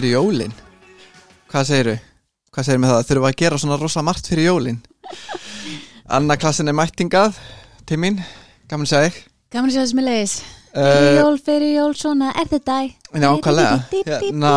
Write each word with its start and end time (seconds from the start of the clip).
fyrir 0.00 0.14
jólin? 0.16 0.52
Hvað 1.50 1.64
segiru? 1.68 1.92
Hvað 2.54 2.66
segir 2.66 2.78
með 2.80 2.90
það? 2.90 3.02
Þurfum 3.08 3.26
að 3.28 3.34
gera 3.36 3.56
svona 3.60 3.76
rosa 3.76 4.02
margt 4.06 4.30
fyrir 4.30 4.46
jólin? 4.46 4.78
Anna 6.16 6.36
klassin 6.40 6.70
er 6.72 6.76
mættingað 6.78 7.36
til 7.84 7.98
mín, 8.00 8.16
gaman 8.70 8.88
að 8.88 8.92
segja 8.94 9.10
Gaman 9.52 9.68
að 9.68 9.74
sjá 9.74 9.82
þessum 9.82 10.00
með 10.00 10.08
leiðis 10.08 10.36
Fyrir 10.70 11.10
uh, 11.10 11.18
jól, 11.18 11.36
fyrir 11.50 11.74
jól, 11.74 11.92
svona 11.98 12.30
er 12.32 12.48
þetta 12.48 12.78
Nákvæmlega. 13.26 13.76
Hérna, 14.08 14.54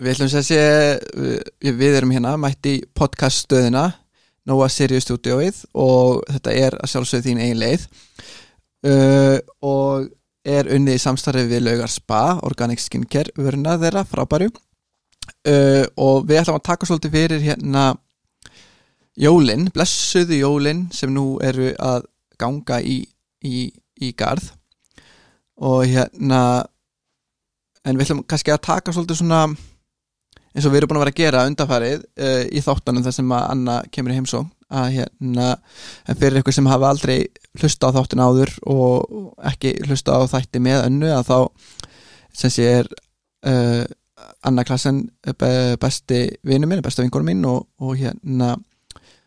Við 0.00 0.12
ætlum 0.14 0.30
að 0.30 0.48
segja 0.48 1.36
við, 1.66 1.86
erum 1.90 2.16
hérna 2.16 2.36
mætt 2.40 2.72
í 2.72 2.76
podcaststöðina 2.96 3.88
Nóa 4.48 4.70
Sirius 4.72 5.04
stúdióið 5.10 5.64
og 5.76 6.22
þetta 6.30 6.56
er 6.62 6.78
að 6.80 6.94
sjálfsögðu 6.94 7.28
þín 7.28 7.42
eigin 7.42 7.60
leið. 7.66 7.88
Uh, 8.86 9.42
og 9.60 10.08
er 10.46 10.68
unnið 10.70 10.98
í 10.98 11.02
samstarfið 11.02 11.50
við 11.50 11.64
Laugar 11.66 11.92
Spa 11.92 12.22
Organic 12.46 12.82
Skincare, 12.82 13.34
vöruna 13.38 13.76
þeirra 13.82 14.04
frábæru. 14.06 14.50
Uh, 15.46 15.84
og 15.98 16.26
við 16.28 16.40
ætlum 16.40 16.60
að 16.60 16.68
taka 16.68 16.86
svolítið 16.86 17.16
fyrir 17.16 17.42
hérna 17.42 17.86
jólin, 19.18 19.66
blessuðu 19.74 20.38
jólin 20.38 20.86
sem 20.94 21.10
nú 21.10 21.40
eru 21.42 21.72
að 21.82 22.06
ganga 22.38 22.78
í, 22.78 23.00
í, 23.42 23.66
í 24.02 24.12
garð. 24.18 24.52
Og 25.56 25.86
hérna 25.88 26.40
en 27.86 27.96
við 27.96 28.06
ætlum 28.06 28.26
kannski 28.28 28.54
að 28.54 28.64
taka 28.68 28.94
svolítið 28.94 29.22
svona 29.22 29.42
eins 30.56 30.66
og 30.66 30.72
við 30.72 30.80
erum 30.80 30.92
búin 30.92 31.00
að 31.00 31.06
vera 31.06 31.14
að 31.14 31.22
gera 31.22 31.46
undanfarið 31.50 32.04
uh, 32.04 32.44
í 32.48 32.62
þáttanum 32.64 33.04
þar 33.06 33.18
sem 33.18 33.34
að 33.34 33.48
Anna 33.54 33.80
kemur 33.92 34.14
í 34.14 34.20
heimsó 34.20 34.46
að 34.72 34.88
hérna 34.96 35.50
en 36.08 36.18
fyrir 36.18 36.40
ykkur 36.40 36.56
sem 36.56 36.66
hafa 36.66 36.88
aldrei 36.90 37.18
hlusta 37.60 37.90
á 37.92 37.94
þáttin 37.96 38.22
áður 38.24 38.52
og 38.72 39.34
ekki 39.46 39.76
hlusta 39.86 40.16
á 40.18 40.26
þætti 40.30 40.62
með 40.64 40.80
önnu 40.88 41.12
að 41.14 41.28
þá 41.30 41.38
sem 42.36 42.52
sé 42.52 42.66
er 42.80 42.90
uh, 43.46 43.84
Anna 44.46 44.64
Klassen 44.66 45.04
be- 45.38 45.76
besti 45.80 46.24
vinur 46.46 46.70
minn, 46.70 46.82
besta 46.82 47.04
vingur 47.04 47.24
minn 47.26 47.44
og, 47.46 47.68
og 47.78 47.94
hérna 48.00 48.56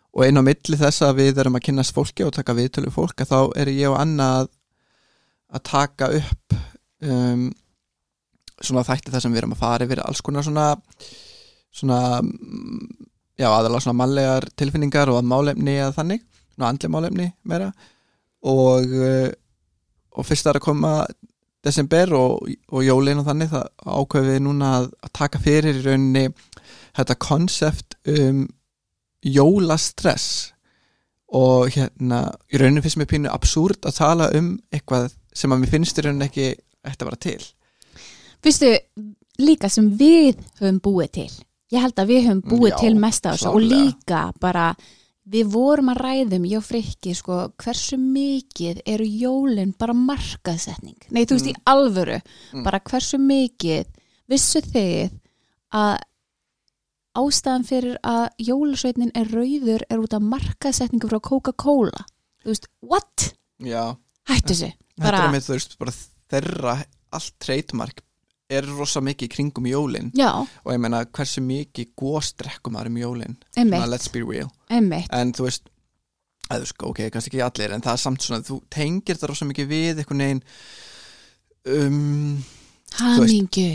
og 0.10 0.26
einn 0.26 0.42
á 0.42 0.44
milli 0.44 0.78
þess 0.80 1.06
að 1.06 1.22
við 1.22 1.40
erum 1.42 1.56
að 1.60 1.66
kynnast 1.70 1.96
fólki 1.96 2.26
og 2.26 2.34
taka 2.36 2.56
viðtölu 2.58 2.92
fólk 2.92 3.24
að 3.24 3.32
þá 3.32 3.40
er 3.62 3.72
ég 3.72 3.92
og 3.92 4.00
Anna 4.02 4.30
að, 4.42 4.52
að 5.56 5.66
taka 5.70 6.12
upp 6.20 6.56
um, 7.06 7.50
svona 8.60 8.84
þætti 8.88 9.14
þar 9.14 9.24
sem 9.24 9.32
við 9.36 9.44
erum 9.44 9.56
að 9.56 9.62
fara 9.64 9.88
yfir 9.88 10.02
alls 10.04 10.24
konar 10.26 10.44
svona 10.44 10.68
svona 11.70 12.00
já 13.40 13.48
aðalega 13.48 13.86
svona 13.86 14.02
mannlegar 14.02 14.50
tilfinningar 14.60 15.12
og 15.12 15.22
að 15.22 15.30
málefni 15.32 15.78
að 15.82 15.96
þannig, 15.98 16.26
svona 16.56 16.74
andli 16.74 16.92
málefni 16.92 17.30
meira. 17.48 17.70
Og 18.50 18.98
uh, 19.00 19.30
og 20.20 20.28
fyrst 20.28 20.48
er 20.50 20.60
að 20.60 20.66
koma 20.66 20.94
desember 21.66 22.14
og, 22.16 22.48
og 22.72 22.86
jólin 22.86 23.20
og 23.22 23.28
þannig 23.28 23.52
það 23.52 23.66
ákveðum 23.84 24.32
við 24.32 24.40
núna 24.46 24.70
að, 24.78 24.88
að 25.04 25.12
taka 25.20 25.42
fyrir 25.44 25.82
í 25.82 25.84
rauninni 25.84 26.26
þetta 26.98 27.20
konsept 27.20 27.98
um 28.10 28.46
jólastress. 29.26 30.54
Og 31.36 31.70
hérna 31.76 32.24
í 32.50 32.60
rauninni 32.60 32.84
finnst 32.84 33.00
mér 33.00 33.12
pínu 33.12 33.32
absúrt 33.32 33.86
að 33.86 34.00
tala 34.00 34.32
um 34.38 34.56
eitthvað 34.74 35.12
sem 35.36 35.52
að 35.54 35.64
mér 35.64 35.74
finnst 35.76 36.00
í 36.00 36.06
rauninni 36.06 36.30
ekki 36.30 36.50
ætti 36.56 37.04
að 37.04 37.12
vera 37.12 37.22
til. 37.28 37.42
Vistu, 38.44 38.72
líka 39.44 39.70
sem 39.72 39.92
við 40.00 40.40
höfum 40.62 40.80
búið 40.84 41.14
til 41.20 41.30
Ég 41.70 41.84
held 41.84 42.00
að 42.02 42.10
við 42.10 42.24
höfum 42.26 42.42
búið 42.50 42.72
Já, 42.72 42.78
til 42.82 42.96
mest 42.98 43.26
af 43.30 43.38
þessu 43.38 43.52
og 43.54 43.62
líka 43.62 44.22
bara 44.42 44.72
við 45.30 45.52
vorum 45.54 45.92
að 45.94 46.00
ræðum, 46.02 46.46
ég 46.50 46.58
og 46.58 46.66
Frikki 46.66 47.14
sko, 47.14 47.40
hversu 47.62 48.00
mikið 48.02 48.80
eru 48.90 49.06
jólin 49.06 49.76
bara 49.78 49.94
markaðsetning 49.94 50.98
Nei, 51.14 51.26
þú 51.30 51.38
veist 51.38 51.52
í 51.52 51.56
alvöru, 51.70 52.22
Mm. 52.54 52.64
bara 52.66 52.80
hversu 52.80 53.20
mikið 53.22 53.86
vissu 54.30 54.62
þið 54.66 55.12
að 55.74 56.00
ástæðan 57.20 57.66
fyrir 57.68 57.98
að 58.06 58.28
jólasveitnin 58.48 59.12
er 59.18 59.30
rauður 59.34 59.84
er 59.90 60.02
út 60.02 60.14
af 60.14 60.22
markaðsetningu 60.26 61.10
frá 61.10 61.20
Coca-Cola? 61.22 62.06
Þú 62.44 62.54
veist, 62.54 62.68
what? 62.82 63.34
Já, 63.60 63.96
Hættu 64.30 64.54
þessu 64.56 64.72
bara, 64.98 65.26
bara 65.80 65.94
þeirra 66.32 66.76
allt 67.12 67.34
treytmark 67.42 68.02
er 68.50 68.66
rosa 68.66 69.02
mikið 69.06 69.30
kringum 69.36 69.68
jólin. 69.70 70.12
Já, 70.18 70.32
og 70.42 70.72
ég 70.74 70.80
meina 70.82 71.04
hversu 71.06 71.42
mikið 71.46 71.92
góstrekkum 72.00 72.74
maður 72.74 72.90
um 72.92 72.98
jólin? 73.04 73.36
Einmitt, 73.56 73.78
Svona, 73.84 73.92
let's 73.94 74.10
be 74.12 74.24
real. 74.26 74.50
Einmitt. 74.74 75.10
En 75.14 75.34
þú 75.38 75.46
veist 75.46 75.70
að 76.50 76.66
sko, 76.72 76.90
ok, 76.90 77.04
kannski 77.14 77.36
ekki 77.36 77.44
allir 77.46 77.76
en 77.76 77.84
það 77.86 77.94
er 77.94 78.02
samt 78.02 78.26
svona, 78.26 78.42
þú 78.48 78.58
tengir 78.74 79.20
þetta 79.20 79.30
rosa 79.30 79.46
mikið 79.46 79.70
við 79.70 80.02
einhvern 80.02 80.24
veginn 80.26 80.42
um, 81.76 82.44
Hamingju. 82.98 83.70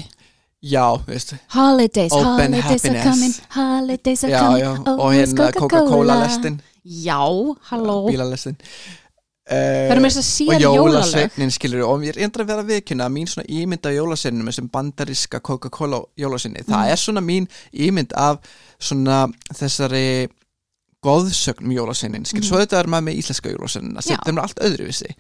Já, 0.65 0.87
veist. 1.07 1.35
Holidays, 1.55 2.13
Open 2.13 2.55
holidays 2.57 2.85
are 2.89 2.99
happiness. 2.99 3.05
coming 3.05 3.35
Holidays 3.55 4.25
are 4.25 4.33
já, 4.33 4.41
coming. 4.41 4.63
já, 4.65 4.71
oh, 4.81 5.01
og 5.07 5.15
hérna 5.15 5.51
Coca-Cola 5.53 6.19
lestin. 6.25 6.61
Já, 6.85 7.21
halló. 7.71 8.07
Bílalestin 8.11 8.57
Að 9.45 9.91
og 10.01 10.63
jólasveifnin 10.65 11.51
skilur 11.53 11.83
og 11.85 12.01
ég 12.07 12.15
er 12.17 12.23
endur 12.25 12.45
að 12.45 12.49
vera 12.49 12.63
viðkynna 12.65 13.05
að 13.05 13.13
mín 13.13 13.29
svona 13.29 13.45
ímynd 13.53 13.85
af 13.85 13.93
jólasveininu 13.93 14.47
með 14.47 14.57
sem 14.57 14.69
bandariska 14.73 15.41
Coca-Cola 15.45 16.01
jólasveini, 16.17 16.63
Mm. 16.65 16.71
það 16.73 16.93
er 16.93 16.97
svona 16.97 17.21
mín 17.21 17.49
ímynd 17.75 18.13
af 18.17 18.39
svona 18.81 19.27
þessari 19.53 20.29
góðsögnum 21.05 21.75
jólasveinin, 21.77 22.25
skilur, 22.25 22.45
Mhm. 22.45 22.49
svo 22.49 22.57
þetta 22.65 22.79
er 22.81 22.87
maður 22.87 23.05
með 23.11 23.19
íslenska 23.21 23.53
jólasveinina, 23.53 24.03
sem 24.03 24.17
er 24.27 24.41
allt 24.41 24.61
öðruvísi. 24.65 25.11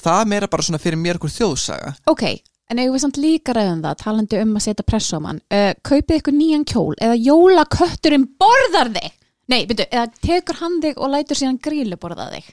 Það 0.00 0.26
meira 0.26 0.46
bara 0.46 0.62
svona 0.62 0.78
fyrir 0.78 0.96
mér 0.98 1.18
okkur 1.18 1.30
þjóðsaga. 1.30 1.96
Ok, 2.06 2.22
en 2.70 2.78
eigum 2.78 2.94
við 2.94 3.00
samt 3.00 3.16
líka 3.18 3.52
ræðum 3.52 3.82
það 3.82 3.98
talandi 3.98 4.40
um 4.42 4.54
að 4.54 4.62
setja 4.62 4.86
press 4.86 5.10
á 5.12 5.18
mann. 5.20 5.40
Uh, 5.50 5.74
Kaupið 5.82 6.22
ykkur 6.22 6.32
nýjan 6.38 6.64
kjól 6.64 6.94
eða 7.00 7.18
jólakötturinn 7.18 8.28
borðar 8.38 8.92
þig? 8.94 9.10
Nei, 9.48 9.66
byrju, 9.66 9.86
eða 9.90 10.12
tekur 10.22 10.54
hann 10.60 10.80
þig 10.80 10.94
og 10.96 11.10
lætur 11.10 11.34
síðan 11.34 11.58
grílu 11.60 11.96
borða 11.98 12.30
þig 12.30 12.44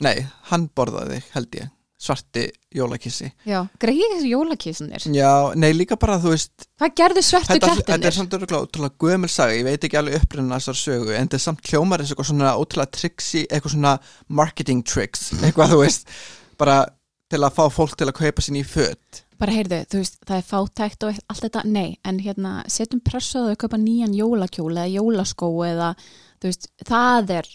nei, 0.00 0.26
hann 0.50 0.68
borðaði 0.76 1.22
held 1.34 1.54
ég. 1.60 1.70
Svarti 2.02 2.48
jólakissi. 2.74 3.28
Já, 3.46 3.60
greið 3.78 4.00
þessu 4.16 4.30
jólakísunir 4.32 5.04
já, 5.14 5.28
nei, 5.54 5.68
líka 5.70 5.94
bara 5.94 6.16
þú 6.18 6.32
veist 6.32 6.64
Hvað 6.82 6.94
gerðu 6.98 7.22
svörtu 7.22 7.52
þetta, 7.52 7.68
þetta 7.68 7.78
er 7.78 7.84
kettinir? 7.92 8.16
samt 8.16 8.32
örgulega 8.34 8.62
ótrúlega 8.66 8.96
gömul 9.04 9.28
saga 9.30 9.54
ég 9.54 9.62
veit 9.68 9.84
ekki 9.86 9.98
alveg 10.00 10.16
upprunna 10.18 10.58
þessar 10.58 10.78
sögu 10.80 11.12
en 11.14 11.28
þetta 11.28 11.38
er 11.38 11.44
samt 11.44 11.70
hljómar 11.70 12.02
eins 12.02 12.10
og 12.16 12.24
svona 12.26 12.56
ótrúlega 12.58 12.90
triksi 12.98 13.44
eitthvað 13.46 13.74
svona 13.76 13.92
marketing 14.40 14.82
tricks 14.82 15.28
eitthvað 15.46 15.76
þú 15.76 15.78
veist, 15.84 16.10
bara 16.58 16.80
til 17.30 17.38
að 17.46 17.54
fá 17.60 17.62
fólk 17.70 17.94
til 17.96 18.10
að 18.10 18.16
kaupa 18.18 18.42
sín 18.48 18.58
í 18.58 18.64
föt. 18.66 19.22
Bara 19.38 19.54
heyrðu, 19.60 19.78
þú 19.94 20.02
veist, 20.02 20.18
það 20.26 20.36
er 20.40 20.48
fátækt 20.50 21.06
og 21.06 21.22
allt 21.30 21.44
þetta 21.46 21.62
Nei, 21.70 21.94
en 22.04 22.18
hérna, 22.22 22.56
setjum 22.66 23.00
press 23.06 23.30
á 23.38 23.46
þau 23.46 23.54
að 23.54 23.60
kaupa 23.62 23.78
nýjan 23.78 24.12
jólakjól 24.18 24.74
eða 24.74 24.90
jólaskó 24.90 25.52
eða, 25.70 25.94
þú 26.42 26.50
veist, 26.50 26.68
það 26.90 27.32
er 27.38 27.48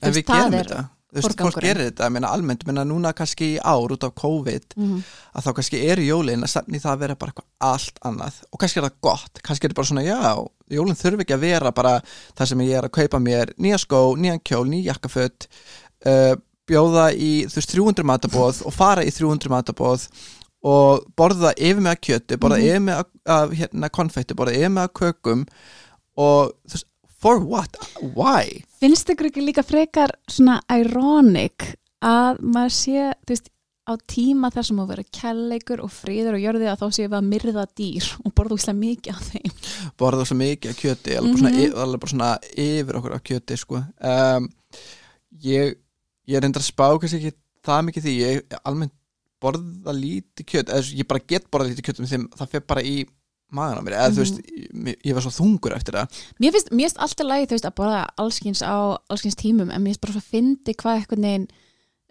þú 0.00 0.08
veist, 0.16 0.26
það 0.32 0.58
er- 0.62 0.74
þú 1.12 1.20
veist, 1.20 1.36
fólk 1.42 1.58
gerir 1.60 1.90
þetta, 1.90 2.06
ég 2.08 2.12
meina 2.14 2.28
almennt 2.32 2.62
menna 2.66 2.84
núna 2.88 3.12
kannski 3.12 3.48
í 3.54 3.60
ár 3.60 3.92
út 3.92 4.04
af 4.06 4.14
COVID 4.16 4.74
Mhm. 4.76 5.02
að 5.36 5.42
þá 5.44 5.50
kannski 5.58 5.80
eru 5.90 6.02
jólin 6.02 6.42
að 6.46 6.48
stefni 6.54 6.80
það 6.80 6.92
að 6.94 6.98
vera 7.04 7.14
bara 7.16 7.32
eitthvað 7.32 7.70
allt 7.72 7.98
annað. 8.04 8.34
Og 8.52 8.58
kannski 8.60 8.78
er 8.80 8.86
það 8.88 9.00
gott, 9.02 9.42
kannski 9.42 9.64
er 9.64 9.68
þetta 9.68 9.80
bara 9.80 9.90
svona 9.90 10.04
já, 10.06 10.48
jólin 10.70 10.96
þurfi 10.96 11.20
ekki 11.26 11.34
að 11.36 11.40
vera 11.44 11.72
bara 11.72 12.00
það 12.36 12.46
sem 12.48 12.58
ég 12.64 12.78
er 12.78 12.88
að 12.88 12.96
kaupa 12.96 13.18
mér. 13.20 13.52
Nýja 13.58 13.78
skó, 13.78 14.00
nýjan 14.16 14.40
kjól, 14.42 14.66
nýja 14.68 14.92
jakkaföt 14.94 15.46
uh, 16.06 16.34
bjóða 16.66 17.10
í 17.12 17.44
þú 17.46 17.54
veist 17.60 17.74
300 17.74 18.04
matabóð 18.06 18.62
og 18.66 18.72
fara 18.72 19.02
í 19.04 19.10
300 19.12 19.50
matabóð 19.50 20.08
og 20.64 21.04
borða 21.18 21.52
yfir 21.58 21.82
með 21.82 21.92
að 21.96 22.00
kjöti, 22.06 22.36
borða 22.38 22.56
Mhm. 22.58 22.66
yfir 22.68 22.80
með 22.86 23.04
að, 23.26 23.54
hérna, 23.58 23.88
konfetti, 23.90 24.34
borða 24.34 24.54
yfir 24.54 24.70
með 24.70 24.88
að 24.88 24.92
kökum 24.94 25.46
og 26.16 26.52
þú 26.68 26.72
veist, 26.76 26.84
for 27.22 27.38
what, 27.46 27.76
why 28.16 28.64
Finnst 28.82 29.08
ykkur 29.14 29.30
ekki 29.30 29.44
líka 29.46 29.62
frekar 29.66 30.10
svona 30.30 30.58
ironic 30.74 31.68
að 32.02 32.40
maður 32.42 32.72
sé, 32.74 33.02
þú 33.22 33.34
veist, 33.36 33.50
á 33.82 33.92
tíma 34.10 34.50
þar 34.54 34.66
sem 34.68 34.78
að 34.82 34.90
vera 34.92 35.04
kærleikur 35.18 35.80
og 35.82 35.90
friður 35.90 36.36
og 36.38 36.42
jörði 36.42 36.68
að 36.70 36.80
þá 36.82 36.86
séum 36.94 37.10
við 37.12 37.18
að 37.18 37.28
myrða 37.32 37.64
dýr 37.78 38.08
og 38.22 38.34
borða 38.38 38.54
úslega 38.58 38.78
mikið 38.78 39.14
af 39.16 39.22
þeim. 39.32 39.54
borða 39.98 40.26
svo 40.26 40.36
mikið 40.38 40.70
af 40.70 40.80
kjöti 40.82 41.16
alveg, 41.18 41.38
bara, 41.38 41.50
Mhm. 41.50 41.62
svona, 41.62 41.82
alveg 41.84 42.00
bara 42.04 42.12
svona 42.12 42.30
yfir 42.66 42.98
okkur 43.00 43.14
af 43.16 43.22
kjöti 43.26 43.58
sko. 43.58 43.82
um, 44.02 44.48
ég, 45.42 45.74
ég 46.28 46.36
er 46.38 46.46
enda 46.46 46.60
að 46.62 46.68
spá 46.70 46.86
kannski 46.98 47.18
ekki 47.22 47.34
það 47.66 47.84
mikið 47.88 48.06
því 48.06 48.14
ég 48.22 48.58
almennt 48.64 48.94
borða 49.42 49.94
lítið 49.98 50.46
kjöt 50.46 50.70
eða 50.70 50.94
ég 51.02 51.08
bara 51.10 51.24
get 51.26 51.50
borða 51.50 51.70
lítið 51.72 51.86
kjöt 51.88 52.00
um 52.02 52.06
þeim 52.06 52.28
það 52.38 52.48
fer 52.54 52.60
bara 52.70 52.82
í 52.86 52.96
magan 53.56 53.80
á 53.80 53.82
mér 53.84 53.98
eða 53.98 54.12
þú 54.12 54.22
veist, 54.22 54.38
ég, 54.50 55.00
ég 55.08 55.16
var 55.16 55.24
svo 55.24 55.32
þungur 55.36 55.76
eftir 55.76 55.98
það. 55.98 56.20
Mér 56.42 56.54
finnst, 56.56 56.70
mér 56.72 56.88
finnst 56.88 57.02
alltaf 57.06 57.28
lagi, 57.28 57.48
þú 57.48 57.58
veist, 57.58 57.68
að 57.68 57.78
borða 57.80 58.02
allskins 58.24 58.62
á 58.64 58.76
allskins 59.12 59.38
tímum 59.40 59.70
en 59.70 59.82
mér 59.82 59.92
finnst 59.92 60.04
bara 60.04 60.16
svo 60.16 60.22
að 60.22 60.30
fyndi 60.34 60.76
hvað 60.82 61.00
eitthvað 61.00 61.24
neginn 61.26 61.48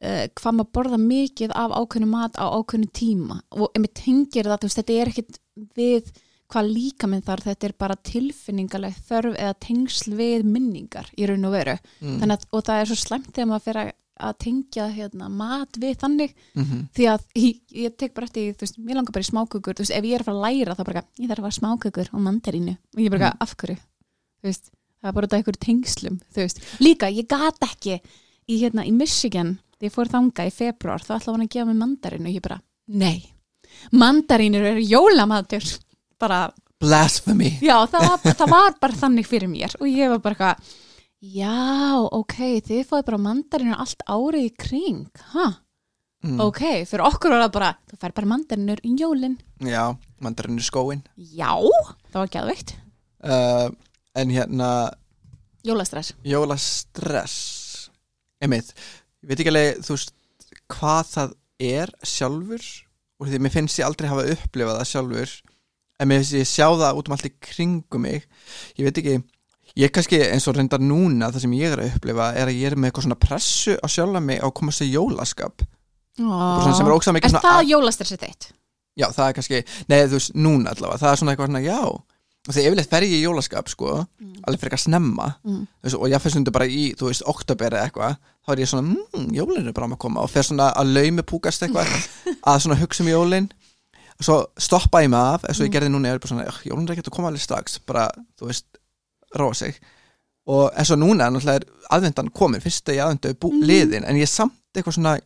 uh, 0.01 0.25
hvað 0.39 0.57
maður 0.57 0.73
borða 0.77 0.99
mikið 1.05 1.55
af 1.57 1.77
ákveðnu 1.77 2.09
mat 2.11 2.41
á 2.41 2.45
ákveðnu 2.49 2.91
tíma. 2.97 3.39
Og 3.57 3.69
ef 3.69 3.83
mér 3.83 3.95
tengir 3.97 4.49
það, 4.49 4.67
veist, 4.67 4.81
þetta 4.81 4.99
er 4.99 5.13
ekkit 5.13 5.41
við 5.77 6.11
hvað 6.51 6.71
líka 6.75 7.07
minn 7.07 7.23
þar, 7.23 7.43
þetta 7.45 7.67
er 7.67 7.75
bara 7.79 7.97
tilfinningaleg 8.07 8.97
þörf 9.07 9.37
eða 9.39 9.57
tengsl 9.63 10.15
við 10.19 10.45
minningar 10.47 11.07
í 11.15 11.27
raun 11.29 11.47
og 11.47 11.55
veru. 11.55 11.77
Mm. 12.03 12.25
Að, 12.27 12.47
og 12.51 12.65
það 12.67 12.81
er 12.81 12.91
svo 12.91 12.97
slæmt 12.99 13.31
þegar 13.31 13.49
maður 13.51 13.67
fer 13.69 13.81
að, 13.81 13.91
að 14.21 14.35
tengja 14.45 14.85
hérna, 14.93 15.29
mat 15.29 15.77
við 15.81 15.95
þannig. 16.03 16.33
Mm 16.55 16.81
því 16.95 17.07
að 17.11 17.23
ég, 17.41 17.59
ég 17.85 17.95
tek 17.97 18.13
bara 18.13 18.27
eftir, 18.29 18.53
þú 18.53 18.65
veist, 18.65 18.77
mér 18.79 18.95
langar 18.99 19.15
bara 19.15 19.25
í 19.25 19.29
smákökur 19.31 19.75
þú 19.77 19.83
veist, 19.85 19.95
ef 19.97 20.03
ég 20.07 20.13
er 20.17 20.21
að 20.23 20.29
fara 20.29 20.37
að 20.37 20.45
læra 20.47 20.75
þá 20.77 20.83
bara, 20.91 21.03
ég 21.19 21.27
þarf 21.31 21.39
að 21.41 21.47
fara 21.47 21.57
smákökur 21.59 22.09
og 22.13 22.21
mandarínu. 22.27 22.77
Og 22.95 23.01
ég 23.05 23.11
bara, 23.11 23.31
Mm. 23.31 23.37
af 23.41 23.55
hverju? 23.57 23.77
Þú 24.41 24.49
veist, 24.49 24.71
það 25.01 25.09
er 25.09 25.13
bara 25.17 25.27
þetta 25.27 25.37
einhverju 25.41 25.61
tengslum 25.65 26.19
þú 26.33 26.41
veist, 26.45 26.59
líka, 26.79 27.09
ég 27.11 27.27
gat 27.27 27.59
ekki 27.61 27.99
í, 28.49 28.59
hérna, 28.61 28.85
í 28.85 28.91
Michigan, 28.91 29.59
þegar 29.79 29.89
ég 29.89 29.95
fór 29.95 30.11
þanga 30.11 30.45
í 30.47 30.51
februar, 30.51 30.99
þá 31.01 31.15
ætla 31.19 31.33
hann 31.33 31.45
að 31.47 31.49
gefa 31.55 31.65
mig 31.71 31.79
mandarínu 31.81 32.27
og 32.29 32.35
ég 32.35 32.41
bara, 32.41 32.61
nei. 32.87 33.33
Mandarínur 33.91 34.65
eru 34.73 34.81
jólamatur. 34.83 35.63
Bara, 36.19 36.51
Blasphemy. 36.81 37.59
Já, 37.61 37.75
það 37.87 38.07
var, 38.07 38.17
það 38.35 38.49
var 38.51 38.73
bara 38.81 38.93
þannig 38.97 39.27
fyrir 39.29 39.49
mér. 39.49 39.73
Og 39.79 39.87
ég 39.87 40.09
var 40.09 40.19
bara 40.19 40.35
eitthvað 40.35 40.77
já, 41.21 41.99
ok, 42.01 42.37
þið 42.65 42.87
fóðu 42.89 43.07
bara 43.09 43.21
mandarínur 43.21 43.81
allt 43.81 44.01
árið 44.09 44.47
í 44.47 44.53
kring 44.57 45.21
ha, 45.35 45.47
mm. 46.25 46.39
ok, 46.41 46.63
fyrir 46.89 47.05
okkur 47.05 47.35
var 47.35 47.45
það 47.45 47.53
bara 47.57 47.71
þú 47.91 47.99
fær 48.01 48.15
bara 48.17 48.31
mandarínur 48.33 48.81
í 48.87 48.95
jólin. 48.99 49.37
Já, 49.61 49.83
mandarinn 50.23 50.61
í 50.61 50.65
skóin 50.65 51.03
já, 51.15 51.53
það 52.09 52.19
var 52.23 52.33
gæðveikt 52.37 52.75
uh, 53.25 53.69
En 54.17 54.33
hérna 54.33 54.91
jólastress, 55.63 56.15
jólastress. 56.25 57.37
Einmitt, 58.41 58.73
ég 59.21 59.29
veit 59.29 59.39
ekki 59.39 59.51
alveg 59.53 59.83
þú 59.85 59.95
veist, 59.95 60.15
hvað 60.73 61.11
það 61.11 61.35
er 61.61 61.93
sjálfur 62.01 62.65
og 63.21 63.29
því 63.29 63.39
mér 63.39 63.53
finnst 63.53 63.79
ég 63.79 63.85
aldrei 63.85 64.09
hafa 64.09 64.25
upplifað 64.33 64.79
það 64.79 64.89
sjálfur 64.89 65.35
en 66.01 66.09
mér 66.09 66.23
finnst 66.23 66.39
ég 66.39 66.49
sjá 66.49 66.65
það 66.65 66.97
út 66.97 67.11
um 67.11 67.15
allt 67.15 67.29
í 67.29 67.33
kringum 67.45 68.03
mig. 68.07 68.25
Ég 68.79 68.87
veit 68.87 68.99
ekki, 69.03 69.21
ég 69.77 69.87
er 69.87 69.93
kannski 69.95 70.19
eins 70.31 70.47
og 70.47 70.55
reyndar 70.57 70.79
núna 70.83 71.31
það 71.31 71.39
sem 71.45 71.51
ég 71.57 71.71
er 71.75 71.79
að 71.83 71.95
upplifa 71.95 72.31
er 72.35 72.47
að 72.51 72.57
ég 72.59 72.71
er 72.71 72.75
með 72.75 72.91
eitthvað 72.91 73.05
svona 73.07 73.19
pressu 73.19 73.77
á 73.79 73.87
sjálfa 73.87 74.21
mig 74.21 74.39
á 74.41 74.47
að 74.49 74.53
koma 74.59 74.71
sér 74.75 74.89
jólaskap. 74.91 75.63
Svona 76.17 76.75
sem 76.77 76.87
er 76.87 76.95
óksað 76.97 77.15
mikið 77.17 77.29
er 77.29 77.33
svona 77.35 77.45
það 77.47 77.59
að- 77.61 77.69
jólastressið 77.71 78.23
þitt? 78.25 78.51
já, 78.99 79.07
það 79.15 79.27
er 79.29 79.33
kannski, 79.37 79.59
nei 79.89 79.99
þú 80.05 80.17
veist, 80.19 80.33
núna 80.35 80.73
allavega 80.75 80.99
það 80.99 81.11
er 81.11 81.19
svona 81.21 81.31
eitthvað 81.35 81.47
svona, 81.51 81.61
já. 81.63 81.79
Og 82.49 82.53
þegar 82.55 82.67
yfirleitt 82.71 82.89
fer 82.89 83.03
ég 83.05 83.11
í 83.13 83.21
jólaskap, 83.23 83.67
sko 83.69 83.87
alveg 84.47 84.59
fyrir 84.59 84.73
að 84.73 84.81
snemma. 84.81 85.27
Mm. 85.45 85.67
veist, 85.83 85.95
og 85.95 86.09
ég 86.09 86.21
fyrir 86.21 86.31
stundu 86.35 86.51
bara 86.51 86.65
í, 86.65 86.83
þú 86.97 87.07
veist, 87.11 87.23
oktober 87.29 87.69
eða 87.77 87.85
eitthvað, 87.87 88.15
þá 88.45 88.51
er 88.51 88.61
ég 88.63 88.67
svona, 88.71 88.95
mmm, 89.13 89.27
jólin 89.37 89.67
er 89.69 89.73
bara 89.77 89.87
að 89.87 89.97
koma. 90.01 90.21
Og 90.25 90.29
fer 90.29 90.43
svona 90.43 90.71
að 90.73 90.89
laumi 90.95 91.21
púkast 91.23 91.61
eitthvað 91.61 91.87
að 92.49 92.59
svona 92.65 92.79
hugsa 92.81 93.03
um 93.05 93.09
jólin. 93.13 93.49
Og 94.19 94.25
svo 94.25 94.37
stoppa 94.57 95.01
ég 95.05 95.09
mig 95.13 95.19
af, 95.21 95.45
eins 95.45 95.61
og 95.61 95.67
ég 95.69 95.73
gerði 95.73 95.89
núna 95.93 96.09
ég 96.09 96.13
er 96.17 96.19
bara 96.19 96.33
svona, 96.33 96.47
"Ugh, 96.49 96.59
jólin 96.65 96.89
er 96.89 96.93
ekkert 96.95 97.07
að 97.13 97.15
koma 97.15 97.27
alveg 97.29 97.41
strax. 97.45 97.79
Bara, 97.85 98.09
þú 98.41 98.49
veist, 98.49 98.65
róa 99.37 99.53
sig 99.57 99.77
og 100.51 100.71
eins 100.73 100.89
og 100.91 100.99
núna, 100.99 101.27
er 101.55 101.65
aðvendan 101.93 102.31
komin, 102.33 102.61
fyrst 102.63 102.89
að 102.89 102.97
ég 102.97 103.03
aðvendu 103.05 103.33
Mhm. 103.51 103.65
liðin, 103.69 104.05
en 104.07 104.15
ég 104.17 104.25
er 104.25 104.31
samt 104.31 104.57
eitthvað 104.73 104.97
svona 104.97 105.19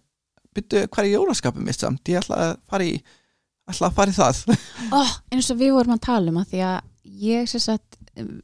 byrju, 0.56 0.88
hvað 0.88 1.06
er 1.06 1.14
jólaskapið 1.14 1.66
mitt 1.66 1.80
samt 1.80 2.12
ég 2.12 2.20
ætla 2.20 2.36
að 2.36 2.58
fara 2.70 2.84
í 2.84 2.96
að 3.90 3.96
fara 3.98 4.12
í 4.12 4.16
það 4.16 4.42
oh, 5.00 5.14
eins 5.32 5.52
og 5.52 5.58
við 5.58 5.74
vorum 5.74 5.96
að 5.96 6.06
tala 6.06 6.32
um 6.32 6.42
að 6.42 6.52
því 6.54 6.62
að 6.70 6.82
ég 7.26 7.48
sagt 7.64 7.98
um, 8.20 8.42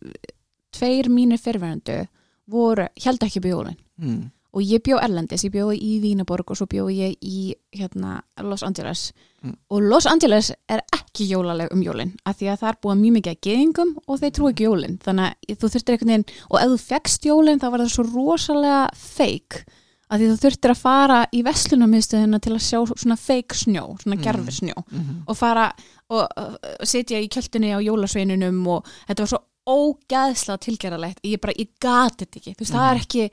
tveir 0.71 1.09
mínir 1.11 1.41
fyrirverandi 1.41 2.07
voru, 2.51 2.87
held 3.03 3.23
ekki 3.23 3.39
upp 3.41 3.45
í 3.47 3.53
jólin 3.53 3.77
mm. 4.01 4.21
Og 4.51 4.63
ég 4.67 4.83
bjó 4.83 4.99
Erlendis, 4.99 5.45
ég 5.47 5.53
bjó 5.53 5.69
í 5.71 5.97
Vínaborg 6.03 6.51
og 6.51 6.59
svo 6.59 6.67
bjó 6.71 6.89
ég 6.91 7.15
í 7.23 7.53
hérna, 7.75 8.19
Los 8.43 8.63
Angeles. 8.67 9.11
Mm. 9.41 9.55
og 9.73 9.81
Los 9.81 10.05
Angeles 10.05 10.51
er 10.69 10.83
ekki 10.93 11.25
jólaleg 11.25 11.71
um 11.73 11.81
jólin 11.81 12.11
af 12.29 12.37
því 12.37 12.51
að 12.51 12.59
það 12.61 12.67
er 12.69 12.75
búið 12.83 12.99
mjög 12.99 13.13
mikið 13.15 13.31
að 13.31 13.39
geðingum 13.47 13.93
og 14.05 14.19
þeir 14.21 14.33
trú 14.37 14.49
ekki 14.51 14.67
jólin. 14.67 14.97
Þannig 15.01 15.31
að 15.31 15.55
þú 15.55 15.69
þurftir 15.73 15.95
einhvern 15.95 16.11
veginn 16.11 16.25
og 16.49 16.57
ef 16.59 16.73
þú 16.73 16.77
fegst 16.83 17.25
jólin 17.25 17.61
þá 17.61 17.65
var 17.71 17.81
það 17.81 17.95
svo 17.95 18.05
rosalega 18.11 18.83
fake. 18.93 19.63
Af 20.11 20.19
því 20.19 20.27
þú 20.27 20.37
þurftir 20.43 20.73
að 20.75 20.81
fara 20.83 21.19
í 21.31 21.41
vestlunarmiðstöðina 21.47 22.41
til 22.43 22.53
að 22.53 22.63
sjá 22.67 22.79
svona 22.91 23.17
fake 23.17 23.57
snjó, 23.57 23.83
svona 24.03 24.19
gerfi 24.21 24.57
snjó 24.59 24.77
Mm 24.91 25.23
og 25.25 25.37
fara 25.39 25.71
og 26.11 26.27
uh, 26.37 26.55
sitja 26.83 27.19
í 27.21 27.29
kjöldinni 27.31 27.71
á 27.71 27.79
jólasveinunum 27.79 28.59
og 28.67 28.87
þetta 29.07 29.23
var 29.23 29.29
svo 29.31 29.39
ógæðslega 29.67 30.57
tilgerðalegt 30.65 31.19
ég 31.23 31.39
bara, 31.41 31.53
ég 31.57 31.69
gati 31.81 32.25
þetta 32.25 32.39
ekki 32.39 32.53
þú 32.55 32.63
veist, 32.63 32.73
það 32.73 32.89
er 32.91 33.01
ekki 33.01 33.25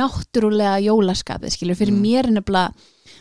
náttúrulega 0.00 0.80
jólaskapið, 0.86 1.52
skilur, 1.54 1.76
fyrir 1.78 1.94
Mm. 1.94 2.02
mér 2.02 2.26
er 2.26 2.32
nefnilega 2.32 2.74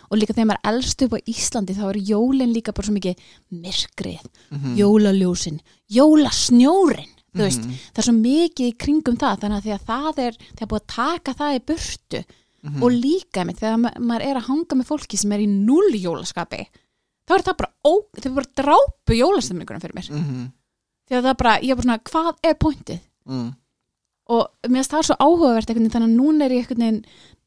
og 0.10 0.18
líka 0.18 0.34
þegar 0.34 0.50
maður 0.50 0.70
elst 0.74 1.02
upp 1.06 1.14
á 1.14 1.20
Íslandi 1.30 1.76
þá 1.78 1.84
er 1.90 2.00
jólin 2.10 2.54
líka 2.54 2.74
bara 2.74 2.88
svo 2.88 2.94
mikið 2.94 3.16
myrkrið, 3.54 4.24
-hmm. 4.52 4.76
jólaljósin 4.78 5.60
jólasnjórin, 5.90 7.12
þú 7.36 7.42
veist 7.44 7.62
Mhm. 7.66 7.72
það 7.94 8.00
er 8.00 8.04
svo 8.04 8.14
mikið 8.14 8.68
í 8.72 8.78
kringum 8.78 9.18
það 9.18 9.40
þannig 9.42 9.58
að 9.58 9.66
því 9.66 9.74
að 9.76 9.86
það 9.86 10.20
er, 10.26 10.34
það 10.56 10.62
er 10.62 10.68
búið 10.68 10.82
að 10.82 10.88
taka 10.96 11.34
það 11.34 11.56
í 11.56 11.66
burtu 11.66 12.24
Mhm. 12.66 12.84
og 12.84 12.92
líka 12.92 13.46
með 13.46 13.56
þegar 13.60 13.78
ma 13.80 13.92
maður 14.00 14.26
er 14.26 14.36
að 14.38 14.48
hanga 14.48 14.76
með 14.76 14.86
fólki 14.88 15.18
sem 15.18 15.32
er 15.32 15.40
í 15.40 15.48
null 15.48 15.92
jólaskapi 15.94 16.66
þá 17.28 17.32
er 17.36 17.42
það 17.44 17.58
bara, 17.58 17.72
ó, 17.86 17.94
það 18.18 18.26
er 18.26 18.32
bara 18.34 18.46
því 21.10 21.16
að 21.18 21.22
það 21.24 21.30
er 21.34 21.40
bara, 21.44 21.54
ég 21.62 21.72
er 21.72 21.76
bara 21.76 21.88
svona, 21.88 22.00
hvað 22.10 22.36
er 22.44 22.54
pointið 22.66 23.00
Mm. 23.26 23.56
og 24.30 24.48
mér 24.70 24.82
finnst 24.84 24.92
það 24.94 25.06
svo 25.08 25.16
áhugavert 25.22 25.70
einhvern 25.70 25.86
veginn, 25.86 25.94
þannig 25.96 26.12
að 26.12 26.20
núna 26.20 26.46
er 26.46 26.52
ég 26.56 26.62
einhvern 26.66 26.84
veginn 26.86 27.06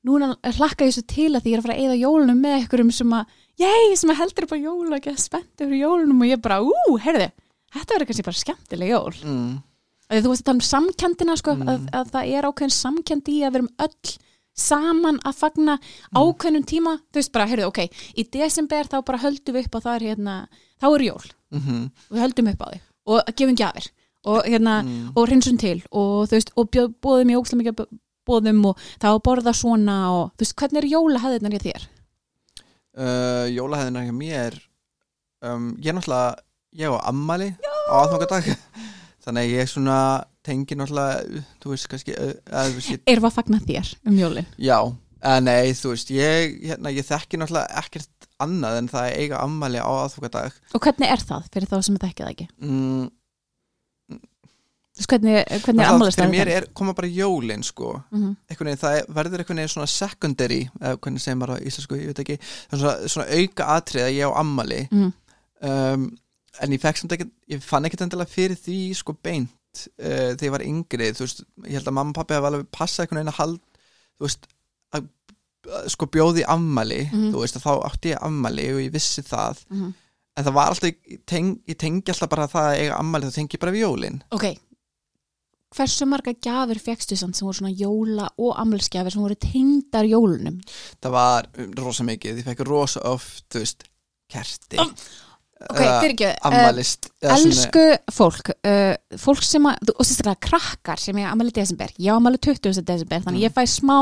núna 0.09 0.29
hlakka 0.59 0.87
ég 0.87 0.95
svo 0.95 1.03
til 1.07 1.29
að 1.35 1.43
því 1.43 1.51
ég 1.51 1.55
er 1.55 1.61
að 1.61 1.67
fara 1.67 1.77
að 1.77 1.83
eyða 1.85 1.97
jólunum 2.03 2.41
með 2.43 2.57
einhverjum 2.59 2.93
sem 2.95 3.11
að 3.19 3.27
ég 3.59 3.97
sem 3.99 4.11
að 4.11 4.19
heldur 4.23 4.45
upp 4.47 4.55
á 4.55 4.59
jól 4.59 4.87
og 4.93 4.97
ekki 4.99 5.15
spennt 5.19 5.63
yfir 5.65 5.79
jólunum 5.83 6.23
og 6.23 6.29
ég 6.31 6.43
bara, 6.43 6.61
ú, 6.63 6.99
heyrðu 6.99 7.31
þetta 7.75 7.95
verður 7.95 8.07
kannski 8.11 8.27
bara 8.29 8.43
skemmtileg 8.43 8.89
jól 8.95 9.15
Mm. 9.23 9.63
Því 10.09 10.23
þú 10.25 10.31
veist 10.33 10.41
að 10.41 10.47
tala 10.49 10.57
um 10.57 10.65
samkendina 10.65 11.35
sko, 11.37 11.53
Mm. 11.55 11.69
að, 11.69 11.89
að 11.93 12.11
það 12.15 12.29
er 12.33 12.47
ákveðin 12.49 12.73
samkend 12.73 13.27
í 13.29 13.39
að 13.45 13.51
við 13.53 13.59
erum 13.59 13.69
öll 13.79 14.19
saman 14.57 15.19
að 15.23 15.35
fagna 15.37 15.75
ákveðnum 16.17 16.65
tíma 16.67 16.95
þú 17.13 17.21
veist 17.21 17.33
bara, 17.33 17.47
heyrðu, 17.47 17.67
ok, 17.69 17.79
í 18.17 18.25
desember 18.33 18.85
þá 18.89 19.05
bara 19.05 19.19
höldum 19.23 19.55
við 19.55 19.67
upp 19.69 19.77
á 19.79 19.81
það 19.85 19.95
er 19.99 20.07
hérna 20.09 20.49
þá 20.81 20.87
er 20.95 21.05
jól, 21.11 21.27
Mhm. 21.53 21.91
við 22.11 22.21
höldum 22.25 22.49
upp 22.53 22.63
á 22.65 22.69
því 22.73 22.81
og 23.09 23.33
gefum 23.37 23.57
gjafir 23.59 23.89
og 24.29 24.45
hérna 24.45 24.83
Mm. 24.85 25.13
og 25.17 25.29
hreinsum 25.29 25.59
til 25.61 25.79
og 25.91 26.27
þú 26.29 26.35
veist, 26.37 26.51
og 26.59 26.71
bóðum 26.75 27.31
í 27.33 27.37
ókslega 27.39 27.61
mikið 27.63 27.87
bóðum 28.29 28.65
og 28.69 28.81
þá 29.01 29.09
borða 29.25 29.53
svona 29.57 29.95
og 30.13 30.33
þú 30.37 30.43
veist, 30.45 30.57
hvernig 30.61 30.83
er 30.83 30.89
jólahæðirnar 30.93 31.55
í 31.57 31.61
þér? 31.65 31.87
uh, 32.99 33.47
jólahæðina 33.55 34.03
hjá 34.09 34.15
mér 34.17 34.59
um, 35.47 35.71
ég 35.81 35.93
er 35.93 35.97
náttúrulega 35.99 36.37
ég 36.83 36.93
á 36.93 36.99
ammali 37.09 37.51
á 37.89 37.95
aðfangadag 38.03 38.51
þannig 39.25 39.45
að 39.47 39.55
ég 39.55 39.71
svona 39.73 39.99
tengi 40.47 40.77
náttúrulega 40.79 41.43
þú 41.63 41.73
veist 41.75 41.89
kannski 41.93 42.17
að, 42.19 42.35
þú 42.73 42.79
veist, 42.79 42.91
ég, 42.95 43.03
Erum 43.07 43.25
við 43.27 43.31
að 43.31 43.37
fagna 43.39 43.63
þér 43.69 43.93
um 44.11 44.19
jólin? 44.23 44.51
já, 44.59 44.79
uh, 44.83 45.41
nei 45.45 45.73
þú 45.79 45.95
veist 45.95 46.13
ég, 46.15 46.59
hérna, 46.73 46.93
ég 46.95 47.07
þekki 47.09 47.41
náttúrulega 47.41 47.83
ekkert 47.85 48.18
annað 48.45 48.79
en 48.83 48.89
það 48.89 49.05
að 49.09 49.17
eiga 49.23 49.41
ammali 49.45 49.79
á 49.83 49.89
aðfangadag. 49.91 50.53
Og 50.75 50.81
hvernig 50.85 51.11
er 51.13 51.23
það 51.29 51.49
fyrir 51.53 51.69
þá 51.73 51.79
sem 51.83 51.97
þetta 51.99 52.11
ekki 52.13 52.25
það 52.25 52.35
ekki? 52.35 52.49
mm, 52.63 53.09
Þú 54.99 55.03
veist, 55.05 55.11
hvernig, 55.13 55.35
hvernig 55.47 55.53
er 55.55 55.61
náttúrulega 55.63 55.95
ammálist 55.95 56.19
fyrir 56.19 56.31
mér 56.33 56.49
er, 56.51 56.65
koma 56.75 56.93
bara 56.99 57.07
jólin 57.07 57.63
sko. 57.63 57.91
Mm 58.11 58.23
-hmm. 58.23 58.33
einhvern 58.51 58.67
veginn, 58.69 58.81
það 58.83 58.97
er- 58.99 59.07
verður 59.15 59.39
einhvern 59.45 59.57
veginn 59.61 59.69
svona 59.75 59.87
secondary, 59.87 60.61
hvernig 60.81 61.21
segir 61.23 61.37
maður 61.39 61.55
á 61.55 61.59
íslensku, 61.63 61.95
ég 62.01 62.07
veit 62.07 62.19
ekki, 62.19 62.39
það 62.71 62.79
svona, 62.81 63.09
svona 63.09 63.27
auka 63.39 63.65
atrið 63.77 64.03
að 64.03 64.17
ég 64.19 64.27
á 64.27 64.31
ammali 64.41 64.89
Mm. 64.91 65.13
um, 65.63 66.19
en 66.61 66.73
ég 66.73 66.81
fekk 66.81 66.97
samt 66.97 67.13
ekkert 67.13 67.31
ég 67.49 67.63
fann 67.63 67.85
ekkert 67.85 68.01
endilega 68.03 68.31
fyrir 68.31 68.57
því 68.57 68.95
sko 68.95 69.13
beint 69.23 69.51
uh, 70.01 70.35
þegar 70.35 70.43
ég 70.43 70.51
var 70.51 70.63
yngri, 70.67 71.13
þú 71.15 71.21
veist 71.23 71.45
ég 71.67 71.73
held 71.79 71.87
að 71.89 71.93
mamma 71.95 72.11
og 72.11 72.15
pappi 72.15 72.35
hafa 72.35 72.47
alveg 72.51 72.67
passað 72.73 73.01
einhvern 73.07 73.19
veginn 73.23 73.33
að 73.33 73.39
hald 73.39 73.61
þú 74.19 74.27
veist 74.27 74.47
sko 75.91 76.07
bjóði 76.07 76.45
ammali, 76.49 77.11
Mhm. 77.11 77.33
þú 77.33 77.41
veist 77.43 77.57
að 77.59 77.65
þá 77.67 77.73
átti 77.91 78.13
ég 78.15 78.23
ammali 78.23 78.69
og 78.75 78.81
ég 78.81 78.93
vissi 78.93 79.23
það 79.23 79.65
Mhm. 79.71 79.95
en 80.37 80.45
það 80.45 80.53
var 80.55 80.69
alltaf, 80.71 80.83
ég, 81.11 81.21
teng, 81.27 81.59
ég 81.69 81.77
tengi 81.79 82.03
alltaf 82.13 82.29
bara 82.29 82.47
það 82.47 82.71
að 82.71 82.79
eiga 82.79 82.99
ammali, 82.99 83.27
þá 83.27 83.35
tengi 83.35 83.57
ég 83.57 83.61
bara 83.61 83.73
við 83.73 83.85
jólin 83.87 84.23
Ok, 84.31 84.59
hversu 85.77 86.07
marga 86.09 86.33
gjafir 86.33 86.79
fegstu 86.81 87.17
sem 87.19 87.33
voru 87.33 87.53
svona 87.59 87.75
jóla 87.77 88.29
og 88.39 88.55
ammælsgjafir 88.57 89.13
sem 89.13 89.21
voru 89.23 89.35
tengdar 89.37 90.05
jólunum? 90.09 90.61
það 91.03 91.11
var 91.11 91.49
um, 91.59 91.73
rosa 91.77 92.05
mikið, 92.05 92.39
ég 92.39 92.45
fekk 92.45 92.65
rosa 92.69 93.01
oft 93.05 93.49
þú 93.51 93.59
veist, 93.65 93.85
kerti 94.31 94.79
Um, 94.79 94.95
Ok, 95.73 95.79
fyrir 95.81 96.13
ekki, 96.15 96.27
uh, 96.31 96.47
ammalist 96.53 97.09
elsku 97.21 97.81
fólk, 98.15 98.53
uh, 98.65 98.95
fólk 99.19 99.43
sem 99.43 99.65
að, 99.67 99.89
og 99.91 100.07
sérstaklega 100.07 100.39
krakkar 100.39 101.01
sem 101.03 101.17
ég 101.17 101.27
ammæli 101.27 101.51
desember, 101.51 101.89
ég 101.99 102.13
ammæli 102.15 102.39
20. 102.39 102.85
desember, 102.87 103.19
þannig 103.25 103.41
Mm. 103.43 103.49
ég 103.49 103.53
fæ 103.57 103.65
smá 103.67 103.97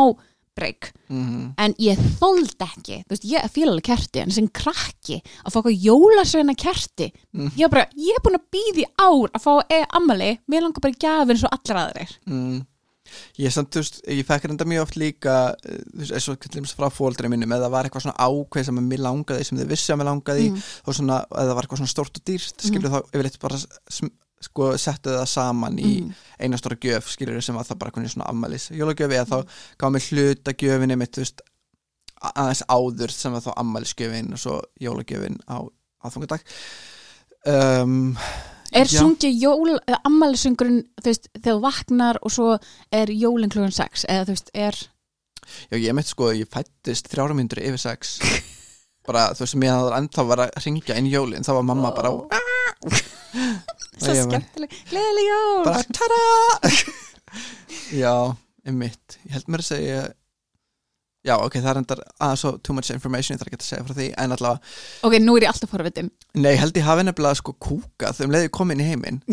breyk, 0.57 0.93
mm 1.09 1.55
en 1.63 1.75
ég 1.79 1.99
þóld 2.21 2.57
ekki, 2.67 3.03
þú 3.07 3.13
veist, 3.15 3.27
ég 3.31 3.51
fíla 3.55 3.71
alveg 3.75 3.87
kerti, 3.91 4.21
en 4.25 4.31
sem 4.35 4.49
krakki 4.49 5.21
að 5.45 5.53
fá 5.53 5.59
eitthvað 5.61 5.83
jólasveina 5.89 6.55
kerti, 6.57 7.13
Mm. 7.37 7.51
ég 7.57 7.65
er 7.67 7.69
bara, 7.73 7.89
ég 7.97 8.17
er 8.17 8.23
búin 8.25 8.39
að 8.41 8.49
býði 8.57 8.85
ár 8.99 9.29
að 9.37 9.43
fá 9.45 9.53
e 9.71 9.83
ammæli, 9.99 10.39
mér 10.49 10.63
langar 10.65 10.81
bara 10.81 10.95
í 10.95 10.99
gjafir 10.99 11.37
eins 11.37 11.45
og 11.45 11.53
allar 11.59 11.83
aðrir. 11.91 12.17
mm. 12.27 12.65
Ég 13.39 13.53
samt, 13.55 13.71
veist, 13.79 14.01
ég 14.11 14.25
fekk 14.27 14.49
reynda 14.49 14.65
mjög 14.67 14.83
oft 14.83 14.97
líka 14.99 15.55
eh, 15.65 15.79
veist, 15.95 16.11
eins 16.13 16.29
og 16.29 16.41
til 16.43 16.51
dæmis 16.57 16.73
frá 16.75 16.89
fóldri 16.91 17.29
minnum 17.31 17.53
eða 17.55 17.69
var 17.71 17.85
eitthvað 17.87 18.03
svona 18.03 18.19
ákveð 18.19 18.65
sem 18.67 18.79
að 18.81 18.89
mér 18.91 18.99
langaði 19.05 19.45
sem 19.47 19.59
þið 19.61 19.69
vissi 19.71 19.93
að 19.95 20.01
mér 20.01 20.09
langaði 20.11 20.49
Mhm. 20.51 20.63
og 20.87 20.95
svona, 20.97 21.21
eða 21.31 21.55
var 21.55 21.63
eitthvað 21.63 21.79
svona 21.85 21.93
stort 21.95 22.17
og 22.19 22.25
dýrt 22.27 22.59
skilur 22.67 22.91
þá 22.91 22.99
yfirleitt 23.15 23.39
bara 23.39 23.59
sko, 24.41 24.73
settu 24.79 25.11
það 25.17 25.27
saman 25.33 25.79
í 25.79 25.93
Mhm. 26.03 26.15
eina 26.41 26.57
stóra 26.61 26.77
gjöf 26.77 27.09
skilur 27.09 27.41
sem 27.43 27.55
var 27.57 27.65
það 27.65 27.79
bara 27.79 27.91
hvernig 27.91 28.11
svona 28.13 28.29
ammælis 28.31 28.69
jólagjöf 28.71 29.11
eða 29.13 29.27
þá 29.31 29.47
gaf 29.79 29.93
mér 29.93 30.09
hluta 30.11 30.53
gjöfinni 30.53 30.97
mitt, 30.99 31.13
þú 31.17 31.25
veist, 31.25 31.41
aðeins 32.35 32.63
áður 32.69 33.11
sem 33.11 33.33
var 33.33 33.41
þá 33.41 33.53
ammælisgjöfin 33.57 34.33
og 34.33 34.39
svo 34.39 34.61
jólagjöfin 34.81 35.39
á 35.49 35.57
aðfangadag 36.05 36.41
um, 37.47 38.17
Er 38.75 38.85
Já. 38.91 38.99
sungið 39.01 39.37
jól, 39.41 39.77
ammælisungurinn 40.05 40.81
þú 41.01 41.07
veist, 41.07 41.29
þegar 41.39 41.55
þú 41.55 41.61
vaknar 41.63 42.19
og 42.23 42.33
svo 42.35 42.49
er 42.93 43.07
jólinn 43.15 43.53
klugan 43.53 43.71
6 43.73 44.05
eða 44.11 44.25
þú 44.27 44.35
veist, 44.35 44.51
er 44.55 44.75
Já, 45.71 45.79
ég 45.79 45.95
mitt 45.95 46.07
sko, 46.11 46.33
ég 46.35 46.49
fættist 46.51 47.07
þrjára 47.13 47.37
myndur 47.39 47.63
yfir 47.63 47.79
sex 47.79 48.17
bara, 49.07 49.29
þú 49.39 49.45
veist, 49.47 49.55
mér 49.63 49.77
hafði 49.77 50.01
ennþá 50.01 50.27
var 50.27 50.39
að 50.49 50.65
ringja 50.67 50.97
inn 50.99 51.07
jólin, 51.13 51.47
þá 51.47 51.53
var 51.61 51.63
mamma 51.71 51.93
bara 51.95 52.11
Ó. 52.11 52.27
Og 52.87 54.01
svo 54.03 54.15
skemmtileg, 54.27 54.77
gleðileg 54.91 55.27
jól. 55.31 55.65
Bara, 55.67 55.83
tada! 55.97 56.21
Já, 58.03 58.15
einmitt. 58.67 59.19
Ég 59.27 59.37
held 59.37 59.51
mér 59.53 59.65
að 59.65 59.71
segja 59.73 60.07
Já, 61.27 61.35
ok, 61.43 61.57
það 61.59 61.71
er 61.73 61.79
endar 61.81 62.01
aðeins 62.23 62.43
svo 62.45 62.53
too 62.63 62.75
much 62.77 62.93
information, 62.95 63.35
ég 63.35 63.41
þarf 63.41 63.51
ekki 63.51 63.59
að 63.59 63.67
segja 63.67 63.87
frá 63.87 63.95
því 63.97 64.05
en 64.23 64.35
allavega, 64.37 64.75
Ok, 65.09 65.17
nú 65.25 65.35
er 65.35 65.47
ég 65.47 65.51
alltaf 65.51 65.73
forvitum 65.75 66.11
nei, 66.39 66.53
ég 66.53 66.61
held 66.63 66.79
ég 66.79 66.87
hafi 66.87 67.07
nefnilega 67.09 67.41
sko 67.41 67.55
kúkað 67.67 68.21
um 68.23 68.35
leiði 68.35 68.53
komin 68.55 68.83
í 68.83 68.87
heiminn. 68.87 69.19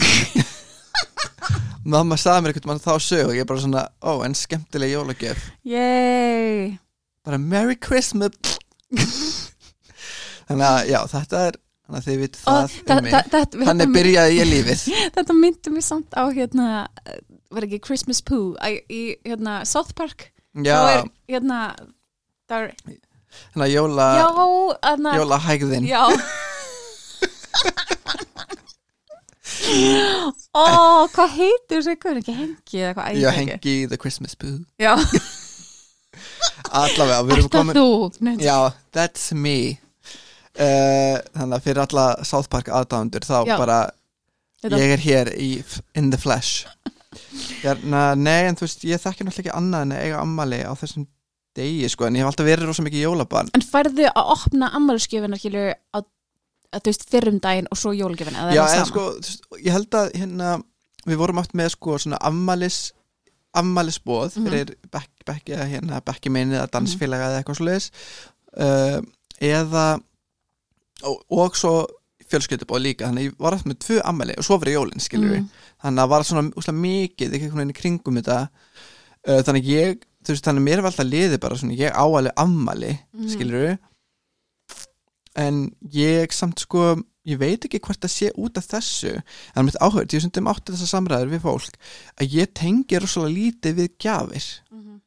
Mamma 1.93 2.15
sagði 2.17 2.47
mér 2.47 2.69
mann 2.69 2.81
þá 2.81 2.95
sög 3.03 3.27
og 3.27 3.35
ég 3.37 3.45
bara 3.45 3.61
svona, 3.61 3.83
ó, 4.01 4.23
en 4.25 4.33
skemmtileg 4.37 4.95
jólagjöf. 4.95 5.43
Yay. 5.67 6.71
Bara 7.27 7.37
Merry 7.37 7.75
Christmas. 7.75 8.55
Þannig 10.47 10.65
að 10.69 10.79
já, 10.89 10.99
þetta 11.11 11.41
er 11.49 11.59
þannig 11.83 11.99
að 11.99 12.05
þið 12.07 12.19
veit 12.23 12.35
Og 12.35 12.43
það 12.47 12.73
þa- 12.73 12.97
um 12.97 13.03
mig. 13.03 13.13
þa- 13.13 13.23
þetta- 13.33 13.63
þannig 13.67 13.85
þetta- 13.87 13.95
byrjaði 13.97 14.37
ég 14.39 14.47
lífið. 14.53 14.83
Þetta 15.17 15.33
myndi 15.39 15.73
mér 15.75 15.85
samt 15.89 16.11
á 16.15 16.23
hérna 16.33 16.67
var 17.53 17.67
ekki 17.67 17.79
Christmas 17.85 18.21
Pooh 18.21 18.55
í, 18.89 19.01
hérna 19.27 19.59
South 19.67 19.93
Park? 19.95 20.29
Já, 20.53 20.77
er 20.93 21.03
hérna 21.35 21.59
það 22.49 22.59
er, 22.67 22.73
að 23.57 23.71
jóla 23.73 24.07
já, 24.19 24.27
hérna 24.85 25.13
jólahægðin 25.17 25.85
já. 25.89 26.03
Ó, 30.53 30.63
hvað 31.13 31.31
heitir 31.37 31.79
þessu 31.79 31.93
ykkur 31.95 32.19
ekki 32.21 32.33
hengi 32.35 32.81
eða 32.83 32.93
hvað? 32.97 33.17
Já, 33.21 33.29
hengi 33.37 33.75
the 33.91 33.97
Christmas 33.99 34.35
boo 34.39 34.59
Já, 34.81 34.93
allavega, 36.83 37.21
við 37.27 37.37
erum 37.37 37.49
komin 37.53 38.39
já, 38.43 38.57
that's 38.95 39.31
me 39.33 39.77
þannig 40.57 41.57
að 41.57 41.63
fyrir 41.65 41.81
alla 41.88 42.05
South 42.27 42.50
Park 42.50 42.67
aðdándur 42.69 43.25
þá 43.25 43.38
Já. 43.48 43.57
bara 43.57 43.79
ég 44.63 44.93
er 44.95 45.01
hér 45.03 45.31
í, 45.36 45.50
in 46.00 46.12
the 46.13 46.17
flesh. 46.22 46.65
Hérna, 47.63 48.13
nei, 48.17 48.48
en 48.50 48.55
þú 48.57 48.65
veist 48.65 48.83
ég 48.88 49.01
þekki 49.01 49.25
náttúrulega 49.27 49.43
ekki 49.43 49.57
annað 49.57 49.83
en 49.86 49.91
að 49.93 50.03
eiga 50.07 50.22
ammali 50.24 50.60
á 50.65 50.74
þessum 50.79 51.05
degi, 51.57 51.89
sko, 51.93 52.07
en 52.07 52.15
ég 52.17 52.24
hef 52.24 52.31
alltaf 52.31 52.48
verið 52.48 52.65
rosa 52.69 52.81
mikið 52.86 53.03
jólabann 53.05 53.51
En 53.53 53.62
færðu 53.62 54.07
að 54.10 54.31
opna 54.33 54.72
ammálskjöfina 54.74 55.38
skilur 55.38 55.75
á 55.93 55.98
að 56.01 56.79
þú 56.79 56.89
veist 56.89 57.03
fyrrum 57.12 57.38
daginn 57.43 57.67
og 57.69 57.77
svo 57.77 57.91
jólgjöfina 57.93 58.48
Já, 58.55 58.63
en 58.79 58.88
sko, 58.89 59.03
þú 59.19 59.27
veist, 59.27 59.45
ég 59.62 59.75
held 59.75 59.98
að 60.00 60.10
hérna, 60.17 60.55
við 61.05 61.19
vorum 61.22 61.41
átt 61.43 61.53
með 61.53 61.69
sko 61.75 62.00
svona 62.01 62.17
afmælis 62.25 62.79
afmælisbóð 63.53 64.39
Mhm. 64.39 64.48
fyrir 64.50 64.72
bekk, 64.89 65.12
bekk, 65.29 65.50
eða 65.53 65.67
hérna, 65.69 66.01
bekki 66.01 66.31
minni 66.33 66.55
eða 66.57 66.72
dansfélaga 66.74 67.27
eða 67.29 67.43
eitthvað 67.43 67.60
svoleiðis. 67.60 67.91
Uh, 68.57 68.98
eða 69.41 69.86
og, 71.03 71.22
og 71.29 71.55
svo 71.60 71.74
fjölskyldubóð 72.31 72.81
líka 72.81 73.07
þannig 73.10 73.25
að 73.25 73.27
ég 73.29 73.38
var 73.43 73.53
átt 73.57 73.67
með 73.69 73.79
tvö 73.83 74.00
afmæli 74.10 74.38
og 74.39 74.45
svo 74.48 74.57
fyrir 74.62 74.77
jólin 74.79 75.03
skilur 75.03 75.29
við, 75.33 75.41
Mm. 75.43 75.50
þannig 75.83 76.03
að 76.03 76.10
var 76.13 76.24
svona 76.24 76.43
úslega 76.57 76.79
mikið 76.79 77.33
ekki 77.36 77.43
einhvern 77.48 77.62
veginn 77.62 77.74
í 77.75 77.79
kringum 77.81 78.17
þetta 78.22 78.38
uh, 79.27 79.41
þannig 79.43 79.63
að 79.63 79.72
ég, 79.74 80.05
þú 80.24 80.33
veist, 80.33 80.45
þannig 80.48 80.62
að 80.63 80.67
mér 80.69 80.77
er 80.79 80.88
alltaf 80.89 81.10
liðið 81.10 81.39
bara 81.43 81.55
svona, 81.60 81.77
ég 81.77 81.91
áalið 81.93 82.33
afmæli 82.45 82.93
Mhm. 83.13 83.29
skilur 83.33 83.65
við 83.67 83.77
en 85.36 85.60
ég 85.93 86.31
samt 86.36 86.60
sko 86.63 86.83
ég 87.25 87.39
veit 87.39 87.63
ekki 87.65 87.79
hvort 87.81 88.01
það 88.03 88.12
sé 88.13 88.31
út 88.38 88.57
af 88.60 88.67
þessu 88.67 89.13
en 89.55 89.65
mitt 89.65 89.77
áhugað, 89.81 90.12
ég 90.13 90.22
sundum 90.25 90.50
átti 90.51 90.74
þessar 90.75 90.91
samræður 90.91 91.31
við 91.31 91.41
fólk, 91.45 91.77
að 92.19 92.36
ég 92.38 92.51
tengi 92.53 93.00
rosalega 93.00 93.36
lítið 93.38 93.77
við 93.79 93.93
gjafir 94.03 94.48
Mhm. 94.72 95.00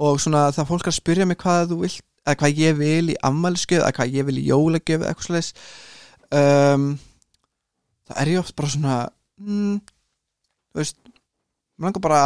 og 0.00 0.20
svona 0.20 0.50
það 0.56 0.66
fólk 0.72 0.86
að 0.88 0.98
spyrja 1.00 1.26
mig 1.26 1.38
hvað 1.38 1.68
þú 1.70 1.80
vilt, 1.84 2.02
eða 2.26 2.36
hvað 2.42 2.60
ég 2.60 2.76
vil 2.80 3.12
í 3.14 3.20
ammælskjöf, 3.26 3.84
eða 3.84 3.94
hvað 3.96 4.18
ég 4.18 4.28
vil 4.28 4.38
í 4.40 4.46
jólagjöf 4.48 5.00
eða 5.00 5.14
eitthvað 5.14 5.30
slags 5.30 5.52
um, 6.30 6.86
það 8.10 8.22
er 8.22 8.32
ég 8.34 8.42
oft 8.42 8.56
bara 8.58 8.74
svona 8.74 8.98
mm, 9.40 9.80
þú 10.70 10.82
veist 10.82 11.00
mér 11.80 11.88
langar 11.88 12.04
bara 12.04 12.22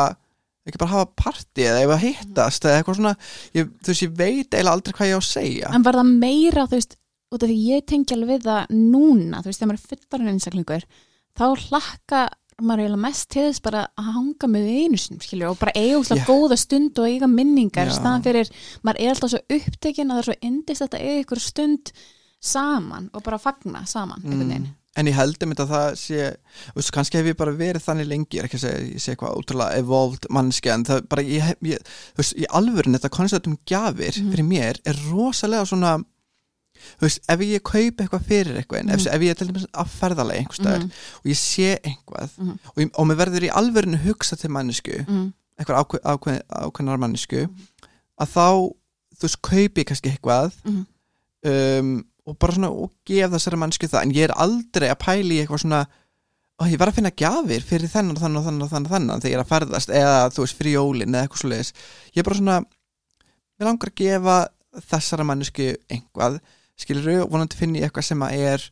ekki 0.65 0.81
bara 0.81 0.95
hafa 0.95 1.09
partí 1.19 1.67
eða 1.69 1.83
ef 1.85 1.93
að 1.93 2.05
hittast 2.07 2.67
eða 2.67 2.81
eitthvað 2.81 2.99
svona, 2.99 3.15
ég, 3.53 3.73
þú 3.85 3.93
veist, 3.93 4.05
ég 4.05 4.13
veit 4.17 4.47
eiginlega 4.49 4.73
aldrei 4.73 4.95
hvað 4.97 5.11
ég 5.11 5.19
á 5.19 5.21
að 5.21 5.27
segja. 5.29 5.73
En 5.77 5.85
var 5.85 5.99
það 6.01 6.13
meira, 6.25 6.65
þú 6.65 6.79
veist, 6.79 6.97
út 7.35 7.45
af 7.45 7.51
því 7.51 7.59
ég 7.69 7.85
tengi 7.91 8.17
alveg 8.17 8.33
við 8.33 8.47
það 8.49 8.73
núna, 8.79 9.43
þú 9.43 9.51
veist, 9.51 9.61
þegar 9.61 9.71
maður 9.71 9.83
er 9.83 9.91
fullarinn 9.93 10.33
einstaklingur, 10.33 10.87
þá 11.37 11.45
hlakka 11.67 12.23
maður 12.63 12.85
eiginlega 12.85 13.03
mest 13.05 13.29
til 13.35 13.43
þess 13.49 13.63
bara 13.65 13.87
að 13.99 14.11
hanga 14.15 14.49
með 14.55 14.69
einu 14.71 14.99
sinum, 15.01 15.21
skilju, 15.25 15.49
og 15.51 15.59
bara 15.59 15.73
eiga 15.75 15.99
úslega 15.99 16.23
Já. 16.23 16.29
góða 16.29 16.59
stund 16.59 16.99
og 16.99 17.09
eiga 17.11 17.27
minningar, 17.31 17.89
Já. 17.91 17.97
staðan 17.99 18.23
fyrir, 18.27 18.51
maður 18.85 19.01
er 19.01 19.15
alltaf 19.15 19.31
svo 19.35 19.41
upptekinn 19.59 20.11
að 20.11 20.17
það 20.17 20.23
er 20.23 20.29
svo 20.31 20.39
indist 20.51 20.87
að 20.87 21.01
eiga 21.01 21.21
ykkur 21.25 21.41
stund 21.41 21.93
saman 22.45 23.11
og 23.15 23.23
bara 23.25 23.39
fagna 23.41 23.85
saman. 23.89 24.21
Mm. 24.25 24.67
En 24.97 25.09
ég 25.11 25.17
held 25.17 25.43
um 25.43 25.51
þetta 25.51 25.65
að 25.65 25.71
það 25.75 25.95
sé 25.99 26.27
veist, 26.77 26.91
kannski 26.95 27.19
hef 27.19 27.27
ég 27.33 27.37
bara 27.41 27.51
verið 27.59 27.83
þannig 27.83 28.07
lengi 28.07 28.37
ég 28.37 28.45
er 28.45 28.47
ekki 28.47 28.61
að 28.61 28.67
segja, 28.69 29.01
sé 29.03 29.15
eitthvað 29.15 29.39
ótrúlega 29.41 29.79
evolved 29.81 30.29
mannski 30.31 30.71
en 30.71 30.85
það 30.87 31.09
bara, 31.11 31.25
ég, 31.27 31.49
ég, 31.67 31.95
veist, 32.15 32.37
í 32.39 32.47
alvörin 32.55 32.95
þetta 32.95 33.11
koncept 33.17 33.49
um 33.51 33.57
gjafir 33.67 34.15
Mhm. 34.21 34.31
fyrir 34.31 34.47
mér 34.47 34.79
er 34.87 35.01
rosalega 35.11 35.67
svona 35.67 35.97
þú 36.99 37.07
veist, 37.07 37.21
ef 37.29 37.41
ég 37.41 37.63
kaup 37.65 38.01
eitthvað 38.03 38.25
fyrir 38.29 38.59
eitthvað 38.61 38.79
ef, 38.91 39.01
Mhm. 39.01 39.15
ef 39.15 39.21
ég 39.23 39.31
er 39.31 39.35
til 39.35 39.49
dæmis 39.49 39.67
að 39.73 39.93
ferðalega 39.99 40.39
einhvers 40.43 40.61
staðar 40.61 40.81
Mhm. 40.81 40.91
og 41.17 41.25
ég 41.33 41.39
sé 41.39 41.79
eitthvað 41.81 42.31
Mhm. 42.39 42.59
og, 42.67 42.77
ég, 42.77 42.91
og 42.95 43.07
mér 43.07 43.17
verður 43.23 43.47
í 43.49 43.51
alvörinu 43.51 43.99
hugsa 44.05 44.37
til 44.37 44.51
mannesku 44.51 45.05
Mm. 45.07 45.33
eitthvað 45.59 45.79
ákveð, 45.85 46.01
ákveð, 46.05 46.43
ákveðnar 46.51 46.99
mannesku 46.99 47.49
að 48.21 48.29
þá, 48.29 48.73
þú 49.17 49.23
veist, 49.23 49.43
kaupi 49.43 49.81
ég 49.83 49.87
kannski 49.87 50.11
eitthvað 50.19 50.53
Mhm. 50.65 50.87
um, 51.47 52.05
og 52.27 52.39
bara 52.39 52.53
svona 52.53 52.71
og 52.71 52.91
gef 53.05 53.31
þessari 53.31 53.59
mannsku 53.59 53.87
það 53.89 54.03
en 54.03 54.13
ég 54.13 54.25
er 54.25 54.35
aldrei 54.37 54.89
að 54.91 54.99
pæla 54.99 55.33
í 55.33 55.47
eitthvað 55.47 55.61
svona 55.65 55.87
og 56.59 56.67
ég 56.69 56.79
var 56.79 56.89
að 56.89 56.95
finna 56.95 57.11
gjafir 57.11 57.61
fyrir 57.63 57.91
þennan 57.91 58.17
og 58.17 58.23
þennan 58.23 58.37
og 58.39 58.45
þennan 58.47 58.63
og 58.63 58.71
þennan, 58.71 58.87
og 58.87 58.93
þennan 58.93 59.21
þegar 59.21 59.31
ég 59.33 59.39
er 59.39 59.45
að 59.45 59.53
ferðast 59.53 59.89
eða 59.91 60.31
þú 60.33 60.45
veist 60.45 60.57
fyrir 60.57 60.73
jólin 60.79 61.15
eða 61.15 61.27
eitthvað 61.29 61.43
svo 61.43 61.49
leiðis 61.51 61.73
ég 62.15 62.19
er 62.19 62.23
bara 62.23 62.37
svona, 62.37 62.65
mér 63.61 63.67
langar 63.69 63.91
að 63.91 63.95
gefa 63.95 64.49
þessara 64.91 65.25
mannsku 65.27 65.77
einhvað 65.91 66.41
skilur 66.81 67.23
og 67.23 67.31
vonandi 67.31 67.57
finn 67.57 67.75
ég 67.79 67.87
eitthvað 67.89 68.09
sem 68.11 68.21
að 68.27 68.33
er 68.51 68.67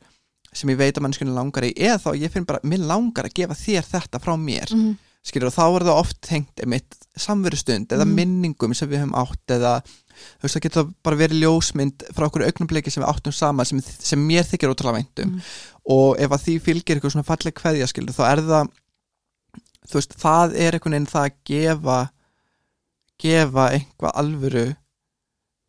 sem 0.53 0.69
ég 0.69 0.77
veit 0.77 0.97
að 0.99 1.03
mannskunni 1.07 1.33
langar 1.33 1.65
í 1.65 1.73
eða 1.77 1.99
þá 2.03 2.11
ég 2.21 2.31
finn 2.35 2.45
bara, 2.45 2.61
mér 2.65 2.83
langar 2.85 3.25
að 3.29 3.35
gefa 3.39 3.55
þér 3.57 3.87
þetta 3.89 4.21
frá 4.21 4.35
mér 4.37 4.73
Mm. 4.75 4.97
skilur 5.25 5.47
og 5.49 5.55
þá 5.55 5.65
er 5.77 5.85
það 5.87 6.01
oft 6.03 6.21
tengt 6.21 6.61
einmitt 6.61 6.97
samverustund 7.17 7.89
eða 7.95 8.05
Mm. 8.05 8.15
minningum 8.19 8.75
sem 8.75 8.89
við 8.91 9.01
höfum 9.05 9.15
átt 9.15 9.47
eða 9.55 9.83
þú 9.83 10.43
veist 10.43 10.57
það 10.59 10.63
getur 10.67 10.95
bara 11.03 11.17
verið 11.17 11.41
ljósmynd 11.43 12.03
frá 12.13 12.27
okkur 12.27 12.45
augnumbliki 12.45 12.91
sem 12.91 13.03
við 13.03 13.09
áttum 13.15 13.33
saman 13.33 13.65
sem, 13.67 13.81
sem 13.81 14.19
mér 14.29 14.45
þykir 14.45 14.75
ótrúlega 14.75 14.99
væntum 14.99 15.31
Mm. 15.33 15.41
og 15.87 16.21
ef 16.21 16.31
að 16.31 16.43
því 16.45 16.61
fylgir 16.61 16.97
eitthvað 16.99 17.13
svona 17.15 17.31
falleg 17.31 17.55
kveðja 17.55 17.89
skilur 17.89 18.13
þá 18.19 18.25
er 18.33 18.43
það 18.43 18.69
þú 19.89 19.95
veist 19.99 20.15
það 20.19 20.55
er 20.59 20.73
einhvern 20.77 20.93
veginn 20.93 21.07
það 21.07 21.25
að 21.25 21.39
gefa 21.49 22.11
gefa 23.23 23.65
einhvað 23.77 24.17
alvöru 24.21 24.67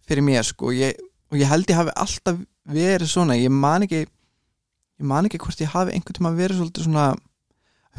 fyrir 0.08 0.24
mér 0.26 0.44
sko 0.48 0.72
ég, 0.76 0.98
og 1.34 1.40
ég 1.42 1.50
held 1.50 1.66
ég 1.72 1.80
hafi 1.80 1.94
alltaf 2.06 2.40
verið 2.70 3.10
svona 3.10 3.36
ég 3.40 3.50
man 3.52 3.84
ekki 3.88 4.04
ég 4.06 5.08
man 5.10 5.26
ekki 5.28 5.42
hvort 5.42 5.62
ég 5.66 5.74
hafi 5.74 5.96
einhvern 5.98 6.20
tíma 6.20 6.32
verið 6.38 6.62
svolítið 6.62 6.86
svona 6.88 7.06
að 7.12 7.22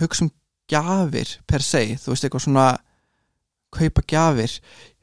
hugsa 0.04 0.24
um 0.28 0.32
gjafir 0.70 1.34
per 1.50 1.60
se, 1.66 1.82
þú 2.00 2.14
veist 2.14 2.24
eitthvað 2.24 2.46
svona 2.46 2.68
kaupa 3.74 4.04
gjafir 4.08 4.54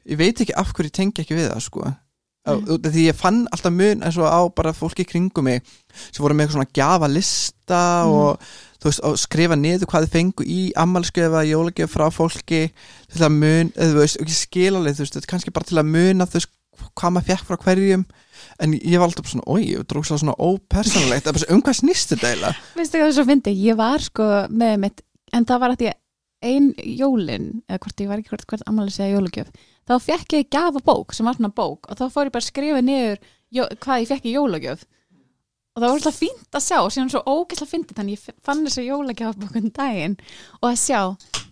ég 0.08 0.18
veit 0.18 0.40
ekki 0.42 0.56
af 0.58 0.72
hverju 0.74 0.90
ég 0.90 0.96
tengi 0.96 1.22
ekki 1.24 1.36
við 1.38 1.52
það 1.52 1.66
sko 1.68 1.92
Mm. 2.42 2.64
því 2.82 3.02
ég 3.06 3.14
fann 3.14 3.44
alltaf 3.54 3.70
mun 3.70 4.00
eins 4.02 4.16
og 4.18 4.26
á 4.26 4.42
bara 4.50 4.72
fólki 4.74 5.04
kringum 5.06 5.44
mig 5.46 5.60
sem 6.10 6.24
voru 6.24 6.34
með 6.34 6.48
eitthvað 6.48 6.56
svona 6.56 6.72
gjafalista 6.74 7.82
Mm. 8.02 8.10
og 8.10 8.40
þú 8.82 8.88
veist, 8.88 9.00
og 9.06 9.14
skrifa 9.22 9.54
niður 9.54 9.86
hvað 9.86 10.06
þið 10.08 10.10
fengu 10.16 10.42
í 10.50 10.72
ammalskjöfa, 10.74 11.44
jólagjöf 11.46 11.92
frá 11.94 12.08
fólki 12.10 12.72
til 13.14 13.22
að 13.22 13.30
mun, 13.38 13.70
eða 13.78 13.92
þú 13.92 14.00
veist, 14.02 14.18
ekki 14.24 14.34
skilaleg 14.40 14.96
þú 14.98 15.04
veist, 15.04 15.14
þetta 15.14 15.22
er 15.22 15.30
kannski 15.36 15.52
bara 15.54 15.68
til 15.70 15.78
að 15.78 15.92
muna 15.94 16.26
þú 16.26 16.34
veist, 16.40 16.50
hvað 16.98 17.12
maður 17.14 17.28
fekk 17.30 17.46
frá 17.46 17.56
hverjum 17.62 18.04
en 18.62 18.76
ég 18.78 19.00
var 19.00 19.08
alltaf 19.08 19.30
svona, 19.30 19.46
oi, 19.50 19.72
ég 19.72 19.86
drók 19.90 20.06
svo 20.06 20.20
svona 20.20 20.36
ópersonlegt, 20.38 21.26
er 21.26 21.54
um 21.54 21.64
hvað 21.64 21.80
snýst 21.80 22.14
þetta 22.14 22.30
eiginlega? 22.30 22.68
Veistu 22.78 23.00
hvað 23.00 23.08
það 23.08 23.16
svo 23.18 23.26
fyndi? 23.32 23.56
Ég 23.64 23.78
var 23.80 24.04
sko 24.04 24.28
með 24.52 24.78
mitt, 24.84 25.02
en 25.34 25.48
það 25.48 25.64
var 25.64 25.74
að 25.74 25.84
ég 25.88 25.98
ein 26.42 26.72
jólin 26.76 27.62
eða 27.68 27.80
hvort 27.84 28.02
ég 28.02 28.10
var 28.10 28.20
ekki 28.20 28.32
hvort, 28.32 28.46
hvort 28.50 28.64
ammali 28.66 28.92
segja 28.92 29.16
jólagjöf 29.16 29.52
þá 29.88 29.94
fekk 30.02 30.36
ég 30.38 30.50
gafa 30.52 30.82
bók 30.84 31.14
sem 31.14 31.26
var 31.26 31.38
svona 31.38 31.52
bók 31.54 31.88
og 31.88 31.98
þá 31.98 32.04
fór 32.10 32.28
ég 32.28 32.34
bara 32.34 32.42
að 32.42 32.48
skrifa 32.50 32.82
niður 32.84 33.20
jó, 33.54 33.66
hvað 33.84 34.02
ég 34.02 34.10
fekk 34.10 34.26
í 34.26 34.34
jólagjöf 34.36 34.84
og 35.72 35.80
það 35.80 35.86
var 35.86 35.96
alltaf 35.96 36.18
fínt 36.18 36.58
að 36.58 36.66
sjá 36.66 36.78
síðan 36.92 37.12
svo 37.14 37.22
ógeðslega 37.24 37.72
fyndið 37.72 38.00
þannig 38.00 38.18
ég 38.18 38.40
fann 38.44 38.64
þess 38.66 38.82
að 38.82 38.88
jólagjafabókun 38.90 39.74
daginn 39.78 40.16
og 40.60 40.68
að 40.72 40.80
sjá 40.82 41.00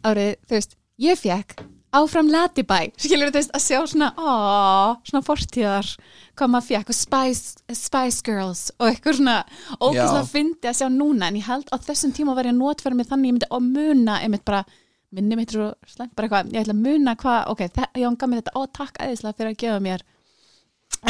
árið, 0.05 0.33
þú 0.49 0.59
veist, 0.59 0.77
ég 1.01 1.21
fekk 1.21 1.63
áfram 1.97 2.29
Latibæ, 2.31 2.79
skilur 3.01 3.31
þú 3.33 3.39
veist 3.41 3.55
að 3.57 3.65
sjá 3.65 3.79
svona, 3.91 4.11
ó, 4.15 4.33
svona 5.07 5.23
fortíðar 5.27 5.89
hvað 6.39 6.53
maður 6.53 6.69
fekk 6.69 6.93
og 6.93 6.99
Spice, 6.99 7.65
Spice 7.75 8.23
Girls 8.27 8.63
og 8.79 8.87
eitthvað 8.91 9.19
svona 9.19 9.39
ógeðslega 9.81 10.23
Já. 10.23 10.31
fyndið 10.31 10.71
að 10.71 10.79
sjá 10.79 10.87
núna. 10.95 11.31
En 11.31 11.41
ég 11.41 11.49
held 11.49 11.73
á 11.75 11.77
þessum 11.89 12.15
tíma 12.17 12.37
var 12.39 12.49
ég 12.49 12.55
að 12.55 12.63
notfæra 12.63 12.99
mig 12.99 13.11
þannig 13.11 13.33
ég 13.33 13.37
myndi 13.39 13.51
að 13.51 13.67
muna 13.67 14.21
einmitt 14.23 14.47
bara 14.47 14.63
minni 15.11 15.37
mitt 15.41 15.51
svo 15.51 15.73
slæmt 15.91 16.15
bara 16.15 16.29
eitthvað, 16.29 16.55
ég 16.55 16.63
ætla 16.63 16.77
að 16.77 16.85
muna 16.87 17.17
hvað, 17.19 17.41
ok, 17.51 17.67
ég 17.99 18.17
gaf 18.21 18.31
mér 18.31 18.43
þetta, 18.45 18.55
ó 18.55 18.63
takk 18.79 19.03
æðislega 19.03 19.39
fyrir 19.41 19.53
að 19.55 19.61
gefa 19.65 19.83
mér. 19.89 20.07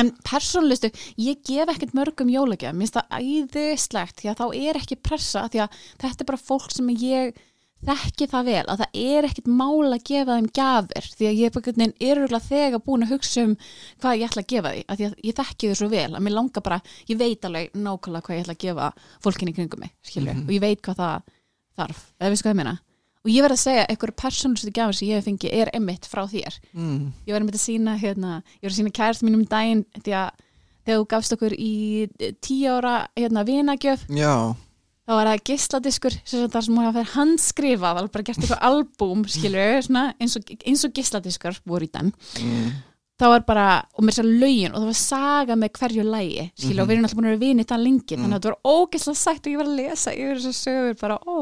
En 0.01 0.11
persónlistu, 0.25 0.91
ég 1.19 1.41
gef 1.45 1.71
ekkert 1.73 1.95
mörgum 1.97 2.31
jólagjöf, 2.33 2.73
mér 2.73 2.87
finnst 2.87 2.97
það 2.97 3.21
æðislegt 3.21 4.21
því 4.21 4.31
að 4.31 4.41
þá 4.41 4.47
er 4.61 4.79
ekki 4.81 4.99
pressa 5.03 5.47
því 5.51 5.63
að 5.65 5.79
þetta 6.01 6.25
er 6.25 6.29
bara 6.31 6.45
fólk 6.49 6.73
sem 6.73 6.91
ég 6.95 7.41
þekki 7.87 8.29
það 8.31 8.49
vel, 8.51 8.65
að 8.65 8.83
það 8.83 8.99
er 9.01 9.29
ekkert 9.29 9.51
mál 9.61 9.87
að 9.89 10.05
gefa 10.11 10.37
þeim 10.37 10.51
gjafir, 10.59 11.09
því 11.17 11.29
að 11.31 11.39
ég 11.39 11.55
er 12.11 12.21
bara 12.27 12.41
þegar 12.45 12.85
búin 12.85 13.07
að 13.07 13.15
hugsa 13.15 13.47
um 13.47 13.55
hvað 14.03 14.21
ég 14.21 14.29
ætla 14.29 14.45
að 14.45 14.51
gefa 14.53 14.75
því, 14.75 14.83
að 14.85 15.03
að 15.07 15.17
ég 15.29 15.39
þekki 15.41 15.71
þau 15.71 15.81
svo 15.81 15.89
vel 15.95 16.11
að 16.11 16.23
mér 16.27 16.37
langar 16.37 16.67
bara, 16.67 16.81
ég 17.09 17.21
veit 17.21 17.49
alveg 17.49 17.73
nákvæmlega 17.75 18.27
hvað 18.27 18.37
ég 18.37 18.45
ætla 18.45 18.57
að 18.57 18.63
gefa 18.67 18.91
fólkinni 19.25 19.57
kringum 19.57 19.85
mig 19.85 19.95
skilju, 20.07 20.37
og 20.45 20.55
ég 20.55 20.63
veit 20.67 20.85
hvað 20.85 21.01
það 21.01 21.35
þarf, 21.81 22.05
eða 22.21 22.33
veistu 22.35 22.49
hvað 22.49 22.55
ég 22.55 22.61
meina? 22.63 22.77
Og 23.21 23.29
ég 23.29 23.45
verð 23.45 23.57
að 23.59 23.65
segja, 23.65 23.89
einhverju 23.93 24.17
persónlistu 24.17 24.71
gjafir 24.73 24.97
sem 24.97 25.09
ég 25.11 25.19
hef 25.19 25.27
fengið 25.29 25.57
er 25.61 25.71
einmitt 25.77 26.07
frá 26.09 26.23
þér. 26.25 26.55
Mm. 26.73 27.11
ég 27.27 27.35
var 27.35 27.43
einmitt 27.43 27.59
að 27.59 27.67
sína 27.67 27.97
hérna, 28.01 28.39
ég 28.61 28.65
var 28.65 28.73
að 28.73 28.79
sína 28.79 28.93
kærast 28.97 29.27
mínum 29.27 29.43
um 29.45 29.51
að 29.53 30.31
þegar 30.91 31.03
þú 31.03 31.07
gafst 31.13 31.37
okkur 31.37 31.55
í 31.55 31.75
eh, 32.19 32.33
tíu 32.43 32.73
ára 32.73 32.95
hérna, 33.19 33.45
vinagjöf 33.47 34.07
Já, 34.09 34.57
þá 35.11 35.17
var 35.19 35.31
það 35.33 35.41
gisladiskur 35.51 36.19
þar 36.31 36.67
sem 36.67 36.77
hún 36.77 36.85
hafa 36.87 37.01
fyrir 37.01 37.17
handskrifað 37.17 37.99
alveg 37.99 38.13
bara 38.15 38.29
gert 38.29 38.45
eitthvað 38.45 38.69
albúm 38.69 39.25
eins, 39.27 40.37
og, 40.39 40.55
eins 40.63 40.87
og 40.87 40.95
gisladiskur 40.95 41.59
voru 41.67 41.89
í 41.89 41.91
den 41.91 42.13
mm. 42.13 42.69
það 43.19 43.33
var 43.35 43.43
bara, 43.49 43.65
og 43.99 44.07
mér 44.07 44.17
sér 44.21 44.29
lögin 44.29 44.71
og 44.71 44.85
það 44.85 44.91
var 44.93 44.99
saga 45.01 45.57
með 45.59 45.73
hverju 45.81 46.05
lægi 46.07 46.45
skilur 46.53 46.85
og 46.85 46.91
við 46.91 46.95
erum 46.95 47.09
alltaf 47.09 47.19
búin 47.19 47.27
að 47.27 47.35
vera 47.35 47.43
vinið 47.43 47.69
það 47.73 47.83
lengi 47.89 48.21
þannig 48.21 48.37
að 48.37 48.37
þetta 48.37 48.53
var 48.53 48.77
ógeðslega 48.77 49.23
sagt 49.25 49.43
og 49.43 49.51
ég 49.51 49.61
var 49.63 49.73
að 49.73 49.81
lesa 49.81 50.15
yfir 50.15 50.41
þessar 50.45 50.57
sögur 50.61 50.97
bara, 51.03 51.19
ó. 51.27 51.39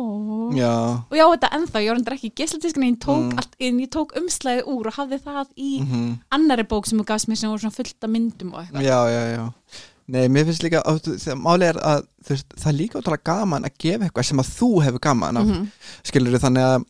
Já, 0.56 0.72
og 1.04 1.14
já, 1.20 1.24
þetta 1.34 1.52
ennþá, 1.58 1.84
ég 1.84 1.92
var 1.92 2.00
endur 2.00 2.16
ekki 2.16 2.32
gisladiskur 2.40 2.86
en 2.86 2.88
ég 2.88 2.98
tók, 3.04 3.44
Mm. 3.68 3.84
tók 3.92 4.16
umslæði 4.16 4.64
úr 4.64 4.88
og 4.88 4.96
hafði 4.96 5.20
það 5.28 5.46
í 5.56 5.70
mm 5.84 6.08
annari 6.32 6.64
bók 6.64 6.88
sem 6.88 6.98
þú 6.98 7.04
gafst 7.04 7.28
mér 7.28 7.36
sem 7.40 7.50
voru 7.50 7.60
svona 7.60 7.76
fullt 7.76 8.04
af 8.04 8.10
myndum 8.10 8.52
og 8.54 8.62
eitthvað. 8.62 8.84
Já, 8.88 8.98
já, 9.12 9.22
já 9.36 9.44
Nei, 10.08 10.28
mér 10.32 10.46
finnst 10.48 10.62
líka, 10.64 10.80
þú- 10.86 11.34
máli 11.36 11.66
er 11.68 11.76
að 11.84 12.06
þú 12.24 12.32
veist, 12.32 12.46
það 12.56 12.68
er 12.70 12.76
líka 12.78 12.98
ótrúlega 13.00 13.24
gaman 13.28 13.64
að 13.68 13.74
gefa 13.78 14.06
eitthvað 14.06 14.24
sem 14.24 14.38
að 14.40 14.52
þú 14.58 14.68
hefur 14.86 15.00
gaman 15.04 15.36
af, 15.36 15.46
Mhm. 15.46 15.66
skilur 16.08 16.38
þannig 16.40 16.64
að 16.64 16.84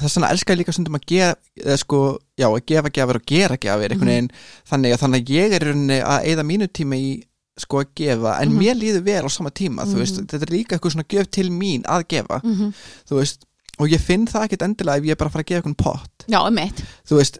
þess 0.00 0.16
vegna 0.16 0.30
elskar 0.32 0.56
ég 0.56 0.60
líka 0.62 0.72
stundum 0.72 0.94
að 0.96 1.04
gefa 1.06 1.36
eða 1.60 1.76
sko, 1.78 2.18
já, 2.38 2.46
að 2.48 2.64
gefa 2.66 2.90
gjafir 2.90 3.16
og 3.16 3.26
gera 3.26 3.56
gjafir 3.58 3.90
einhvern 3.92 4.08
Mhm. 4.08 4.14
veginn, 4.14 4.30
þannig 4.70 4.92
að 4.94 5.00
þannig 5.02 5.20
að 5.20 5.34
ég 5.36 5.52
er 5.52 5.60
rauninni 5.66 6.00
að 6.00 6.24
eyða 6.24 6.44
mínu 6.48 6.68
tíma 6.72 6.96
í 6.96 7.22
sko 7.58 7.82
að 7.84 7.88
gefa, 7.94 8.40
en 8.40 8.48
Mhm. 8.48 8.58
mér 8.58 8.74
líður 8.80 9.02
vel 9.04 9.22
á 9.24 9.28
sama 9.30 9.50
tíma, 9.50 9.84
þú 9.84 9.96
veist, 10.00 10.16
Mhm. 10.16 10.26
þetta 10.26 10.42
er 10.42 10.56
líka 10.56 10.78
eitthvað 10.78 10.92
svona 10.94 11.08
gjöf 11.12 11.30
til 11.30 11.50
mín 11.50 11.82
að 11.84 12.08
gefa, 12.08 12.40
Mhm. 12.42 12.72
þú 13.10 13.16
veist 13.20 13.44
og 13.78 13.88
ég 13.90 14.00
finn 14.00 14.26
það 14.26 14.48
ekkit 14.48 14.62
endilega 14.64 14.96
ef 14.96 15.04
ég 15.04 15.10
er 15.10 15.16
bara 15.16 15.30
fara 15.30 15.42
að 15.44 15.46
gefa 15.46 15.62
einhvern 15.62 15.76
pott, 15.76 16.24
Já, 16.26 16.46
um 16.46 16.54
mitt 16.54 16.76
þú 17.06 17.18
veist 17.20 17.38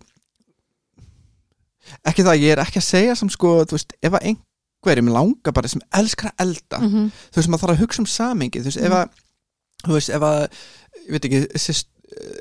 ekki 2.04 2.22
það, 2.22 2.38
ég 2.42 2.52
er 2.52 2.62
ekki 2.62 2.78
að 2.80 2.86
segja 2.86 3.16
sem 3.16 3.28
sko, 3.30 3.64
þú 3.64 3.76
veist, 3.78 3.92
ef 4.02 4.12
að 4.12 4.36
einhverjum 4.82 5.12
langar 5.14 5.52
bara 5.54 5.68
sem 5.68 5.82
elskar 5.94 6.32
að 6.32 6.44
elda 6.46 6.78
-hmm. 6.78 7.10
þú 7.32 7.36
veist, 7.40 7.48
maður 7.48 7.60
þarf 7.66 7.74
að 7.76 7.80
hugsa 7.84 8.02
um 8.02 8.06
samingi 8.06 8.60
þú 8.60 8.64
veist, 8.70 8.76
ef 8.82 8.92
að 8.92 9.08
þú 9.86 9.92
veist, 9.96 10.08
ef 10.10 10.22
að, 10.22 10.42
ég 11.06 11.10
veit 11.10 11.24
ekki 11.24 11.58
sýst, 11.58 11.86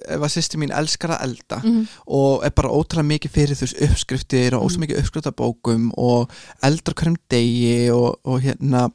ef 0.08 0.20
að 0.22 0.32
sýsti 0.36 0.58
mín 0.60 0.74
elskar 0.76 1.10
að 1.16 1.24
elda 1.24 1.58
Mhm. 1.64 1.88
og 2.08 2.44
er 2.46 2.50
bara 2.52 2.70
ótrúlega 2.70 3.08
mikið 3.08 3.32
fyrir 3.32 3.56
veist, 3.66 3.82
uppskriftir 3.82 4.54
og 4.54 4.64
ótrúlega 4.66 4.78
Mhm. 4.78 4.82
mikið 4.84 5.00
uppskriftabókum 5.00 5.92
og 5.98 6.30
eldar 6.64 6.94
hverjum 6.94 7.16
degi 7.30 7.90
og, 7.92 8.20
og 8.26 8.42
hérna 8.42 8.90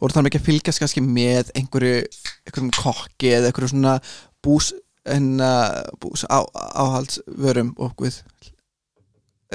og 0.00 0.10
er 0.20 0.22
mikið 0.30 0.40
að 0.40 0.44
fylgjast 0.44 0.78
kannski 0.80 1.00
með 1.00 1.50
einhverju, 1.54 2.04
kokki 2.72 3.28
eða 3.36 3.46
einhverju 3.52 3.68
svona 3.68 4.00
bús 4.42 4.72
hérna, 5.06 5.84
bús 6.00 6.24
á, 6.30 6.40
áhaldsvörum 6.80 7.74
og 7.76 7.92
er, 7.96 8.22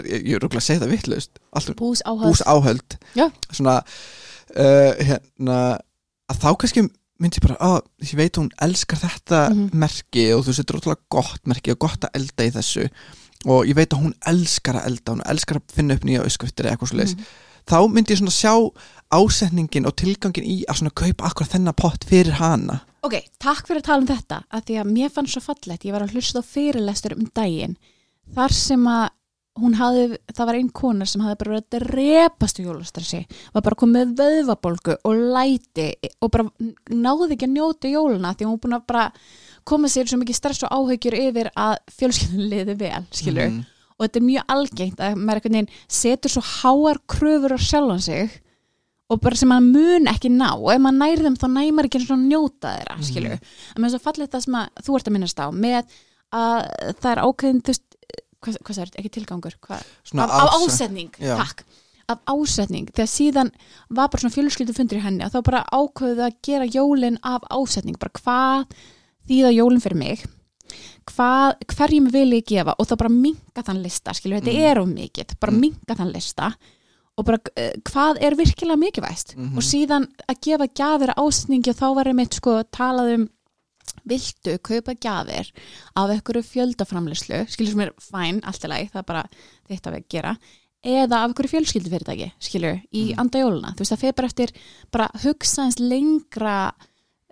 ég, 0.06 0.30
er 0.36 0.40
rúglega 0.44 0.62
að 0.62 0.68
segja 0.68 0.82
það 0.86 0.94
vitlaust. 0.96 1.40
Alltaf 1.54 1.76
Bús 1.76 2.02
áhald 2.06 2.30
bús 2.30 2.42
áhöld. 2.46 2.98
Svona 3.52 3.76
uh, 4.56 4.94
hérna 5.10 5.60
að 6.30 6.40
þá 6.44 6.50
kannski 6.62 6.86
myndi 7.20 7.40
ég 7.42 7.48
bara 7.50 7.58
að 7.60 7.82
ég 8.06 8.16
veit 8.16 8.38
hún 8.40 8.52
elskar 8.64 9.02
þetta 9.02 9.42
Mhm. 9.52 9.70
merki 9.74 10.28
og 10.34 10.46
þú 10.46 10.54
er 10.56 10.64
ótrúlega 10.64 11.02
gott 11.12 11.42
merki 11.46 11.72
og 11.74 11.80
gott 11.80 12.06
að 12.08 12.16
elda 12.16 12.44
í 12.48 12.52
þessu. 12.56 12.90
Og 13.46 13.66
ég 13.68 13.76
veit 13.76 13.90
að 13.94 14.04
hún 14.04 14.14
elskar 14.28 14.76
að 14.80 14.86
elda 14.88 15.12
hún 15.16 15.26
elskar 15.26 15.58
að 15.60 15.72
finna 15.74 15.94
upp 15.96 16.04
nýja 16.08 16.24
öskriftir 16.26 16.66
eða 16.66 16.78
eitthvað 16.78 16.90
svo 16.94 16.98
Mhm. 17.04 17.26
þá 17.70 17.78
myndi 17.92 18.14
ég 18.14 18.18
svona 18.20 18.32
sjá 18.32 18.72
ásetningin 19.12 19.86
og 19.88 19.96
tilgangin 19.96 20.46
í 20.46 20.64
að 20.70 20.78
svona 20.80 20.92
kaupa 20.96 21.26
akkur 21.30 21.48
þennan 21.48 21.76
pott 21.76 22.04
fyrir 22.08 22.34
hana. 22.40 22.82
Ok, 23.04 23.16
takk 23.40 23.68
fyrir 23.68 23.82
að 23.82 23.88
tala 23.88 24.02
um 24.02 24.08
þetta 24.08 24.44
að 24.52 24.64
því 24.66 24.76
að 24.82 24.92
mér 24.92 25.10
fannst 25.14 25.34
svo 25.34 25.42
fallegt, 25.42 25.86
ég 25.86 25.92
var 25.96 26.02
að 26.04 26.12
hlusta 26.14 26.40
á 26.42 26.44
fyrirlestur 26.44 27.16
um 27.16 27.30
daginn 27.36 27.78
þar 28.36 28.52
sem 28.54 28.84
að 28.92 29.10
hún 29.62 29.76
hafði, 29.80 30.18
það 30.34 30.46
var 30.50 30.58
einn 30.60 30.70
konar 30.72 31.08
sem 31.08 31.22
hafði 31.22 31.38
bara 31.42 31.52
verið 31.56 31.66
að 31.66 31.86
drepast 31.94 32.60
í 32.60 32.66
jólastressi 32.68 33.22
var 33.54 33.62
bara 33.66 33.76
komið 33.80 34.14
vöðvabolgu 34.20 34.96
og 35.06 35.24
læti 35.36 35.88
og 36.22 36.32
bara 36.32 36.46
náði 36.90 37.34
ekki 37.36 37.48
að 37.50 37.56
njóta 37.58 37.92
jóluna 37.94 38.34
því 38.36 38.48
hún 38.50 38.60
búin 38.64 38.78
að 38.80 38.88
bara 38.88 39.06
koma 39.70 39.88
sér 39.92 40.08
svo 40.10 40.18
mikið 40.22 40.36
stress 40.40 40.64
og 40.64 40.72
áhyggjur 40.74 41.18
yfir 41.20 41.52
að 41.56 41.78
fjölskyldun 42.00 42.50
liði 42.50 42.76
vel, 42.80 43.04
skilur 43.12 43.50
Mhm. 43.50 43.66
og 44.00 44.06
þetta 44.08 44.20
er 44.22 44.28
mjög 44.30 44.44
algengt 44.56 45.00
að 45.04 45.16
maður 45.20 45.40
einhvern 45.42 45.58
veginn 45.58 45.74
setur 45.88 46.30
svo 46.30 46.42
háar 46.42 46.98
kröfur 47.08 47.54
á 47.54 47.60
sjálfan 47.60 48.02
sig 48.02 48.42
og 49.10 49.20
bara 49.22 49.36
sem 49.36 49.50
maður 49.50 49.72
mun 49.74 50.06
ekki 50.08 50.30
ná 50.30 50.54
og 50.56 50.70
ef 50.72 50.80
maður 50.80 50.98
nær 51.02 51.24
þeim 51.26 51.36
þá 51.42 51.48
næmar 51.50 51.86
ekki 51.90 52.00
eins 52.00 52.12
og 52.14 52.20
njóta 52.22 52.76
þeirra 52.78 52.98
skilur, 53.04 53.36
Mhm. 53.36 53.40
en 53.76 53.82
mér 53.84 53.86
er 53.86 53.98
svo 53.98 54.04
fallið 54.06 54.30
það 54.30 54.44
sem 54.46 54.54
að 54.54 54.70
þú 54.86 54.96
ert 54.96 55.08
að 55.08 55.14
minnast 55.14 55.40
á 55.40 55.48
með 55.52 55.84
að 56.32 56.96
það 57.02 57.12
er 57.12 57.22
ákveðin 57.26 57.62
þú 57.66 57.72
veist, 57.74 57.89
hvað, 58.42 58.58
hvað 58.64 58.76
það 58.76 58.84
er, 58.86 58.92
ekki 59.04 59.12
tilgangur. 59.18 59.56
Af, 59.70 59.86
af 60.14 60.30
áse- 60.30 60.66
ásetning, 60.66 61.12
takk. 61.20 61.64
Af 62.10 62.20
ásetning, 62.26 62.88
þegar 62.90 63.10
síðan 63.12 63.52
var 63.90 64.08
bara 64.10 64.22
svona 64.24 64.34
fjölskyldu 64.34 64.74
fundur 64.74 64.98
í 64.98 65.04
henni 65.04 65.24
að 65.24 65.36
þá 65.36 65.44
bara 65.46 65.64
ákveðu 65.72 66.24
að 66.26 66.38
gera 66.42 66.66
jólin 66.66 67.20
af 67.24 67.44
ásetning. 67.54 68.00
Bara 68.00 68.12
hvað 68.18 68.66
þýða 69.30 69.52
jólin 69.54 69.82
fyrir 69.84 69.98
mig? 70.02 70.26
Hvað, 71.10 71.56
hverjum 71.74 72.10
vil 72.14 72.32
ég 72.38 72.46
gefa? 72.50 72.76
Og 72.78 72.86
þá 72.90 72.96
bara 73.02 73.10
minga 73.14 73.64
þann 73.66 73.82
lista 73.84 74.14
skilur, 74.14 74.40
þetta 74.42 74.54
Mm. 74.54 74.66
er 74.72 74.80
of 74.80 74.88
mikið, 74.88 75.40
bara 75.40 75.52
Mm. 75.54 75.60
minga 75.60 75.96
þann 75.98 76.14
lista. 76.14 76.56
Og 77.18 77.26
bara 77.26 77.38
uh, 77.58 77.72
hvað 77.84 78.18
er 78.22 78.36
virkilega 78.36 78.78
mikilvægt 78.80 79.36
Mhm. 79.36 79.58
og 79.58 79.64
síðan 79.64 80.08
að 80.30 80.40
gefa 80.42 80.68
gjafir 80.74 81.14
ásetningi 81.18 81.70
og 81.70 81.76
þá 81.76 81.96
var 81.96 82.06
einmitt 82.06 82.34
sko 82.34 82.64
talað 82.72 83.14
um 83.16 83.30
viltu 84.10 84.56
kaupa 84.66 84.96
gjafir 84.96 85.52
af 85.96 86.10
einhverju 86.16 86.44
fjöldaframlislu 86.50 87.44
skilur 87.52 87.72
sem 87.76 87.84
er 87.86 87.94
fæn, 88.04 88.42
allt 88.44 88.66
í 88.66 88.72
lagi, 88.72 88.90
það 88.94 89.04
er 89.04 89.10
bara 89.14 89.24
þitt 89.70 89.90
að 89.90 89.96
við 89.98 90.08
gera 90.16 90.36
eða 90.80 91.18
af 91.24 91.30
einhverju 91.30 91.52
fjölskyldufyrirtæki 91.54 92.30
skilur, 92.40 92.78
í 92.96 93.02
Mm. 93.12 93.20
anda 93.20 93.42
jóluna 93.42 93.74
þú 93.76 93.84
veist 93.84 93.94
það 93.94 94.04
fer 94.06 94.14
bara 94.16 94.30
eftir 94.32 94.54
bara 94.92 95.10
hugsa 95.24 95.66
eins 95.66 95.80
lengra 95.80 96.56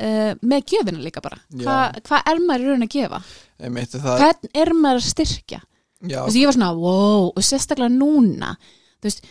uh, 0.02 0.34
með 0.42 0.66
gjöfina 0.74 1.02
líka 1.02 1.22
bara. 1.24 1.40
Já. 1.50 1.64
Hva, 1.64 1.78
hvað 2.04 2.32
er 2.32 2.42
maður 2.44 2.66
í 2.66 2.70
raun 2.72 2.86
að 2.86 2.94
gefa? 2.98 3.22
Hvern 3.58 4.52
er 4.54 4.74
maður 4.78 5.02
að 5.02 5.08
styrkja? 5.12 5.62
Já, 6.06 6.20
þú 6.22 6.28
veist 6.28 6.38
ég 6.38 6.50
var 6.50 6.58
svona 6.58 6.74
wow 6.78 7.32
og 7.32 7.46
sérstaklega 7.48 7.90
núna. 7.96 8.52
Þú 9.02 9.10
veist 9.10 9.30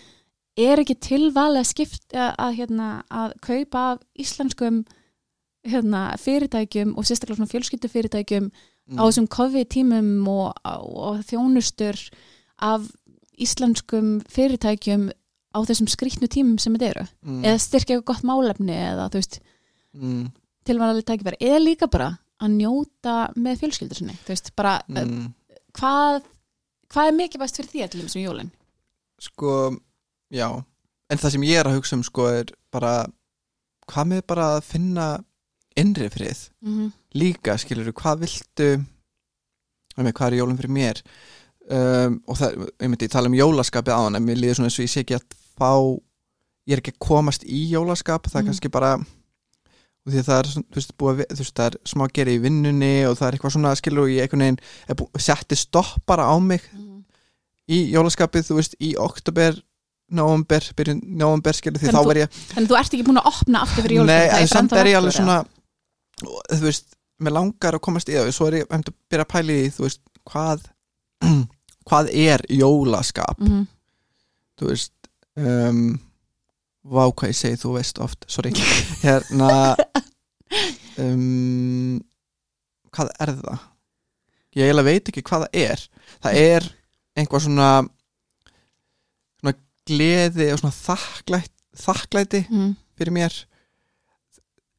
er 0.56 0.80
ekki 0.82 0.96
tilvalið 1.04 1.60
að 1.60 1.68
skipta 1.68 2.30
að, 2.40 2.54
hérna, 2.56 2.88
að 3.12 3.34
kaupa 3.44 3.82
af 3.92 4.00
íslenskum 4.18 4.80
hérna, 5.66 6.02
fyrirtækjum 6.20 6.94
og 6.96 7.06
sérstaklega 7.06 7.40
svona 7.40 7.52
fjölskyldufyrirtækjum 7.52 8.48
mm, 8.48 8.98
á 8.98 9.02
þessum 9.04 9.28
COVID-tímum 9.32 10.10
og, 10.30 10.54
og 10.64 11.22
þjónustur 11.28 12.00
af 12.62 12.86
íslenskum 13.36 14.20
fyrirtækjum 14.32 15.08
á 15.56 15.58
þessum 15.66 15.88
skrýtnu 15.90 16.28
tímum 16.32 16.60
sem 16.60 16.76
þetta 16.76 16.92
eru. 16.92 17.06
Mm, 17.24 17.42
eða 17.44 17.64
styrkja 17.64 17.96
eitthvað 17.96 18.12
gott 18.12 18.28
málefni 18.28 18.76
eða 18.76 19.08
þú 19.10 19.22
veist 19.22 19.40
mm, 19.96 20.22
tilvæðanlega 20.68 21.10
tækifæri. 21.10 21.40
Eða 21.40 21.64
líka 21.64 21.90
bara 21.90 22.12
að 22.42 22.56
njóta 22.58 23.18
með 23.36 23.62
fjölskyldur 23.62 24.00
sinni 24.00 24.16
þú 24.24 24.34
veist 24.34 24.52
bara 24.58 24.78
mm. 24.88 25.04
mm. 25.04 25.28
hvað 25.78 26.24
hvað 26.92 27.10
er 27.10 27.18
mikilvægst 27.20 27.60
fyrir 27.60 27.72
því 27.72 27.84
að 27.84 27.92
til 27.92 28.02
þessum 28.04 28.24
jólin? 28.24 28.50
Sko, 29.26 29.52
já. 30.34 30.48
En 31.10 31.20
það 31.22 31.36
sem 31.36 31.46
ég 31.46 31.60
er 31.60 31.70
að 31.70 31.78
hugsa 31.78 31.96
um 31.96 32.04
sko 32.06 32.26
er 32.28 32.52
bara 32.74 33.06
hvað 33.90 34.12
með 34.12 34.22
bara 34.28 34.50
að 34.56 34.66
finna 34.66 35.06
innri 35.76 36.08
frið 36.08 36.48
mm 36.62 36.72
-hmm. 36.78 36.92
líka, 37.14 37.56
skilur 37.58 37.92
hvað 37.92 38.18
viltu 38.24 38.68
með 39.96 40.12
hvað 40.12 40.26
er 40.32 40.38
jólum 40.40 40.56
fyrir 40.58 40.70
mér 40.76 41.02
um, 41.70 42.20
og 42.28 42.36
það, 42.36 42.56
ég 42.82 42.88
myndi 42.90 43.08
tala 43.08 43.28
um 43.30 43.34
jólaskapið 43.38 43.92
á 43.96 44.00
hann 44.04 44.14
en 44.18 44.24
mér 44.26 44.36
líður 44.40 44.54
svona 44.58 44.68
eins 44.70 44.78
og 44.78 44.84
ég 44.86 44.92
sé 44.92 45.00
ekki 45.04 45.14
að 45.16 45.24
fá 45.58 45.72
ég 46.68 46.72
er 46.76 46.78
ekki 46.82 46.92
að 46.96 46.98
komast 47.08 47.44
í 47.44 47.70
jólaskap 47.72 48.26
það 48.28 48.36
er 48.36 48.42
Mhm. 48.42 48.48
kannski 48.50 48.68
bara 48.70 48.94
og 50.06 50.12
því 50.12 50.18
að 50.20 50.28
það 50.28 50.38
er, 50.38 50.46
þú 50.46 50.74
veist, 50.76 50.92
búið, 50.98 51.20
að 51.20 51.34
þú 51.34 51.42
veist, 51.42 51.54
það 51.56 51.66
er 51.66 51.76
smá 51.84 52.04
að 52.06 52.12
gera 52.14 52.30
í 52.30 52.38
vinnunni 52.42 53.06
og 53.08 53.16
það 53.18 53.26
er 53.28 53.32
eitthvað 53.34 53.52
svona 53.56 53.74
skilur 53.74 54.02
og 54.04 54.08
ég 54.10 54.22
einhvern 54.22 54.44
veginn 54.44 55.18
setti 55.18 55.56
stopp 55.56 56.06
bara 56.06 56.22
á 56.30 56.38
mig 56.40 56.62
Mhm. 56.72 57.04
í 57.68 57.90
jólaskapið, 57.92 58.44
þú 58.48 58.54
veist, 58.54 58.74
í 58.80 58.94
oktober 58.96 59.62
november, 60.10 60.60
byrjun 60.76 61.00
november 61.02 61.52
skilur 61.52 61.78
því 61.80 61.88
þá 61.90 61.98
þú- 61.98 62.06
verð 62.06 62.20
ég 62.22 62.28
Þannig 62.54 62.68
þú 62.70 62.78
ert 62.78 62.94
ekki 62.94 63.02
búin 63.08 63.18
að 63.18 63.26
opna 63.26 63.58
aftur 63.62 63.82
fyrir 63.82 63.96
jólskap 63.98 64.06
Nei, 64.06 64.40
en 64.42 64.46
samt 64.48 64.72
er 64.72 64.84
ég 64.86 64.96
alveg 64.96 65.12
svona 65.12 65.44
þú 66.22 66.62
veist, 66.64 66.96
mér 67.20 67.36
langar 67.36 67.76
að 67.76 67.84
komast 67.86 68.10
í 68.10 68.16
það. 68.16 68.32
Svo 68.36 68.48
er 68.48 68.60
ég 68.60 68.66
um 68.66 68.78
að 68.78 68.92
byrja 69.10 69.26
að 69.26 69.32
pæla 69.32 69.56
í 69.56 69.70
þú 69.74 69.86
veist, 69.86 70.02
hvað 70.30 70.66
hvað 71.88 72.10
er 72.12 72.44
jólaskap? 72.50 73.38
Mm 73.40 73.48
-hmm. 73.48 73.66
þú 74.58 74.68
veist 74.72 74.92
um, 75.36 76.00
vá 76.84 77.04
hvað 77.12 77.28
ég 77.28 77.36
segi, 77.36 77.56
þú 77.62 77.72
veist 77.76 77.98
oft 77.98 78.24
sorry, 78.28 78.52
hérna 79.04 79.76
um, 80.98 82.00
hvað 82.90 83.10
er 83.20 83.34
það? 83.42 83.58
Ég 84.56 84.64
eiginlega 84.64 84.88
veit 84.88 85.08
ekki 85.08 85.22
hvað 85.22 85.44
það 85.44 85.52
er. 85.52 85.88
Það 86.22 86.32
er 86.40 86.74
einhvað 87.16 87.42
svona 87.44 87.70
svona 89.40 89.54
gleði 89.86 90.52
og 90.52 90.58
svona 90.58 90.76
þakklæti, 90.76 91.54
þakklæti 91.76 92.40
mm. 92.50 92.72
fyrir 92.96 93.12
mér 93.12 93.36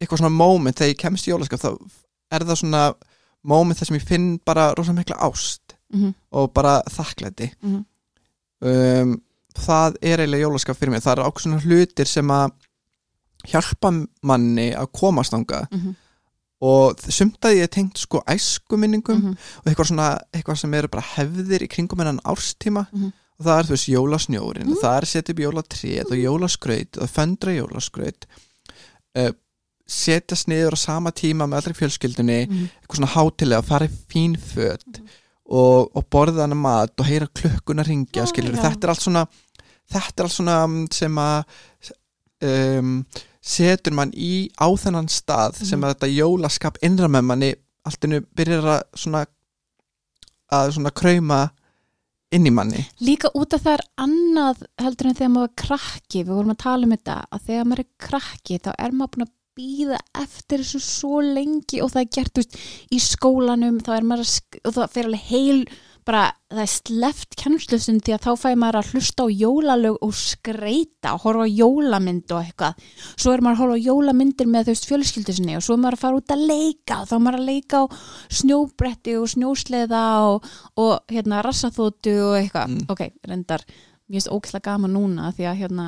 eitthvað 0.01 0.17
svona 0.21 0.29
moment 0.37 0.75
þegar 0.77 0.89
ég 0.93 0.97
kemst 1.01 1.27
í 1.27 1.31
jólaskap 1.31 1.59
þá 1.59 1.69
er 2.31 2.39
það 2.45 2.55
svona 2.61 2.93
moment 3.43 3.79
þar 3.79 3.85
sem 3.87 3.95
ég 3.99 4.07
finn 4.07 4.39
bara 4.45 4.73
rosa 4.77 4.93
mikla 4.93 5.15
ást 5.29 5.61
Mm 5.93 6.13
og 6.31 6.53
bara 6.53 6.81
þakklæti 6.91 7.51
Mhm. 7.63 7.85
um, 8.61 9.21
það 9.57 9.95
er 10.01 10.19
eiginlega 10.19 10.43
jólaskap 10.43 10.77
fyrir 10.77 10.91
mér 10.93 11.01
það 11.05 11.11
eru 11.17 11.23
ákveð 11.29 11.41
svona 11.45 11.61
hlutir 11.63 12.05
sem 12.07 12.27
að 12.27 12.51
hjálpa 13.47 13.91
manni 14.23 14.73
að 14.75 14.91
komast 14.91 15.33
ánga 15.33 15.67
-hmm. 15.71 15.95
og 16.61 16.99
sumt 17.09 17.39
að 17.45 17.55
ég 17.55 17.63
er 17.63 17.67
tengt 17.67 17.97
sko 17.97 18.21
æskuminningum 18.27 19.15
Mm 19.17 19.21
-hmm. 19.31 19.37
og 19.57 19.65
eitthvað 19.71 19.87
svona 19.87 20.19
eitthvað 20.33 20.55
sem 20.59 20.73
eru 20.73 20.87
bara 20.87 21.03
hefðir 21.15 21.61
í 21.63 21.67
kringum 21.69 21.99
hennan 21.99 22.19
árstíma 22.25 22.85
Mhm. 22.91 23.11
og 23.39 23.45
það 23.45 23.59
er 23.59 23.63
þú 23.63 23.69
veist 23.69 23.87
jólasnjórin 23.89 24.65
Mm. 24.65 24.71
og 24.71 24.77
það 24.83 24.97
er 24.97 25.29
upp 25.29 25.39
jólatrið 25.39 26.11
og 26.11 26.17
jólaskraut 26.17 26.97
og 26.97 27.09
föndra 27.09 27.51
jólaskraut 27.55 28.25
uh, 29.17 29.31
setjast 29.87 30.47
niður 30.51 30.75
á 30.75 30.79
sama 30.79 31.11
tíma 31.11 31.47
með 31.47 31.61
allri 31.61 31.73
fjölskyldunni 31.79 32.39
Mhm. 32.47 32.69
eitthvað 32.81 32.97
svona 32.99 33.13
hátilega, 33.15 33.63
fara 33.63 33.87
í 33.87 33.91
fín 34.11 34.35
föt 34.37 35.01
og, 35.49 35.91
og 35.95 36.03
borða 36.11 36.41
hana 36.43 36.55
mat 36.55 36.91
og 36.99 37.05
heyra 37.07 37.27
klukkuna 37.33 37.83
ringja, 37.87 38.23
Já, 38.25 38.27
skilur 38.27 38.55
já. 38.55 38.61
þetta 38.67 38.83
er 38.83 38.89
allt 38.89 39.01
svona 39.05 39.27
þetta 39.93 40.19
er 40.19 40.23
allt 40.27 40.35
svona 40.35 40.57
mm, 40.67 40.87
sem 40.91 41.15
að 41.15 41.43
um, 42.43 43.05
setur 43.41 43.93
mann 43.95 44.11
í 44.11 44.49
á 44.59 44.67
þennan 44.75 45.07
stað 45.07 45.55
sem 45.63 45.79
Mhm. 45.79 45.85
að 45.87 45.93
þetta 45.95 46.15
jólaskap 46.17 46.77
innra 46.83 47.07
með 47.07 47.23
manni 47.23 47.53
allt 47.85 48.03
innu 48.03 48.19
byrjar 48.35 48.65
að 48.75 48.83
svona 48.95 49.25
að 50.51 50.73
svona 50.75 50.91
krauma 50.91 51.49
inn 52.35 52.45
í 52.47 52.51
manni 52.51 52.83
Líka 52.99 53.31
út 53.35 53.53
af 53.55 53.63
það 53.63 53.77
er 53.77 53.83
annað 54.03 54.63
heldur 54.83 55.07
en 55.07 55.15
þegar 55.15 55.31
maður 55.31 55.47
var 55.47 55.55
krakki, 55.63 56.23
við 56.23 56.33
vorum 56.35 56.51
að 56.51 56.57
tala 56.63 56.83
um 56.83 56.91
þetta 56.95 57.15
að 57.31 57.45
þegar 57.47 57.65
maður 57.71 57.79
er 57.85 57.89
krakki 58.09 58.59
þá 58.59 58.69
er 58.77 58.91
maður 58.91 59.11
búin 59.15 59.25
að 59.27 59.33
býða 59.57 59.99
eftir 60.21 60.63
þessu 60.63 60.83
svo 60.85 61.19
lengi 61.25 61.81
og 61.83 61.91
það 61.95 62.05
er 62.05 62.13
gert 62.19 62.41
veist, 62.41 62.57
í 62.93 63.01
skólanum 63.01 63.81
þá 63.83 63.91
er 63.97 64.09
maður 64.13 64.33
og 64.63 64.77
það 64.77 64.95
fer 64.95 65.09
alveg 65.11 65.29
heil 65.33 65.61
bara 66.07 66.29
það 66.47 66.61
er 66.63 66.69
sleft 66.71 67.35
kennslustum 67.35 67.97
því 67.99 68.13
að 68.15 68.21
þá 68.23 68.29
fæ 68.39 68.47
maður 68.55 68.77
að 68.79 68.91
hlusta 68.93 69.25
á 69.27 69.35
jólalög 69.41 69.97
og 70.05 70.13
skreita 70.15 71.11
og 71.17 71.25
horfa 71.25 71.43
á 71.43 71.51
jólamynd 71.51 72.31
og 72.31 72.45
eitthvað 72.45 72.85
svo 73.19 73.33
er 73.33 73.43
maður 73.43 73.57
að 73.57 73.61
horfa 73.63 73.75
á 73.75 73.85
jólamyndir 73.89 74.47
með 74.47 74.69
þú 74.69 74.75
veist 74.75 74.87
fjölskyldu 74.87 75.35
sinni 75.35 75.57
og 75.59 75.65
svo 75.65 75.75
er 75.75 75.81
maður 75.83 75.97
að 75.97 76.03
fara 76.05 76.21
út 76.21 76.33
að 76.37 76.45
leika 76.53 77.01
og 77.01 77.09
þá 77.09 77.15
er 77.17 77.23
maður 77.25 77.39
að 77.41 77.49
leika 77.51 77.81
á 77.83 77.85
snjóbretti 78.39 79.17
og 79.19 79.27
snjósleða 79.33 80.05
og, 80.29 80.47
og 80.79 80.93
hérna 81.11 81.43
rassaþótu 81.43 82.15
og 82.29 82.37
eitthvað 82.39 82.71
Mm. 82.71 82.87
ok, 82.91 83.03
reyndar, 83.27 83.67
mér 84.07 84.21
finnst 84.21 84.31
ókvæslega 84.31 84.71
gaman 84.71 84.95
núna 84.95 85.33
því 85.35 85.51
að 85.51 85.59
hérna 85.65 85.85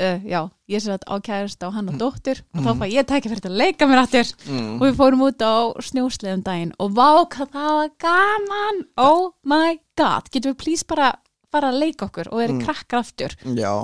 uh, 0.00 0.18
já, 0.24 0.40
ég 0.72 0.80
sé 0.82 0.90
að 0.94 1.04
á 1.06 1.14
kærist 1.20 1.62
á 1.62 1.68
hann 1.70 1.88
og 1.92 1.98
dóttur 2.00 2.40
og 2.54 2.60
þá 2.64 2.70
Mm. 2.72 2.80
fæ 2.80 2.86
ég 2.94 3.06
tækja 3.06 3.30
fyrir 3.30 3.46
að 3.50 3.56
leika 3.60 3.86
mér 3.86 4.02
aftur 4.04 4.26
mm. 4.48 4.74
og 4.80 4.84
við 4.88 4.96
fórum 4.98 5.24
út 5.28 5.40
á 5.44 5.54
snjósleðum 5.84 6.42
daginn 6.46 6.72
og 6.80 6.92
vá 6.96 7.10
hvað 7.28 7.52
það 7.54 7.72
var 7.78 7.90
gaman 8.06 8.84
oh 8.96 9.32
my 9.44 9.78
god, 9.96 10.30
getum 10.32 10.52
við 10.54 10.58
please 10.64 10.84
bara 10.88 11.12
fara 11.52 11.70
að 11.72 11.80
leika 11.84 12.06
okkur 12.08 12.28
og 12.32 12.38
vera 12.42 12.52
Mm. 12.52 12.62
krakkar 12.64 12.98
aftur 13.04 13.34
já, 13.56 13.74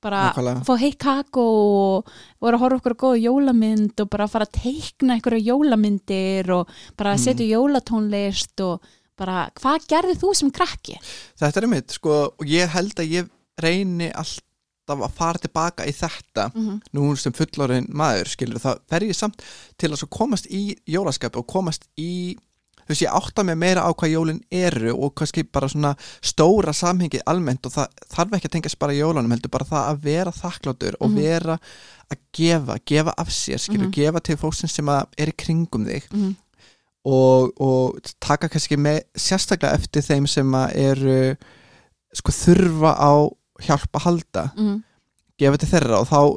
bara 0.00 0.30
Nákvæmlega. 0.32 0.64
fá 0.64 0.74
heitt 0.80 0.98
kakó 0.98 1.44
og 2.00 2.06
voru 2.40 2.56
að 2.56 2.60
horfa 2.64 2.78
okkur 2.80 2.94
á 2.96 3.02
góða 3.04 3.20
jólamynd 3.26 4.00
og 4.00 4.08
bara 4.10 4.28
fara 4.28 4.46
að 4.46 4.56
teikna 4.62 5.14
einhverja 5.18 5.52
jólamyndir 5.52 6.48
og 6.54 6.68
bara 6.96 7.12
Mm. 7.14 7.18
setja 7.18 7.46
jólatónlist 7.56 8.60
og 8.64 8.80
bara, 9.18 9.50
hvað 9.60 9.84
gerði 9.90 10.14
þú 10.16 10.34
sem 10.34 10.50
krakki? 10.50 10.96
þetta 11.38 11.56
er 11.62 11.66
mitt 11.68 11.90
sko, 11.92 12.32
og 12.38 12.46
ég 12.46 12.68
held 12.72 12.94
að 12.94 13.10
ég 13.12 13.28
reyni 13.60 14.10
alltaf 14.90 15.10
að 15.10 15.16
fara 15.18 15.38
tilbaka 15.38 15.86
í 15.86 15.92
þetta 15.96 16.50
Mm 16.54 16.66
-hmm. 16.68 16.80
nú 16.92 17.16
sem 17.16 17.32
fullorinn 17.32 17.86
maður 17.92 18.28
skilur 18.28 18.58
það 18.60 18.78
fer 18.90 19.00
ég 19.08 19.14
samt 19.16 19.42
til 19.78 19.90
að 19.92 20.08
komast 20.08 20.46
í 20.50 20.76
jólaskap 20.86 21.36
og 21.36 21.46
komast 21.46 21.84
í 21.98 22.36
þú 22.80 22.88
veist 22.92 23.02
ég 23.02 23.14
átta 23.14 23.42
mig 23.44 23.56
meira 23.56 23.82
á 23.86 23.90
hvað 23.94 24.10
jólin 24.12 24.40
eru 24.50 24.94
og 25.04 25.14
kannski 25.14 25.42
bara 25.44 25.68
svona 25.68 25.94
stóra 26.22 26.72
samhengið 26.72 27.22
almennt 27.26 27.66
og 27.66 27.72
það 27.72 27.86
þarf 28.10 28.32
ekki 28.34 28.46
að 28.48 28.52
tengast 28.52 28.78
bara 28.78 28.92
jólunum 28.92 29.30
heldur 29.30 29.50
bara 29.50 29.64
það 29.64 29.90
að 29.90 30.00
vera 30.02 30.30
þakkláttur 30.32 30.94
og 31.00 31.10
Mhm. 31.10 31.16
vera 31.16 31.58
að 32.10 32.18
gefa, 32.32 32.78
gefa 32.86 33.14
af 33.18 33.28
sér 33.28 33.58
skilur, 33.58 33.86
Mhm. 33.86 33.92
gefa 33.92 34.20
til 34.20 34.36
fólksins 34.36 34.70
sem 34.72 34.88
er 34.88 35.06
í 35.28 35.32
kringum 35.36 35.86
þig 35.86 36.02
Mm 36.12 36.36
og, 37.04 37.52
og 37.60 38.00
taka 38.20 38.48
kannski 38.48 38.76
með 38.76 39.00
sérstaklega 39.16 39.72
eftir 39.74 40.02
þeim 40.02 40.26
sem 40.28 40.54
eru 40.54 41.36
sko 42.12 42.32
þurfa 42.32 42.92
á 42.98 43.12
hjálp 43.60 43.92
að 43.94 44.02
halda 44.04 44.50
-hmm. 44.56 44.82
gefa 45.38 45.56
til 45.58 45.68
þeirra 45.68 46.00
og 46.00 46.08
þá 46.08 46.36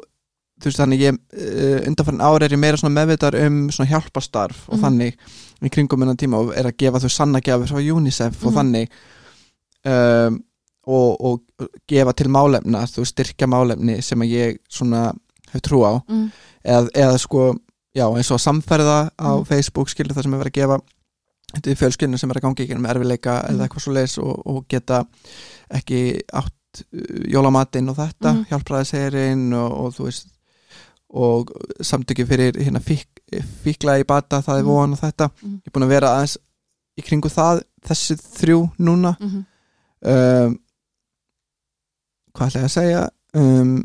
þú 0.60 0.64
veist 0.70 0.78
þannig 0.78 1.00
ég 1.00 1.14
uh, 1.14 1.88
undanfærin 1.88 2.20
ári 2.22 2.44
er 2.44 2.52
ég 2.52 2.58
meira 2.58 2.88
meðvitar 2.88 3.34
um 3.46 3.70
svona 3.70 3.90
hjálparstarf 3.90 4.68
og 4.68 4.78
Mhm. 4.78 4.82
þannig 4.84 5.14
í 5.62 5.68
kringum 5.70 6.02
innan 6.02 6.16
tíma 6.16 6.36
og 6.38 6.52
er 6.56 6.64
að 6.66 6.76
gefa 6.78 6.98
þau 7.00 7.08
sanna 7.10 7.40
gefur 7.40 7.66
frá 7.66 7.80
UNICEF 7.92 8.44
og 8.46 8.52
Mhm. 8.52 8.58
þannig 8.58 8.88
um, 9.84 10.42
og, 10.86 11.20
og 11.24 11.68
gefa 11.88 12.12
til 12.12 12.28
málefna, 12.28 12.84
þú 12.86 13.04
styrkja 13.08 13.46
málefni 13.48 14.00
sem 14.02 14.20
að 14.20 14.32
ég 14.32 14.58
svona 14.70 15.12
hef 15.52 15.62
trú 15.62 15.82
á 15.84 16.02
Mm 16.08 16.30
eða, 16.64 16.88
eða 16.94 17.18
sko, 17.18 17.54
já 17.94 18.06
eins 18.16 18.30
og 18.30 18.40
samferða 18.40 19.10
á 19.20 19.36
Mhm. 19.38 19.44
Facebook 19.46 19.88
skilur 19.88 20.14
það 20.14 20.22
sem 20.22 20.34
er 20.34 20.38
verið 20.44 20.52
að 20.52 20.60
gefa 20.60 20.78
þetta 21.54 21.70
er 21.70 21.74
fjölskyldinu 21.76 22.18
sem 22.18 22.30
er 22.30 22.34
að 22.36 22.40
gangi 22.42 22.64
ekki 22.64 22.78
með 22.80 22.90
erfileika 22.94 23.34
Mhm. 23.42 23.50
eða 23.54 23.68
eitthvað 23.68 23.82
svo 23.82 23.92
leis 23.92 24.18
og, 24.18 24.42
og 24.46 24.68
geta 24.68 25.04
ekki 25.70 26.20
átt 26.32 26.53
uh, 26.82 27.24
jólamatinn 27.30 27.88
og 27.88 27.96
þetta, 27.96 28.32
Mhm. 28.34 28.44
hjálpraðisherinn 28.50 29.52
og, 29.54 29.72
og 29.84 29.92
þú 29.94 30.04
veist 30.04 30.26
og 31.14 31.50
samtöki 31.80 32.24
fyrir 32.26 32.52
hérna 32.58 32.80
fík, 32.82 33.06
fíkla 33.64 34.00
í 34.00 34.04
bata, 34.06 34.40
það 34.42 34.58
er 34.58 34.62
Mhm. 34.62 34.66
von 34.72 34.92
og 34.92 34.98
þetta 34.98 35.30
Mhm. 35.42 35.54
ég 35.62 35.66
er 35.66 35.70
búin 35.72 35.84
að 35.86 35.88
vera 35.94 36.08
aðeins 36.16 36.36
í 36.98 37.02
kringu 37.02 37.28
það 37.28 37.62
þessi 37.86 38.16
þrjú 38.16 38.70
núna 38.78 39.16
-hmm. 39.20 39.44
um, 40.02 40.58
hvað 42.34 42.46
ætla 42.48 42.60
ég 42.60 42.64
að 42.64 42.76
segja 42.78 43.08
um, 43.34 43.84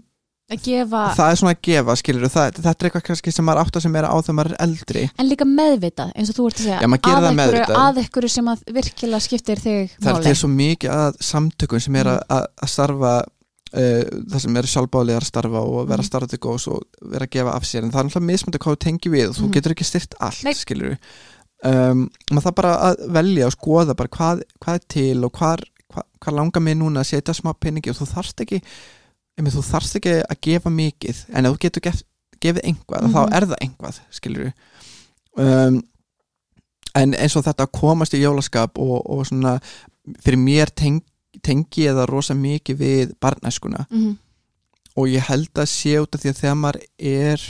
það 1.19 1.31
er 1.31 1.39
svona 1.39 1.53
að 1.53 1.61
gefa 1.69 1.95
skilur 1.99 2.29
það, 2.33 2.51
þetta 2.59 2.71
er 2.73 2.87
eitthvað 2.89 3.03
kannski 3.09 3.31
sem 3.35 3.45
maður 3.45 3.61
átt 3.63 3.75
að 3.79 3.83
sem 3.85 3.95
er 3.99 4.07
á 4.09 4.15
þegar 4.17 4.37
maður 4.39 4.51
er 4.55 4.61
eldri. 4.65 5.03
En 5.21 5.29
líka 5.29 5.45
meðvitað 5.45 6.13
eins 6.15 6.29
og 6.33 6.37
þú 6.39 6.47
ert 6.49 6.59
að 6.59 6.63
segja 6.65 6.79
Já, 6.79 6.87
að 7.29 7.37
meðvitað. 7.39 7.75
að 7.83 7.99
einhverju 8.03 8.29
sem 8.33 8.49
að 8.53 8.63
virkilega 8.79 9.19
skiptir 9.27 9.61
þig 9.63 9.91
það 9.99 10.09
er 10.09 10.17
máli. 10.19 10.23
til 10.29 10.35
svo 10.41 10.49
mikið 10.53 10.95
að 10.95 11.19
samtökum 11.29 11.83
sem 11.85 11.95
er 12.01 12.11
að, 12.15 12.19
að, 12.37 12.45
að 12.65 12.73
starfa 12.73 13.13
uh, 13.21 14.03
það 14.33 14.43
sem 14.45 14.59
eru 14.63 14.71
sjálfbáðlegar 14.73 15.25
að 15.27 15.31
starfa 15.31 15.61
og 15.69 15.81
vera 15.93 16.01
að 16.01 16.09
starfa 16.09 16.31
til 16.33 16.39
góðs 16.47 16.67
og 16.73 16.85
vera 17.13 17.27
að 17.29 17.33
gefa 17.37 17.53
af 17.59 17.67
sér. 17.69 17.83
En 17.85 17.91
það 17.93 17.99
er 18.01 18.09
alltaf 18.09 18.25
mismöndi 18.31 18.61
hvað 18.65 18.77
þú 18.77 18.83
tengi 18.87 19.09
við 19.13 19.27
og 19.29 19.35
þú 19.37 19.45
Mhm. 19.45 19.53
getur 19.59 19.75
ekki 19.77 19.85
styrt 19.85 20.15
allt 20.19 20.43
Nei. 20.43 20.53
skilur 20.57 20.95
um, 21.65 22.09
maður 22.31 22.45
það 22.49 22.55
bara 22.61 22.73
að 22.89 23.03
velja 23.19 23.45
og 23.49 23.53
skoða 23.57 23.95
hvað, 23.99 24.41
hvað 24.63 24.73
er 24.79 24.85
til 24.89 25.25
og 25.27 25.31
hvað, 25.37 25.65
hvað, 25.93 26.05
hvað 26.23 26.37
langar 26.39 26.61
mig 26.65 26.77
núna 26.79 27.03
að 27.03 27.11
setja 27.13 27.33
smá 27.37 27.53
peningi 27.59 27.91
og 27.93 27.97
þú 27.99 28.07
þarft 28.13 28.41
ekki 28.45 28.61
einmitt, 29.39 29.55
þú 29.55 29.63
þarft 29.69 29.95
ekki 29.99 30.15
að 30.25 30.41
gefa 30.49 30.71
mikið 30.75 31.21
en 31.33 31.47
ef 31.47 31.55
þú 31.55 31.61
getur 31.65 31.85
gef, 31.87 32.01
gefið 32.43 32.65
einhvað 32.69 33.05
Mhm. 33.07 33.13
þá 33.15 33.21
er 33.39 33.47
það 33.49 33.61
einhvað 33.65 33.99
skilur 34.11 34.49
um, 35.39 35.79
en 36.99 37.13
eins 37.15 37.35
og 37.39 37.45
þetta 37.47 37.65
að 37.67 37.73
komast 37.79 38.13
í 38.17 38.21
jólaskap 38.23 38.77
og, 38.81 38.97
og 39.09 39.25
svona 39.29 39.57
fyrir 40.23 40.39
mér 40.41 40.71
teng, 40.75 41.01
tengi 41.45 41.85
ég 41.85 41.95
það 41.95 42.09
rosa 42.09 42.33
mikið 42.35 42.77
við 42.81 43.13
barnæskuna. 43.21 43.85
Mm 43.91 44.17
og 44.99 45.05
ég 45.07 45.21
held 45.29 45.53
að 45.55 45.67
sé 45.69 45.93
út 46.01 46.15
af 46.17 46.19
því 46.19 46.29
að 46.33 46.39
þegar 46.41 46.55
maður 46.59 46.79
er 46.99 47.43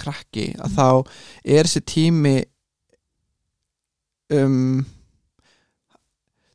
krakki 0.00 0.44
að 0.62 0.76
þá 0.78 0.86
er 1.44 1.66
þessi 1.66 1.82
tími 1.90 2.36
um 4.32 4.54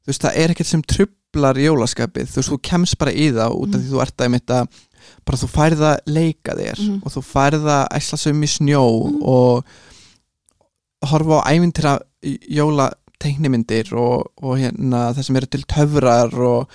þú 0.01 0.09
veist, 0.09 0.23
það 0.25 0.39
er 0.41 0.53
ekkert 0.55 0.71
sem 0.71 0.81
trublar 1.31 1.55
jólaskapið, 1.57 2.27
þú 2.27 2.39
veist, 2.39 2.49
þú 2.51 2.57
kemst 2.61 2.97
bara 2.99 3.11
í 3.11 3.29
það 3.31 3.53
út 3.55 3.75
af 3.75 3.79
Mhm. 3.79 3.83
því 3.85 3.91
þú 3.91 4.01
ert 4.01 4.17
að 4.17 4.25
einmitt 4.25 4.47
að 4.51 4.67
bara 5.25 5.37
þú 5.37 5.47
færð 5.49 5.79
að 5.81 5.97
leika 6.07 6.55
þér 6.55 6.79
Mhm. 6.79 7.01
og 7.05 7.11
þú 7.11 7.21
færð 7.23 7.63
að 7.65 7.87
æsla 7.91 8.17
söm 8.17 8.43
í 8.43 8.47
snjó 8.47 8.83
Mhm. 9.11 9.23
og 9.23 9.63
horfa 11.03 11.41
á 11.41 11.49
ævintýra 11.51 11.99
jóla 12.51 12.91
teiknimyndir 13.19 13.93
og, 13.93 14.31
og 14.41 14.57
hérna 14.57 15.13
það 15.13 15.23
sem 15.23 15.35
eru 15.35 15.45
til 15.45 15.63
töfrar 15.63 16.33
og 16.33 16.67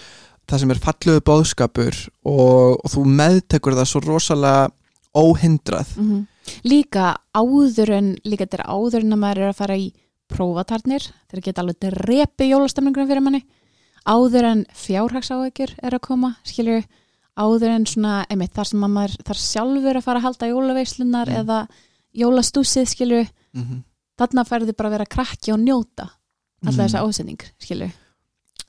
það 0.49 0.59
sem 0.61 0.71
er 0.71 0.77
falluðu 0.77 1.21
bóðskapur 1.21 2.09
og, 2.25 2.81
og 2.85 2.90
þú 2.90 3.05
meðtekur 3.05 3.75
það 3.75 3.87
svo 3.90 4.01
rosalega 4.01 4.71
óhindrað 5.14 5.97
Mhm. 5.97 6.27
líka 6.64 7.16
áður 7.35 7.90
en 7.90 8.16
líka 8.25 8.47
þetta 8.47 8.61
er 8.61 8.66
áður 8.71 9.01
en 9.03 9.12
að 9.12 9.19
maður 9.19 9.38
er 9.38 9.51
að 9.53 9.57
fara 9.57 9.75
í 9.77 9.92
prófatarnir 10.29 11.11
þeir 11.31 11.42
geta 11.42 11.62
alveg 11.62 11.79
drepi 11.81 12.51
jólastemningunum 12.51 13.09
fyrir 13.09 13.23
manni 13.23 13.45
áður 14.07 14.45
en 14.45 14.64
fjárhagsáhækjur 14.73 15.75
er 15.83 15.97
að 15.97 16.01
koma, 16.07 16.37
skilju 16.47 16.85
áður 17.37 17.69
en 17.75 17.85
svona, 17.87 18.27
einmitt, 18.31 18.55
þar 18.55 18.64
sem 18.71 18.85
að 18.87 18.90
maður 18.95 19.16
þar 19.27 19.40
sjálfur 19.42 19.97
að 19.99 20.05
fara 20.07 20.19
að 20.21 20.23
halda 20.23 20.47
jólaveislunar 20.53 21.29
Mm. 21.29 21.37
eða 21.42 21.69
jólastúsið, 22.16 22.87
skilju 22.88 23.27
mm 23.53 23.62
-hmm. 23.62 23.83
þarna 24.19 24.45
færðu 24.49 24.73
bara 24.77 24.88
að 24.88 24.92
vera 24.92 25.07
krakki 25.07 25.53
og 25.53 25.59
njóta 25.61 26.09
alltaf 26.64 26.75
Mhm. 26.75 26.81
þessa 26.81 27.03
ásending, 27.05 27.42
skilju 27.61 27.90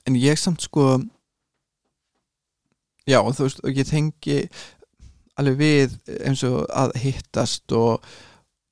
en 0.06 0.14
ég 0.14 0.36
samt 0.38 0.60
sko 0.60 1.00
já, 3.08 3.22
þú 3.22 3.42
veist, 3.46 3.60
og 3.64 3.70
ég 3.76 3.88
tengi 3.88 4.48
alveg 5.38 5.56
við 5.56 5.98
eins 6.26 6.42
og 6.44 6.66
að 6.68 6.92
hittast 6.96 7.72
og 7.72 8.02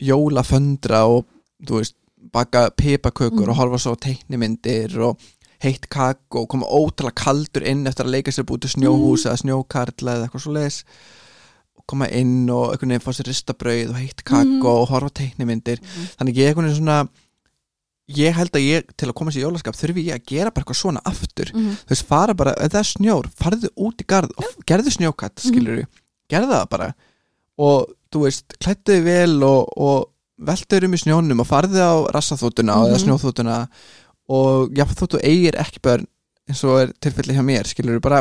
jólaföndra 0.03 1.05
og 1.09 1.25
þú 1.65 1.81
veist, 1.81 1.95
baka 2.33 2.71
pipakökur 2.71 3.47
Mhm. 3.47 3.51
og 3.51 3.57
horfa 3.57 3.79
svo 3.79 3.95
teiknimyndir 3.97 4.99
og 5.01 5.19
heitt 5.67 5.89
kakk 5.93 6.39
og 6.41 6.49
koma 6.53 6.67
ótrúlega 6.71 7.15
kaldur 7.27 7.67
inn 7.67 7.87
eftir 7.91 8.07
að 8.07 8.15
leika 8.17 8.33
sér 8.35 8.47
búti 8.49 8.71
snjóhús 8.73 9.25
Mm. 9.25 9.31
eða 9.31 9.43
snjókarla 9.43 10.15
eða 10.17 10.27
eitthvað 10.29 10.45
svo 10.47 10.53
leis 10.57 10.81
og 11.77 11.85
koma 11.87 12.09
inn 12.09 12.49
og 12.51 12.73
einhvern 12.73 12.95
veginn 12.95 13.05
fá 13.05 13.13
sér 13.13 13.29
ristabrauð 13.31 13.91
og 13.93 14.01
heitt 14.01 14.25
kakk 14.25 14.47
Mhm. 14.47 14.67
og 14.67 14.89
horfa 14.89 15.11
á 15.11 15.17
teiknimyndir 15.21 15.79
þannig 16.19 16.35
ég 16.37 16.47
er 16.47 16.55
einhvern 16.55 16.67
veginn 16.71 16.81
svona 16.81 17.09
ég 18.09 18.33
held 18.39 18.53
að 18.55 18.63
ég 18.71 18.91
til 18.97 19.09
að 19.11 19.15
koma 19.19 19.31
sér 19.35 19.43
í 19.43 19.47
jólaskap 19.47 19.75
þurfi 19.75 20.05
ég 20.07 20.15
að 20.15 20.27
gera 20.31 20.51
bara 20.55 20.65
eitthvað 20.65 20.79
svona 20.83 21.01
aftur 21.05 21.51
Mhm. 21.53 21.77
þú 21.87 21.91
veist, 21.91 22.05
fara 22.07 22.35
bara, 22.35 22.53
ef 22.59 22.71
það 22.73 22.79
er 22.79 22.91
snjór 22.95 23.27
farðu 23.35 23.69
út 23.77 23.97
í 24.03 24.07
garð 24.07 24.31
og 24.39 24.45
gerðu 24.67 24.91
snjókatt 24.95 25.43
Mhm. 25.43 25.49
skilur 25.51 25.77
við, 25.81 25.87
gerðu 26.31 26.53
það 26.55 26.69
bara 26.71 26.95
og 27.59 27.89
þú 28.13 28.21
veist, 28.23 28.45
klættu 28.61 28.93
þið 28.95 29.05
vel 29.05 29.43
og, 29.43 29.69
og 29.77 30.09
veltu 30.41 30.85
um 30.85 30.93
í 30.93 30.99
snjónum 31.03 31.41
og 31.41 31.47
farðu 31.49 31.81
á 31.83 31.95
rassaþótuna 32.13 32.75
Mhm. 32.77 32.87
eða 32.87 33.03
snjóþótuna 33.05 33.69
og 34.29 34.73
já, 34.77 34.85
þóttu 34.85 35.21
eigir 35.23 35.55
ekki 35.61 35.81
börn 35.85 36.07
eins 36.49 36.65
og 36.67 36.81
er 36.81 36.93
tilfelli 37.03 37.35
hjá 37.37 37.43
mér, 37.47 37.67
skilur 37.67 37.97
við 37.99 38.03
bara 38.07 38.21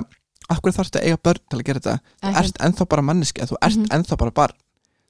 af 0.50 0.60
hverju 0.62 0.76
þarftu 0.78 1.00
að 1.02 1.06
eiga 1.10 1.18
börn 1.26 1.42
til 1.50 1.60
að 1.60 1.66
gera 1.66 1.80
þetta 1.80 1.96
þú 1.98 2.30
Ekkert. 2.30 2.46
ert 2.46 2.62
ennþá 2.68 2.88
bara 2.90 3.02
manneski, 3.02 3.42
þú 3.50 3.58
ert 3.62 3.78
Mhm. 3.78 3.92
ennþá 3.98 4.18
bara 4.18 4.32
barn 4.32 4.54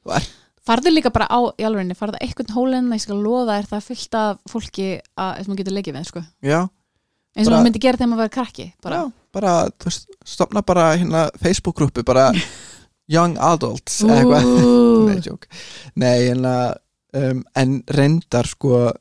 þú 0.05 0.15
ert, 0.15 0.29
farðu 0.65 0.91
líka 0.95 1.11
bara 1.13 1.27
á, 1.27 1.39
í 1.59 1.63
alvegni, 1.67 1.95
farðu 1.95 2.17
eitthvað 2.21 2.53
hólinn 2.55 2.91
ég 2.93 3.01
skal 3.01 3.17
lofa 3.21 3.59
þér 3.61 3.67
það 3.69 3.77
er 3.77 3.87
fullt 3.89 4.15
af 4.15 4.39
fólki 4.49 4.87
að, 5.17 5.43
sem 5.43 5.53
þú 5.53 5.57
getur 5.57 5.73
leikið 5.75 5.93
með, 5.95 6.05
sko 6.07 6.23
já, 6.43 6.59
eins 7.35 7.47
og 7.47 7.51
Bara- 7.51 7.59
þú 7.59 7.63
myndi 7.67 7.79
gera 7.83 7.97
þegar 7.97 8.09
maður 8.09 8.23
verið 8.23 8.35
krakki 8.37 8.73
bara, 8.81 8.95
já 8.95 9.11
bara, 9.35 9.53
þú 9.79 9.83
veist, 9.91 10.07
stopna 10.25 10.61
bara 10.65 10.95
hérna 10.97 11.29
Facebook-grúppu, 11.43 12.03
bara 12.05 12.31
young 13.07 13.37
adults, 13.37 14.01
eða 14.01 14.19
eitthvað 14.23 14.45
Ú. 14.45 15.05
Nei, 15.09 15.19
joke. 15.21 15.47
Nei, 15.95 16.29
en, 16.31 16.41
að, 16.47 16.77
um, 17.13 17.43
en 17.55 17.83
reyndar 17.87 18.47
sko 18.47 18.91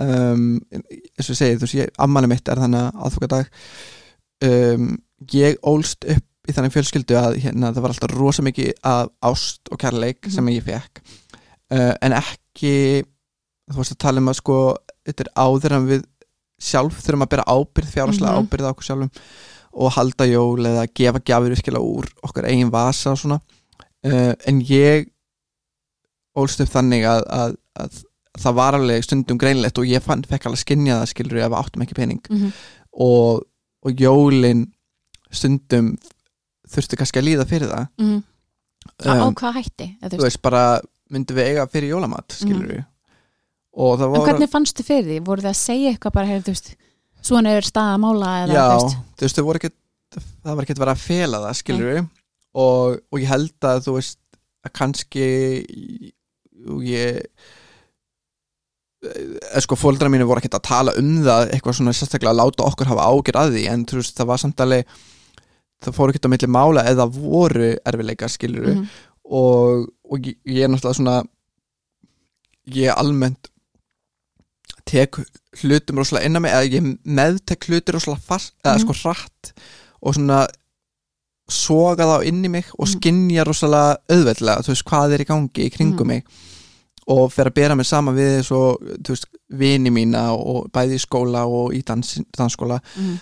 um, 0.00 0.44
eins 0.72 1.28
og 1.28 1.34
ég 1.34 1.38
segi, 1.40 1.58
þú 1.60 1.70
ég, 1.80 1.92
ammali 2.02 2.30
mitt 2.30 2.48
er 2.48 2.60
þannig 2.62 2.98
aðfokadag 3.06 3.48
um, 4.48 4.90
ég 5.34 5.58
ólst 5.66 6.06
upp 6.08 6.26
í 6.48 6.54
þannig 6.56 6.72
fjölskyldu 6.74 7.16
að 7.20 7.36
hérna, 7.44 7.70
það 7.74 7.84
var 7.84 7.92
alltaf 7.94 8.14
rosa 8.16 8.42
mikið 8.46 8.70
af 8.88 9.10
ást 9.28 9.68
og 9.70 9.78
kærleik 9.82 10.22
Mhm. 10.24 10.32
sem 10.34 10.48
ég 10.48 10.64
fekk 10.66 11.02
uh, 11.72 11.94
en 12.00 12.12
ekki 12.16 13.04
þú 13.70 13.76
veist 13.76 13.92
að 13.94 14.02
tala 14.06 14.18
um 14.22 14.28
að 14.32 14.40
sko 14.40 14.56
þetta 15.06 15.26
er 15.26 15.32
áður 15.36 15.76
en 15.76 15.86
við 15.90 16.04
sjálf 16.60 16.98
þurfum 17.00 17.24
að 17.24 17.30
bera 17.32 17.44
ábyrð, 17.48 17.92
fjárhanslega 17.94 18.32
Mhm. 18.34 18.48
ábyrð 18.48 18.66
á 18.66 18.72
okkur 18.72 18.88
sjálfum 18.88 19.10
og 19.72 19.92
halda 19.94 20.26
jól 20.26 20.66
eða 20.66 20.88
gefa 20.94 21.20
gjafir 21.22 21.54
virkilega 21.54 21.84
úr 21.84 22.08
okkar 22.26 22.48
eigin 22.50 22.72
vasa 22.72 23.12
og 23.12 23.18
svona 23.20 23.40
uh, 24.04 24.34
en 24.48 24.60
ég 24.66 25.06
ólst 26.40 26.60
upp 26.64 26.70
þannig 26.72 27.04
að, 27.06 27.22
að, 27.28 27.54
að 27.78 28.02
það 28.40 28.56
var 28.60 28.78
alveg 28.78 29.04
stundum 29.06 29.38
greinlegt 29.40 29.78
og 29.80 29.88
ég 29.88 30.02
fann, 30.04 30.22
fekk 30.28 30.46
alveg 30.48 30.62
skynja 30.64 31.00
það 31.02 31.10
skilur 31.12 31.40
ef 31.42 31.50
við 31.52 31.58
áttum 31.60 31.84
ekki 31.86 31.98
pening. 31.98 32.20
Mhm. 32.30 32.52
og, 33.06 33.42
og 33.86 34.00
jólin 34.02 34.66
stundum 35.30 35.92
þurfti 36.70 36.98
kannski 36.98 37.20
að 37.20 37.28
líða 37.28 37.46
fyrir 37.50 37.70
það. 37.70 37.86
Mhm. 37.98 38.22
á, 39.06 39.12
á 39.12 39.26
um, 39.26 39.34
hvað 39.34 39.56
hætti 39.60 39.86
þú 40.02 40.22
veist? 40.24 40.42
bara 40.42 40.62
myndum 41.10 41.36
við 41.36 41.50
eiga 41.50 41.66
fyrir 41.70 41.92
jólamat 41.94 42.36
skilur 42.38 42.68
við 42.70 42.84
og 43.74 43.98
það 43.98 44.06
Mhm. 44.06 44.14
en 44.14 44.20
var 44.20 44.28
hvernig 44.28 44.50
fannstu 44.50 44.82
fyrir 44.86 45.04
því, 45.06 45.18
voru 45.26 45.42
þið 45.42 45.50
að 45.52 45.60
segja 45.60 45.90
eitthvað 45.92 46.12
bara, 46.16 46.26
heyrðu, 46.26 46.44
þú 46.48 46.54
veist, 46.54 46.70
svona 47.22 47.50
er 47.54 47.62
staða 47.62 47.98
mála 48.02 48.30
eða, 48.46 48.54
já, 48.54 48.64
þú 48.78 48.80
veist, 49.26 49.36
þú 49.36 49.44
ekkert 49.60 49.76
það 50.42 50.56
var 50.56 50.64
ekkert 50.64 50.80
verið 50.82 50.94
að 50.96 51.04
fela 51.06 51.38
það, 51.44 51.58
skilur 51.60 51.90
við 51.94 52.00
og, 52.54 53.00
og 53.12 53.20
ég 53.20 53.28
held 53.30 53.68
að 53.70 53.84
þú 53.86 53.94
veist 53.94 54.18
að 54.66 54.72
kannski 54.80 55.26
og 56.68 56.82
ég 56.84 57.22
sko 59.64 59.76
fóldra 59.80 60.10
mínu 60.12 60.26
voru 60.28 60.42
ekkert 60.42 60.58
að 60.58 60.66
tala 60.68 60.92
um 61.00 61.22
það 61.24 61.50
eitthvað 61.54 61.76
svona 61.78 61.92
sérstaklega 61.96 62.34
að 62.34 62.40
láta 62.42 62.66
okkur 62.68 62.90
hafa 62.90 63.06
ágjör 63.08 63.38
að 63.40 63.54
því 63.56 63.62
en 63.72 63.84
þú 63.88 64.00
veist 64.00 64.16
það 64.18 64.26
var 64.28 64.38
samtali 64.42 64.80
það 65.80 65.94
fóru 65.96 66.12
ekkert 66.12 66.28
á 66.28 66.32
milli 66.34 66.50
mála 66.52 66.84
eða 66.90 67.06
voru 67.14 67.70
erfileika 67.88 68.28
skilur 68.28 68.66
við 68.66 68.76
Mhm. 68.76 68.86
og, 69.24 69.88
og 70.10 70.18
ég, 70.26 70.36
ég 70.44 70.64
er 70.64 70.68
náttúrulega 70.68 70.98
svona 71.00 71.24
ég 72.68 72.92
almennt 72.96 73.48
tek 74.84 75.16
hlutum 75.62 75.96
rosalega 76.00 76.26
inn 76.26 76.36
á 76.36 76.40
mig 76.40 76.52
eða 76.52 76.70
ég 76.76 76.88
meðtek 77.06 77.68
hlutir 77.68 77.94
rosalega 77.96 78.20
fast 78.26 78.54
eða 78.64 78.76
Mhm. 78.76 78.84
sko 78.84 78.92
hratt 79.00 79.52
og 80.02 80.14
svona 80.14 80.46
soga 81.50 82.04
þá 82.04 82.24
inn 82.26 82.44
í 82.44 82.48
mig 82.50 82.66
og 82.78 82.86
Mhm. 82.86 82.92
skinja 83.00 83.44
rosalega 83.44 83.96
auðveldlega, 84.08 84.62
þú 84.62 84.68
veist, 84.74 84.84
hvað 84.84 85.12
er 85.14 85.20
í 85.24 85.26
gangi 85.26 85.64
í 85.66 85.70
kringum 85.72 86.06
Mhm. 86.06 86.06
mig 86.06 86.24
og 87.08 87.32
fer 87.32 87.46
að 87.50 87.54
bera 87.54 87.74
mig 87.74 87.86
saman 87.86 88.14
við 88.16 88.42
þú 88.48 89.08
veist, 89.14 89.26
vini 89.50 89.90
mína 89.90 90.28
og 90.36 90.70
bæði 90.72 90.94
í 90.98 91.02
skóla 91.02 91.44
og 91.48 91.72
í 91.74 91.82
dans, 91.84 92.18
dansskóla 92.36 92.80
Mhm. 92.96 93.18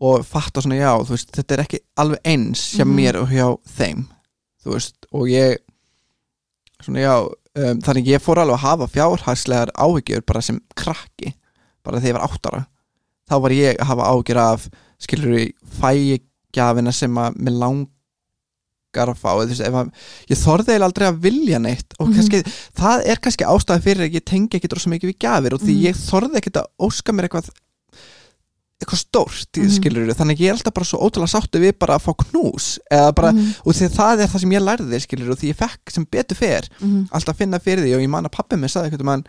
og 0.00 0.24
fatta 0.26 0.60
svona 0.60 0.76
já, 0.80 0.92
veist, 1.08 1.30
þetta 1.32 1.52
er 1.54 1.62
ekki 1.64 1.78
alveg 1.96 2.20
eins 2.24 2.74
hjá 2.76 2.84
Mhm. 2.84 2.94
mér 2.96 3.16
og 3.22 3.28
hjá 3.28 3.58
þeim 3.76 4.06
veist, 4.64 4.94
og 5.12 5.26
ég 5.28 5.56
svona 6.82 7.00
já, 7.00 7.14
um, 7.56 7.80
þannig 7.80 8.06
ég 8.06 8.20
fór 8.22 8.36
alveg 8.38 8.56
að 8.56 8.66
hafa 8.66 8.86
fjárhagslegar 8.88 9.70
áhyggjur 9.76 10.22
bara 10.26 10.40
sem 10.42 10.60
krakki, 10.76 11.34
bara 11.84 12.00
þegar 12.00 12.08
ég 12.14 12.18
var 12.20 12.28
áttara 12.28 12.66
þá 13.30 13.40
var 13.42 13.50
ég 13.50 13.76
að 13.78 13.86
hafa 13.86 14.02
áhyggjur 14.10 14.36
af 14.38 14.68
skilur 14.98 15.34
við 15.36 15.52
fægjafina 15.80 16.92
sem 16.92 17.14
að 17.14 17.36
mér 17.36 17.58
langar 17.58 17.88
að 18.98 19.14
fá, 19.20 19.30
þú 19.38 19.46
veist, 19.46 19.62
að 19.62 19.90
ég 20.30 20.38
þorði 20.40 20.72
eiginlega 20.74 20.88
aldrei 20.88 21.06
að 21.08 21.20
vilja 21.22 21.58
neitt 21.62 21.94
og 22.00 22.08
Mhm. 22.08 22.14
kannski, 22.16 22.42
það 22.74 23.06
er 23.06 23.16
kannski 23.16 23.44
ástæði 23.46 23.82
fyrir 23.82 24.08
að 24.08 24.14
ég 24.14 24.24
tengi 24.24 24.58
ekki 24.58 24.68
drosa 24.68 24.90
mikið 24.90 25.10
við 25.12 25.18
gjafir 25.18 25.54
og 25.54 25.60
því 25.60 25.74
Mhm. 25.74 25.82
ég 25.86 25.96
þorði 25.96 26.36
ekkert 26.40 26.56
að 26.56 26.66
óska 26.80 27.12
mér 27.12 27.28
eitthvað 27.28 27.50
eitthvað 28.80 28.96
stórt, 29.04 29.52
mm 29.56 29.62
Mhm. 29.62 29.70
skilur 29.76 30.14
þannig 30.16 30.36
að 30.36 30.40
ég 30.40 30.48
er 30.48 30.54
alltaf 30.56 30.72
bara 30.74 30.84
svo 30.88 30.98
ótrúlega 31.04 31.28
sáttu 31.28 31.60
við 31.60 31.78
bara 31.78 31.98
að 31.98 32.02
fá 32.02 32.14
knús 32.16 32.78
eða 32.90 33.14
bara, 33.14 33.32
Mhm. 33.32 33.54
og 33.66 33.74
því 33.74 33.84
að 33.88 33.94
það 33.94 34.20
er 34.20 34.26
það 34.26 34.40
sem 34.40 34.50
ég 34.50 34.62
lærði 34.64 35.00
skilur 35.00 35.30
og 35.30 35.38
því 35.38 35.48
ég 35.52 35.56
fekk 35.56 35.90
sem 35.92 36.06
betur 36.10 36.34
fer 36.36 36.62
alltaf 37.12 37.34
að 37.34 37.36
finna 37.36 37.58
fyrir 37.60 37.84
því 37.84 37.94
og 37.94 38.00
ég 38.00 38.08
man 38.08 38.24
að 38.24 38.32
pappi 38.32 38.56
mér 38.56 38.70
sagði 38.72 38.90
einhvern 38.90 39.06
veginn 39.06 39.24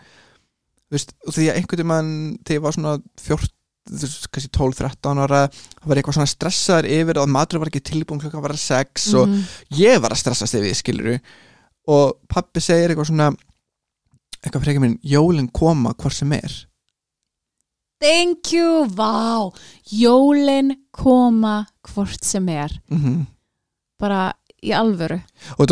veist, 0.90 1.12
og 1.26 1.34
því 1.34 1.52
að 1.52 1.56
einhvern 1.56 1.88
veginn 1.88 2.38
þegar 2.44 2.56
ég 2.58 2.62
var 2.62 2.72
svona 2.72 3.02
14 3.20 3.38
þú 3.38 3.38
veist, 3.38 3.50
kannski 3.88 4.48
12-13 4.54 5.18
ára 5.24 5.40
þá 5.50 5.86
var 5.90 5.96
eitthvað 5.98 6.14
svona 6.18 6.30
stressaður 6.30 6.86
yfir 6.88 7.18
og 7.22 7.28
matur 7.34 7.58
var 7.58 7.68
ekki 7.72 7.82
tilbúin 7.90 8.20
klukkan 8.22 8.42
var 8.44 8.54
6 8.56 9.14
og 9.18 9.28
Mhm. 9.28 9.42
ég 9.78 10.00
var 10.00 10.10
að 10.14 10.20
stressast 10.22 10.54
yfir 10.54 10.70
því 10.70 10.74
skilur 10.78 11.20
og 11.88 12.16
pappi 12.28 12.60
segir 12.60 12.90
eitthvað 12.94 13.10
svona 13.10 13.32
eitthvað 14.42 14.62
frekar 14.64 14.80
minn, 14.80 14.98
jólin 15.04 15.48
koma 15.52 15.92
hvort 15.94 16.14
sem 16.14 16.32
er. 16.32 16.52
Thank 18.00 18.52
you, 18.52 18.86
vá. 18.90 19.52
Jólin 19.92 20.72
koma 20.90 21.66
hvort 21.86 22.24
sem 22.24 22.48
er. 22.48 22.70
Mm 22.90 23.26
bara 24.02 24.32
í 24.64 24.72
alvöru. 24.74 25.20
Og 25.58 25.62
er 25.62 25.68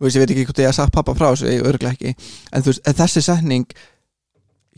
veist, 0.00 0.16
ég 0.16 0.20
veit 0.22 0.30
ekki 0.30 0.44
hvort 0.46 0.58
ég 0.62 0.66
hef 0.66 0.74
sagt 0.78 0.92
pappa 0.94 1.12
frá 1.12 1.26
þessu, 1.34 1.44
ég 1.52 1.62
örglega 1.68 1.92
ekki. 1.92 2.14
En 2.52 2.62
þú 2.62 2.66
veist, 2.72 2.80
en 2.88 2.94
þessi 2.94 3.22
setning 3.22 3.66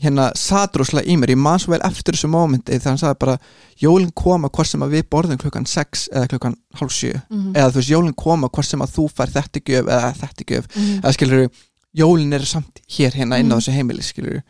hérna 0.01 0.31
satt 0.35 0.75
rosalega 0.79 1.07
í 1.11 1.15
mér 1.21 1.29
ég 1.35 1.37
man 1.37 1.59
svo 1.61 1.71
vel 1.75 1.81
eftir 1.85 2.15
þessu 2.15 2.29
mómenti 2.33 2.73
þegar 2.73 2.89
hann 2.91 2.97
sagði 3.01 3.19
bara 3.19 3.35
jólin 3.81 4.11
koma 4.17 4.49
hvort 4.49 4.67
sem 4.71 4.81
að 4.81 4.95
við 4.95 5.03
borðum 5.13 5.37
klukkan 5.41 5.65
6 5.69 6.07
eða 6.11 6.27
klukkan 6.31 6.55
hálf 6.79 6.91
7 6.91 7.21
Mhm. 7.29 7.53
eða 7.55 7.69
þú 7.71 7.75
veist, 7.81 7.89
jólin 7.93 8.15
koma 8.17 8.49
hvort 8.49 8.65
sem 8.65 8.81
að 8.81 8.95
þú 8.95 9.05
fær 9.13 9.29
þetta 9.35 9.61
gjöf 9.69 9.85
eða 9.87 10.13
þetta 10.21 10.47
gjöf 10.51 10.65
Mhm. 10.75 10.99
eða 11.03 11.13
skilur 11.13 11.49
jólin 11.93 12.33
eru 12.33 12.45
samt 12.45 12.79
hér 12.89 13.11
hérna 13.13 13.39
inn 13.39 13.51
á 13.51 13.55
Mhm. 13.55 13.59
þessu 13.61 13.71
heimili 13.77 14.01
skilur 14.01 14.41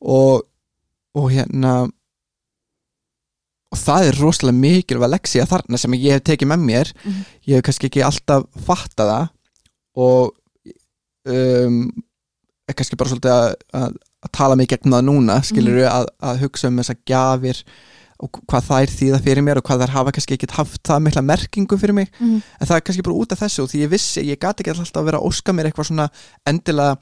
og, 0.00 0.42
og 1.14 1.30
hérna 1.32 1.90
og 3.74 3.78
það 3.80 4.08
er 4.08 4.18
rosalega 4.22 4.60
mikilvæg 4.60 5.10
leksía 5.16 5.46
þarna 5.50 5.78
sem 5.80 5.92
ég 5.98 6.12
hef 6.14 6.22
tekið 6.22 6.50
með 6.52 6.60
mér 6.68 6.92
Mhm. 7.04 7.24
ég 7.48 7.54
hef 7.56 7.62
kannski 7.66 7.88
ekki 7.90 8.04
alltaf 8.06 8.44
fattað 8.66 9.10
það 9.10 9.28
og 9.96 10.32
um, 11.26 11.90
er 12.68 12.74
kannski 12.74 12.96
bara 12.96 13.10
svolítið 13.10 13.32
að, 13.32 13.54
að, 13.74 13.96
að 14.24 14.32
tala 14.38 14.56
mig 14.56 14.68
gegn 14.72 14.94
það 14.94 15.04
núna 15.08 15.40
skilur 15.44 15.76
við 15.82 15.88
að, 15.90 16.06
að 16.24 16.40
hugsa 16.44 16.68
um 16.70 16.78
þessa 16.80 16.96
gjafir 17.10 17.60
og 18.24 18.38
hvað 18.48 18.62
það 18.68 18.82
er 18.84 18.92
þýða 18.94 19.18
fyrir 19.24 19.42
mér 19.44 19.58
og 19.60 19.64
hvað 19.66 19.80
þær 19.84 19.92
hafa 19.96 20.12
kannski 20.16 20.36
ekki 20.36 20.48
haft 20.54 20.80
það 20.86 21.00
mikla 21.04 21.22
merkingu 21.28 21.76
fyrir 21.80 21.94
mig 21.98 22.08
Mhm. 22.20 22.36
en 22.60 22.66
það 22.70 22.76
er 22.76 22.84
kannski 22.86 23.02
bara 23.04 23.16
út 23.20 23.32
af 23.34 23.40
þessu 23.42 23.62
og 23.64 23.68
því 23.72 23.82
ég 23.84 23.90
vissi, 23.90 24.22
ég 24.30 24.38
gati 24.40 24.62
ekki 24.62 24.70
alltaf 24.72 25.00
að 25.02 25.08
vera 25.10 25.18
að 25.18 25.26
óska 25.28 25.52
mér 25.52 25.68
eitthvað 25.68 25.88
svona 25.90 26.06
endilega 26.46 26.96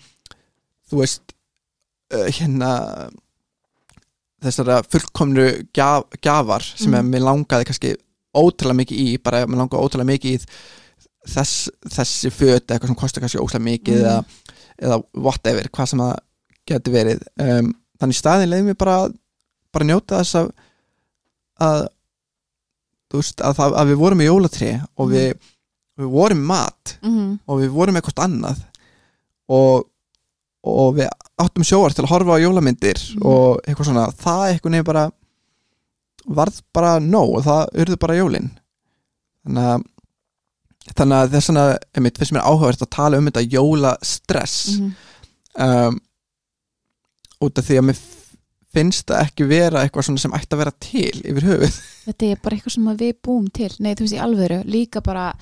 þú 0.90 0.98
veist 1.02 1.34
uh, 2.16 2.26
hérna 2.32 2.70
þessara 4.42 4.80
fullkomnu 4.90 5.44
gjaf, 5.76 6.08
gjafar 6.24 6.64
sem 6.66 6.90
mm. 6.90 7.10
mér 7.12 7.22
langaði 7.28 7.68
kannski 7.68 7.92
ótrúlega 8.34 8.78
mikið 8.80 9.02
í, 9.04 9.08
bara 9.22 9.44
mér 9.46 9.60
langaði 9.62 9.84
ótrúlega 9.84 10.10
mikið 10.10 10.34
í 10.34 10.40
þess, 11.32 11.68
þessi 11.92 12.32
föt 12.34 12.72
eitthvað 12.72 12.90
sem 12.90 12.98
kostar 12.98 13.22
kannski 13.24 13.38
ótrúlega 13.42 13.68
mikið 13.68 14.00
Mhm. 14.00 14.04
eða, 14.08 14.50
eða 14.82 15.00
whatever, 15.28 15.68
hvað 15.70 15.92
sem 15.92 16.02
það 16.02 16.16
geti 16.68 16.90
verið 16.94 17.22
um, 17.42 17.72
þannig 18.00 18.18
staðin 18.18 18.50
leiði 18.52 18.66
mér 18.70 18.78
bara 18.78 18.96
bara 19.72 19.88
njóta 19.88 20.20
þess 20.22 20.34
að 20.42 20.50
að 21.62 21.80
veist, 23.12 23.40
að, 23.44 23.56
það, 23.58 23.74
að 23.82 23.90
við 23.92 23.98
vorum 24.00 24.22
í 24.24 24.26
jólatri 24.28 24.70
og 24.96 25.10
við, 25.12 25.32
við 26.00 26.12
vorum 26.12 26.44
mat 26.48 26.94
Mhm. 27.02 27.40
og 27.46 27.60
við 27.60 27.72
vorum 27.74 27.96
eitthvað 27.98 28.22
annað 28.24 28.62
og, 29.52 29.84
og 30.64 30.94
við 30.96 31.08
áttum 31.42 31.66
sjóar 31.66 31.92
til 31.94 32.04
að 32.06 32.12
horfa 32.14 32.38
á 32.38 32.42
jólamyndir 32.44 32.98
Mhm. 33.16 33.22
og 33.26 33.60
eitthvað 33.66 33.88
svona, 33.90 34.06
það 34.12 34.44
eitthvað 34.52 34.70
nefnir 34.76 34.88
bara 34.92 35.04
varð 36.26 36.60
bara 36.72 36.98
nóg 37.02 37.36
og 37.38 37.44
það 37.44 37.72
urðu 37.82 37.98
bara 37.98 38.14
jólin 38.20 38.50
þannig 39.44 39.66
að 39.72 39.88
þannig 40.96 41.16
að 41.22 41.30
þess 41.36 41.50
að 41.50 41.72
einmitt, 41.94 42.16
finnst 42.18 42.32
mér 42.34 42.42
áhugavert 42.46 42.82
að 42.82 42.90
tala 42.90 43.18
um 43.18 43.26
þetta 43.28 43.44
jólastress 43.52 44.78
Mhm. 44.78 44.94
um, 45.58 46.00
út 47.42 47.60
af 47.60 47.68
því 47.68 47.78
að 47.80 47.88
mér 47.90 48.02
finnst 48.72 49.08
það 49.10 49.24
ekki 49.26 49.46
vera 49.50 49.82
eitthvað 49.84 50.08
sem 50.22 50.36
ætti 50.36 50.56
að 50.56 50.62
vera 50.62 50.74
til 50.80 51.22
yfir 51.28 51.48
höfuð. 51.50 51.80
Þetta 52.08 52.28
er 52.28 52.42
bara 52.44 52.56
eitthvað 52.56 52.76
sem 52.76 52.92
að 52.92 53.02
við 53.04 53.16
búum 53.26 53.48
til. 53.52 53.72
Nei 53.78 53.92
þú 53.92 54.06
veist 54.06 54.16
í 54.16 54.22
alvöru, 54.22 54.60
líka 54.68 55.02
bara 55.04 55.32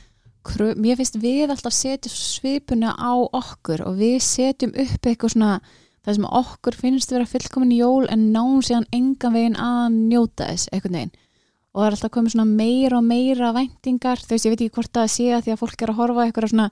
mér 0.81 0.97
finnst 0.97 1.21
við 1.21 1.53
alltaf 1.53 1.75
setja 1.77 2.11
svipuna 2.11 2.95
á 2.97 3.13
okkur 3.15 3.85
og 3.87 3.99
við 4.01 4.19
setjum 4.25 4.73
upp 4.73 5.07
eitthvað 5.07 5.35
svona 5.35 5.61
það 6.01 6.17
sem 6.17 6.29
okkur 6.41 6.77
finnst 6.81 7.13
vera 7.13 7.29
fullkomin 7.29 7.77
jól 7.77 8.07
en 8.09 8.31
náum 8.33 8.63
síðan 8.65 8.89
engan 8.93 9.35
veginn 9.37 9.59
að 9.61 9.99
njóta 9.99 10.49
þess 10.49 10.71
eitthvað 10.73 10.97
neginn 10.97 11.13
og 11.71 11.83
það 11.83 11.87
er 11.87 11.97
alltaf 11.97 12.13
komið 12.15 12.33
svona 12.35 12.57
meira 12.59 12.99
og 12.99 13.05
meira 13.07 13.53
væntingar, 13.55 14.19
þú 14.19 14.35
veist 14.35 14.47
ég 14.47 14.55
veit 14.55 14.63
ekki 14.65 14.75
hvort 14.75 14.97
það 14.97 15.13
sé 15.13 15.27
að 15.31 15.45
því 15.45 15.53
að 15.53 15.61
fólk 15.61 15.85
er 15.85 15.93
að 15.93 16.01
horfa 16.01 16.25
eitthvað 16.25 16.51
svona 16.51 16.71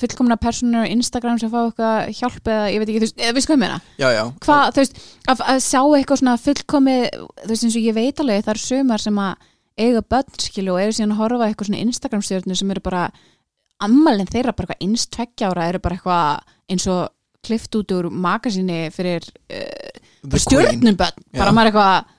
fullkomna 0.00 0.36
personur 0.40 0.82
á 0.82 0.90
Instagram 0.90 1.38
sem 1.38 1.50
fá 1.52 1.60
eitthvað 1.62 2.10
hjálp 2.18 2.48
eða 2.50 2.70
ég 2.72 2.80
veit 2.82 2.88
ekki, 2.90 3.00
þú 3.00 3.06
veist, 3.06 3.20
eða 3.20 3.34
við 3.36 3.44
skoðum 3.44 3.64
hérna 3.66 3.80
já, 4.00 4.08
já, 4.16 4.22
hvað, 4.46 4.64
þú 4.74 4.82
veist, 4.82 5.00
að, 5.30 5.42
að 5.52 5.60
sjá 5.66 5.80
eitthvað 5.98 6.20
svona 6.22 6.36
fullkomið, 6.44 7.04
þú 7.44 7.50
veist 7.52 7.66
eins 7.68 7.76
og 7.78 7.86
ég 7.86 7.96
veit 8.00 8.22
alveg 8.24 8.44
það 8.46 8.52
eru 8.54 8.64
sömar 8.64 9.04
sem 9.04 9.20
að 9.22 9.46
eiga 9.80 10.02
börn 10.14 10.42
skilu 10.42 10.74
og 10.74 10.80
eru 10.82 10.96
síðan 10.96 11.14
að 11.14 11.20
horfa 11.22 11.46
eitthvað 11.48 11.70
svona 11.70 11.84
Instagram 11.86 12.24
stjórnir 12.26 12.58
sem 12.58 12.72
eru 12.74 12.82
bara 12.84 13.04
ammalinn 13.86 14.28
þeirra 14.28 14.56
bara 14.56 14.66
eitthvað 14.74 14.88
innst 14.88 15.12
tveggja 15.14 15.52
ára 15.52 15.68
eru 15.70 15.82
bara 15.84 15.96
eitthvað 15.96 16.56
eins 16.74 16.88
og 16.90 17.14
klift 17.46 17.78
út 17.78 17.94
úr 17.96 18.10
magasinni 18.12 18.80
fyrir 18.92 19.24
uh, 19.24 19.94
The 20.26 20.34
Queen. 20.34 20.44
stjórnum 20.44 20.98
börn, 20.98 21.22
bara 21.38 21.52
Já. 21.52 21.56
maður 21.56 21.70
eitthvað 21.70 22.10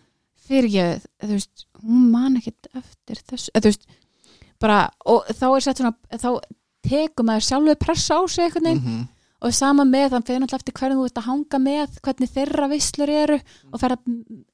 fyrir 0.48 0.72
ég, 0.74 1.04
þú 1.22 1.36
veist 1.36 1.68
hún 1.84 2.08
man 2.14 2.40
ekkit 2.40 2.72
eftir 2.80 3.22
þessu 3.28 3.52
eða, 3.54 3.62
þú 3.68 3.74
veist, 3.74 3.86
bara, 4.62 4.80
og 5.10 5.30
þá 5.30 5.46
er 5.52 5.64
sett 5.66 5.82
svona 5.82 5.94
þá 6.22 6.32
tekur 6.86 7.26
maður 7.28 7.48
sjálfur 7.50 7.80
pressa 7.80 8.18
á 8.18 8.22
sig 8.30 8.46
eitthvað 8.46 8.64
neginn 8.68 8.84
Mhm. 8.86 9.08
og 9.42 9.54
sama 9.54 9.84
með 9.84 10.10
þann 10.14 10.26
fyrir 10.28 10.40
náttúrulega 10.42 10.62
eftir 10.62 10.74
hvernig 10.78 10.98
þú 10.98 11.06
ert 11.06 11.18
að 11.22 11.28
hanga 11.30 11.58
með 11.60 12.00
hvernig 12.06 12.30
þeirra 12.36 12.68
vislur 12.70 13.10
eru 13.10 13.40
og 13.74 13.80
fer 13.82 13.90
að, 13.96 14.04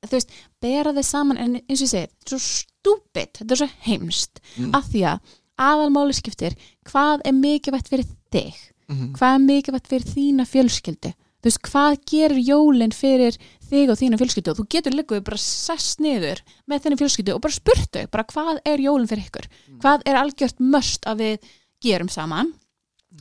þú 0.08 0.12
veist, 0.16 0.30
bera 0.62 0.94
þið 0.94 1.04
saman 1.06 1.38
en 1.38 1.56
eins 1.68 1.82
og 1.82 1.88
ég 1.88 1.92
segi, 1.92 2.08
svo 2.26 2.40
stúpid 2.40 3.34
þetta 3.34 3.52
er 3.52 3.58
svo 3.58 3.70
heimst, 3.88 4.40
Mm. 4.58 4.72
af 4.76 4.86
því 4.88 5.02
að 5.04 5.20
aðalmáli 5.60 6.14
skiptir, 6.14 6.56
hvað 6.86 7.22
er 7.26 7.34
mikilvægt 7.34 7.90
fyrir 7.90 8.06
þig, 8.32 8.54
Mhm. 8.88 9.14
hvað 9.18 9.36
er 9.36 9.40
mikilvægt 9.44 9.88
fyrir 9.88 10.06
þína 10.08 10.46
fjölskyldu 10.48 11.14
þú 11.38 11.44
veist, 11.44 11.62
hvað 11.62 12.00
gerir 12.10 12.40
jólin 12.48 12.92
fyrir 12.94 13.38
þig 13.70 13.90
og 13.92 13.98
þína 14.00 14.18
fjölskyldu 14.18 14.50
og 14.52 14.58
þú 14.58 14.68
getur 14.70 14.94
líka 14.94 15.24
bara 15.24 15.38
sest 15.38 16.00
niður 16.00 16.40
með 16.70 16.82
þenni 16.82 16.98
fjölskyldu 16.98 17.36
og 17.36 17.42
bara 17.42 17.54
spurt 17.54 17.92
þau, 17.92 18.08
bara 18.10 18.24
hvað 18.24 18.60
er 18.66 18.78
jólin 18.78 19.08
fyrir 19.08 19.26
ykkur, 19.30 19.48
hvað 19.80 20.02
er 20.06 20.16
algjört 20.16 20.60
möst 20.60 21.02
að 21.06 21.18
við 21.20 21.40
gerum 21.84 22.10
saman. 22.10 22.54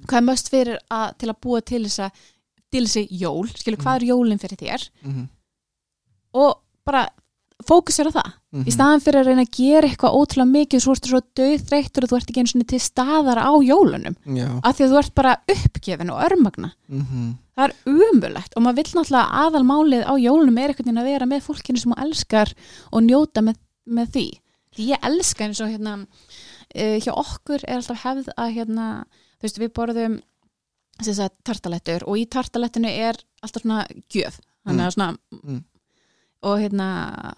Hvað 0.06 0.18
er 0.18 0.26
möst 0.26 0.50
fyrir 0.52 0.78
að, 0.92 1.12
til 1.20 1.30
að 1.30 1.40
búa 1.40 1.60
til 1.64 1.84
þessa 1.86 2.10
til 2.72 2.84
þessi 2.86 3.06
jól, 3.20 3.46
skilur 3.54 3.80
hvað 3.82 4.00
er 4.00 4.08
jólin 4.10 4.42
fyrir 4.42 4.60
þér? 4.60 4.88
Mhm. 5.06 5.28
og 6.36 6.58
bara 6.84 7.06
fókusera 7.64 8.10
á 8.12 8.16
það. 8.18 8.32
Mhm. 8.52 8.66
í 8.68 8.72
staðan 8.74 9.00
fyrir 9.00 9.20
að 9.22 9.26
reyna 9.30 9.44
að 9.46 9.56
gera 9.56 9.88
eitthvað 9.88 10.16
ótrúlega 10.18 10.52
mikið 10.52 10.82
svo 10.82 10.92
ertu 10.92 11.08
svo 11.08 11.20
döðþreyttur 11.38 12.04
og 12.04 12.10
þú 12.10 12.16
ert 12.16 12.30
ekki 12.30 12.42
einu 12.42 12.50
sinni 12.52 12.66
til 12.68 12.80
staðar 12.80 13.40
á 13.40 13.52
jólunum. 13.64 14.16
Já, 14.26 14.48
af 14.62 14.76
því 14.76 14.84
að 14.84 14.92
þú 14.92 14.98
ert 15.00 15.14
bara 15.14 15.36
uppgefin 15.48 16.12
og 16.12 16.22
örmagna. 16.26 16.72
Mhm. 16.88 17.38
það 17.56 17.64
er 17.64 17.74
umulegt 17.88 18.52
og 18.54 18.62
maður 18.62 18.76
vill 18.76 18.92
náttúrulega 19.00 19.32
aðalmálið 19.32 20.02
á 20.04 20.14
jólunum 20.20 20.58
er 20.60 20.74
veginn 20.76 20.98
að 21.00 21.08
vera 21.08 21.26
með 21.26 21.46
fólkinu 21.46 21.78
sem 21.80 21.92
þú 21.92 22.02
elskar 22.04 22.52
og 22.92 23.00
njóta 23.00 23.40
með, 23.40 23.56
með 23.88 24.10
því. 24.12 24.26
Því 24.76 24.88
ég 24.92 24.98
elska 25.08 25.44
eins 25.46 25.60
og 25.64 25.70
hérna 25.72 26.06
uh, 26.74 26.96
hjá 27.02 27.12
okkur 27.14 27.62
er 27.66 27.76
alltaf 27.78 28.02
hefð 28.04 28.32
að 28.36 28.52
hérna, 28.56 28.86
þú 29.38 29.46
veist 29.46 29.60
við 29.62 29.72
borðum 29.76 30.18
að 30.96 31.30
tartalettur 31.44 32.04
og 32.08 32.16
í 32.18 32.24
tartalettinu 32.32 32.88
er 32.88 33.18
alltaf 33.44 33.62
svona 33.62 33.82
gjöf. 34.12 34.38
Þannig 34.66 34.86
að 34.88 34.94
svona 34.96 35.10
Mm. 35.36 35.58
og 36.46 36.58
hérna 36.60 36.86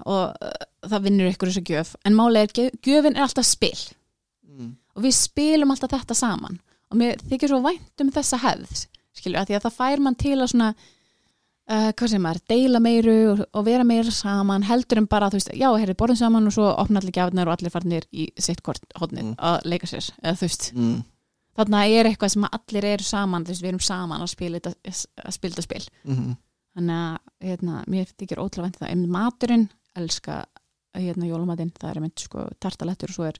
og 0.06 0.34
uh, 0.42 0.52
það 0.88 1.02
vinnur 1.08 1.30
ykkur 1.32 1.48
þessu 1.50 1.64
gjöf. 1.68 1.94
En 2.06 2.14
málið 2.16 2.42
er 2.46 2.54
gjöf- 2.58 2.78
gjöfin 2.86 3.16
er 3.16 3.22
alltaf 3.26 3.44
spil. 3.46 3.78
Mm. 4.48 4.76
og 4.96 5.02
við 5.04 5.14
spilum 5.14 5.70
alltaf 5.70 5.90
þetta 5.92 6.14
saman. 6.16 6.60
Og 6.90 6.96
mér 6.96 7.18
þykir 7.28 7.48
svo 7.52 7.60
vænt 7.62 8.00
um 8.00 8.10
þessa 8.14 8.38
hefð 8.42 8.86
skilju, 9.18 9.36
að 9.38 9.46
því 9.50 9.54
að 9.58 9.64
það 9.66 9.76
fær 9.76 10.00
mann 10.00 10.14
til 10.18 10.36
að 10.38 10.50
svona 10.52 10.68
uh, 11.68 11.90
hvað 11.92 12.08
sem 12.14 12.26
er, 12.30 12.38
deila 12.48 12.80
meiru 12.80 13.14
og, 13.32 13.42
og 13.52 13.64
vera 13.66 13.84
meira 13.84 14.10
saman, 14.14 14.62
heldur 14.68 14.98
en 15.02 15.06
bara 15.06 15.28
þú 15.30 15.38
veist, 15.40 15.52
já, 15.54 15.68
herri, 15.78 15.94
borðum 15.94 16.16
saman 16.20 16.46
og 16.46 16.52
svo 16.56 16.68
opna 16.74 17.00
allir 17.02 17.12
gjafnar 17.12 17.48
og 17.48 17.56
allir 17.58 17.70
farnir 17.74 18.06
í 18.12 18.28
sitt 18.38 18.62
kort 18.62 18.82
hodnið 19.00 19.24
Mm. 19.28 19.34
að 19.38 19.60
leika 19.64 19.86
sér, 19.86 20.10
eða 20.22 20.36
þú 20.38 20.46
veist 20.48 20.72
Mm. 20.74 21.04
þarna 21.58 21.80
er 21.90 22.04
eitthvað 22.06 22.30
sem 22.30 22.44
allir 22.44 22.84
eru 22.84 23.02
saman 23.04 23.44
þú 23.44 23.48
veist, 23.48 23.62
við 23.62 23.68
erum 23.68 23.80
saman 23.80 24.20
að 24.22 24.28
spila 24.28 24.60
þetta 24.60 24.74
að 24.84 25.38
þetta 25.38 25.62
spil, 25.62 25.84
Mhm. 26.04 26.36
þannig 26.76 26.96
að 26.96 27.18
hérna, 27.48 27.84
mér 27.86 28.06
þykir 28.18 28.38
ótrúlega 28.38 28.62
vænt 28.68 28.76
um 28.80 28.86
það, 28.86 28.92
en 28.92 29.08
maturinn 29.08 29.68
elska, 29.96 30.44
hérna, 30.94 31.26
jólamatinn 31.26 31.72
það 31.72 31.90
er 31.96 32.00
mynd, 32.00 32.18
sko, 32.18 32.48
tartalettur 32.60 33.10
og 33.10 33.14
svo 33.14 33.24
er 33.28 33.38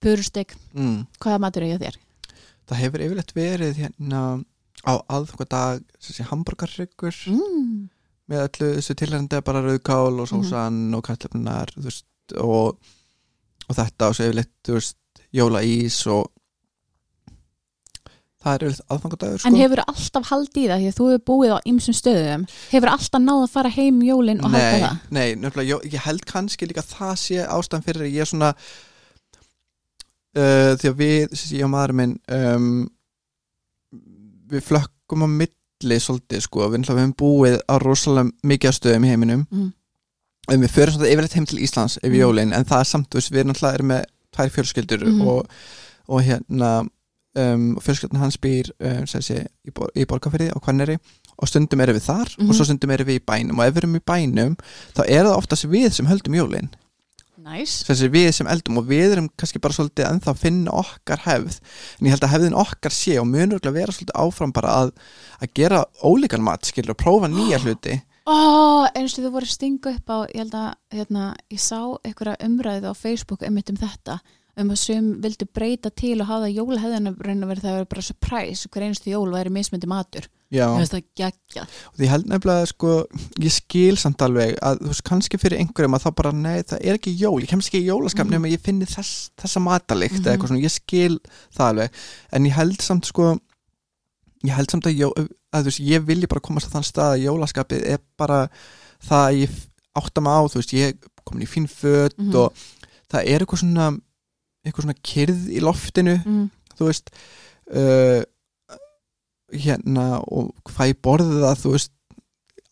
purustek, 0.00 0.54
Mm. 0.74 1.06
hvaða 1.20 1.38
matur 1.40 1.62
er 1.62 1.78
ég 1.78 1.80
þér? 1.80 1.96
það 2.68 2.76
hefur 2.82 3.00
yfirleitt 3.00 3.32
verið 3.34 3.74
hérna 3.76 4.44
á 4.86 4.92
aðfangadag 5.08 5.82
þessi 5.98 6.26
hambúrgarryggur 6.30 7.16
Mm. 7.32 7.88
með 8.28 8.44
öllu 8.46 8.70
þessu 8.78 8.94
tilhærandi 9.00 9.40
bara 9.44 9.62
rauðkál 9.64 10.20
og 10.20 10.28
sósan 10.28 10.94
og 10.94 11.02
kallefnar 11.08 11.72
og, 12.44 12.76
og 13.68 13.76
þetta 13.78 14.10
og 14.10 14.18
svo 14.18 14.26
yfirleitt 14.28 14.52
þú 14.68 14.76
veist, 14.76 14.98
jólaís 15.34 16.02
og 16.12 16.26
það 18.38 18.52
er 18.54 18.64
yfirleitt 18.68 18.92
aðfangadagur 18.94 19.40
sko. 19.40 19.48
En 19.50 19.56
hefur 19.58 19.80
alltaf 19.82 20.28
haldið 20.30 20.60
í 20.62 20.68
það 20.70 20.82
því 20.84 20.90
að 20.92 20.98
þú 20.98 21.06
hefur 21.10 21.24
búið 21.30 21.54
á 21.56 21.58
ymsum 21.72 21.96
stöðum 21.98 22.44
hefur 22.70 22.92
alltaf 22.92 23.24
náð 23.24 23.40
að 23.46 23.54
fara 23.56 23.72
heim 23.78 23.96
um 23.98 24.04
jólin 24.06 24.44
og 24.44 24.52
halda 24.52 24.76
það? 24.84 25.00
nei, 25.16 25.28
nefnilega, 25.40 25.72
ég, 25.72 25.88
ég 25.96 26.04
held 26.06 26.22
kannski 26.28 26.68
líka 26.70 26.84
að 26.84 26.92
það 26.94 27.16
sé 27.24 27.40
ástæðan 27.48 27.86
fyrir 27.88 28.06
ég 28.12 28.22
er 28.22 28.30
svona 28.30 28.52
uh, 30.38 30.76
því 30.78 30.92
að 30.92 30.96
við, 31.02 31.36
ég 31.56 31.66
og 31.66 31.72
maður 31.74 31.96
minn 32.02 32.14
um, 32.38 32.70
við 34.50 34.62
flökkum 34.68 35.24
á 35.24 35.28
milli 35.28 35.98
svolítið 36.02 36.40
sko, 36.44 36.68
við, 36.72 36.84
hefum 37.02 37.14
búið 37.22 37.58
á 37.68 37.74
rosalega 37.82 38.30
mikið 38.42 38.76
stöðum 38.78 39.04
í 39.04 39.12
heiminum 39.12 39.46
Mm. 39.50 39.72
en 40.50 40.60
við 40.62 40.70
förum 40.74 40.94
svona 40.96 41.10
yfirleitt 41.12 41.34
heim 41.36 41.46
til 41.46 41.58
Íslands 41.58 41.98
yfir 42.02 42.14
Mm. 42.16 42.22
jólin, 42.24 42.52
en 42.54 42.64
það 42.64 42.80
er 42.80 42.84
samt, 42.84 43.10
við 43.30 43.40
erum 43.44 43.54
með 43.92 44.04
tvær 44.34 44.50
fjölskyldur 44.50 45.04
Mhm. 45.06 45.28
og, 45.28 45.46
og 46.08 46.22
hérna 46.22 46.88
um, 47.36 47.76
fjölskyldun 47.80 48.18
hans 48.18 48.36
býr 48.38 48.70
um, 48.80 49.06
sé, 49.06 49.46
í, 49.66 49.70
bor, 49.72 49.88
í 49.94 50.04
borgarfyrði 50.04 50.50
á 50.50 50.58
Hvanneri 50.58 50.98
og 51.38 51.46
stundum 51.48 51.80
erum 51.80 51.94
við 51.96 52.06
þar 52.08 52.28
Mhm. 52.38 52.48
og 52.48 52.54
svo 52.56 52.64
stundum 52.64 52.90
erum 52.90 53.06
við 53.06 53.20
í 53.20 53.24
bænum 53.24 53.58
og 53.60 53.66
ef 53.66 53.74
við 53.74 53.82
erum 53.84 53.96
í 53.96 54.00
bænum 54.00 54.56
þá 54.96 55.04
er 55.06 55.24
það 55.24 55.36
oftast 55.36 55.64
við 55.70 55.92
sem 55.92 56.06
höldum 56.06 56.34
jólin 56.34 56.70
Næs. 57.48 57.78
þessi 57.88 58.08
við 58.12 58.28
sem 58.36 58.50
eldum 58.50 58.80
og 58.80 58.88
við 58.88 59.14
erum 59.14 59.28
kannski 59.38 59.60
bara 59.62 59.76
svolítið 59.76 60.08
ennþá 60.08 60.32
að 60.34 60.42
finna 60.42 60.74
okkar 60.82 61.22
hefð. 61.24 61.60
En 61.98 62.08
ég 62.08 62.14
held 62.14 62.26
að 62.26 62.34
hefðin 62.34 62.58
okkar 62.62 62.94
sé 62.94 63.16
og 63.20 63.28
munur 63.30 63.56
örugglega 63.56 63.78
vera 63.78 63.94
svolítið 63.96 64.18
áfram 64.24 64.54
bara 64.56 64.74
að, 64.82 64.92
að 65.40 65.54
gera 65.56 65.84
ólíkan 66.02 66.44
mat 66.44 66.68
skilur 66.68 66.96
og 66.96 67.00
prófa 67.00 67.30
nýja 67.32 67.60
hluti. 67.64 68.00
Ó, 68.28 68.36
eins 68.92 69.16
og 69.16 69.24
þú 69.24 69.32
voru 69.38 69.48
að 69.48 69.54
stinga 69.54 69.94
upp 69.94 70.12
á 70.12 70.18
ég 70.28 70.42
held 70.42 70.58
að, 70.58 70.72
hérna, 70.92 71.28
ég 71.48 71.62
sá 71.64 71.80
einhverja 72.04 72.36
umræðu 72.44 72.92
á 72.92 72.94
Facebook 72.96 73.46
um 73.48 73.80
þetta 73.80 74.18
um 74.58 74.72
að 74.74 74.80
sum 74.82 75.12
vildu 75.22 75.46
breyta 75.54 75.90
til 75.94 76.18
og 76.20 76.28
hafa 76.28 76.50
að 76.50 77.52
vera 77.52 77.62
það 77.62 77.70
að 77.70 77.78
vera 77.78 77.92
bara 77.94 78.04
surprise 78.04 78.68
hver 78.68 78.88
einstu 78.88 79.12
jól 79.12 79.30
væri 79.32 79.54
mismyndi 79.54 79.88
matur 79.88 80.26
það 80.88 81.02
geggja 81.20 81.62
og 81.62 81.96
því 81.98 82.06
held 82.08 82.26
nefnilega 82.30 82.66
sko, 82.70 82.92
ég 83.44 83.52
skil 83.52 83.96
samt 84.00 84.22
alveg 84.24 84.54
að 84.64 84.78
þú 84.80 84.86
veist, 84.92 85.04
kannski 85.04 85.38
fyrir 85.38 85.58
einhverjum 85.60 85.94
að 85.98 86.04
þá 86.06 86.10
bara 86.16 86.32
nei, 86.32 86.62
það 86.62 86.78
er 86.88 86.94
ekki 86.98 87.12
jól, 87.20 87.40
ég 87.42 87.48
kemst 87.50 87.68
ekki 87.68 87.82
í 87.84 87.88
jólaskap 87.90 88.24
Mhm. 88.26 88.32
nema 88.32 88.48
ég 88.54 88.60
finni 88.64 88.86
þess, 88.88 89.30
þessa 89.36 89.60
matalikt 89.60 90.14
Mhm. 90.18 90.24
eða 90.24 90.32
eitthvað 90.36 90.48
svona, 90.48 90.64
ég 90.64 90.70
skil 90.72 91.18
það 91.52 91.68
alveg 91.68 91.90
en 92.32 92.44
ég 92.46 92.52
held 92.56 92.80
samt 92.82 93.04
sko 93.06 93.38
ég 94.44 94.54
held 94.54 94.70
samt 94.70 94.86
að, 94.86 95.28
að 95.52 95.62
þú 95.62 95.64
veist, 95.68 95.80
ég 95.84 96.04
vilji 96.06 96.28
bara 96.28 96.40
komast 96.40 96.66
á 96.68 96.74
þann 96.76 96.86
stað 96.86 97.12
að 97.18 97.24
jólaskapið 97.26 97.86
er 97.92 97.98
bara 98.16 98.48
það 99.04 99.24
að 99.28 99.38
ég 99.42 99.50
átta 99.98 100.20
mig 100.22 100.32
á, 100.32 100.40
þú 100.48 100.54
veist, 100.62 100.72
ég 100.72 100.96
komin 101.26 101.42
í 101.44 101.50
fín 101.50 101.66
föt 101.68 102.14
Mhm. 102.18 102.34
og 102.36 102.52
það 103.10 103.26
er 103.26 103.40
eitthvað 103.44 103.60
svona 103.60 104.00
eitthvað 104.66 104.84
svona 104.84 105.02
kyrð 105.02 105.48
í 105.48 105.60
loftinu 105.60 106.16
mm. 106.24 106.50
þú 106.78 106.86
veist 106.88 107.10
uh, 107.74 108.22
hérna 109.52 110.20
og 110.28 110.50
hvað 110.68 110.88
ég 110.92 110.98
borði 111.02 111.40
það 111.42 111.62
þú 111.62 111.72
veist 111.76 111.92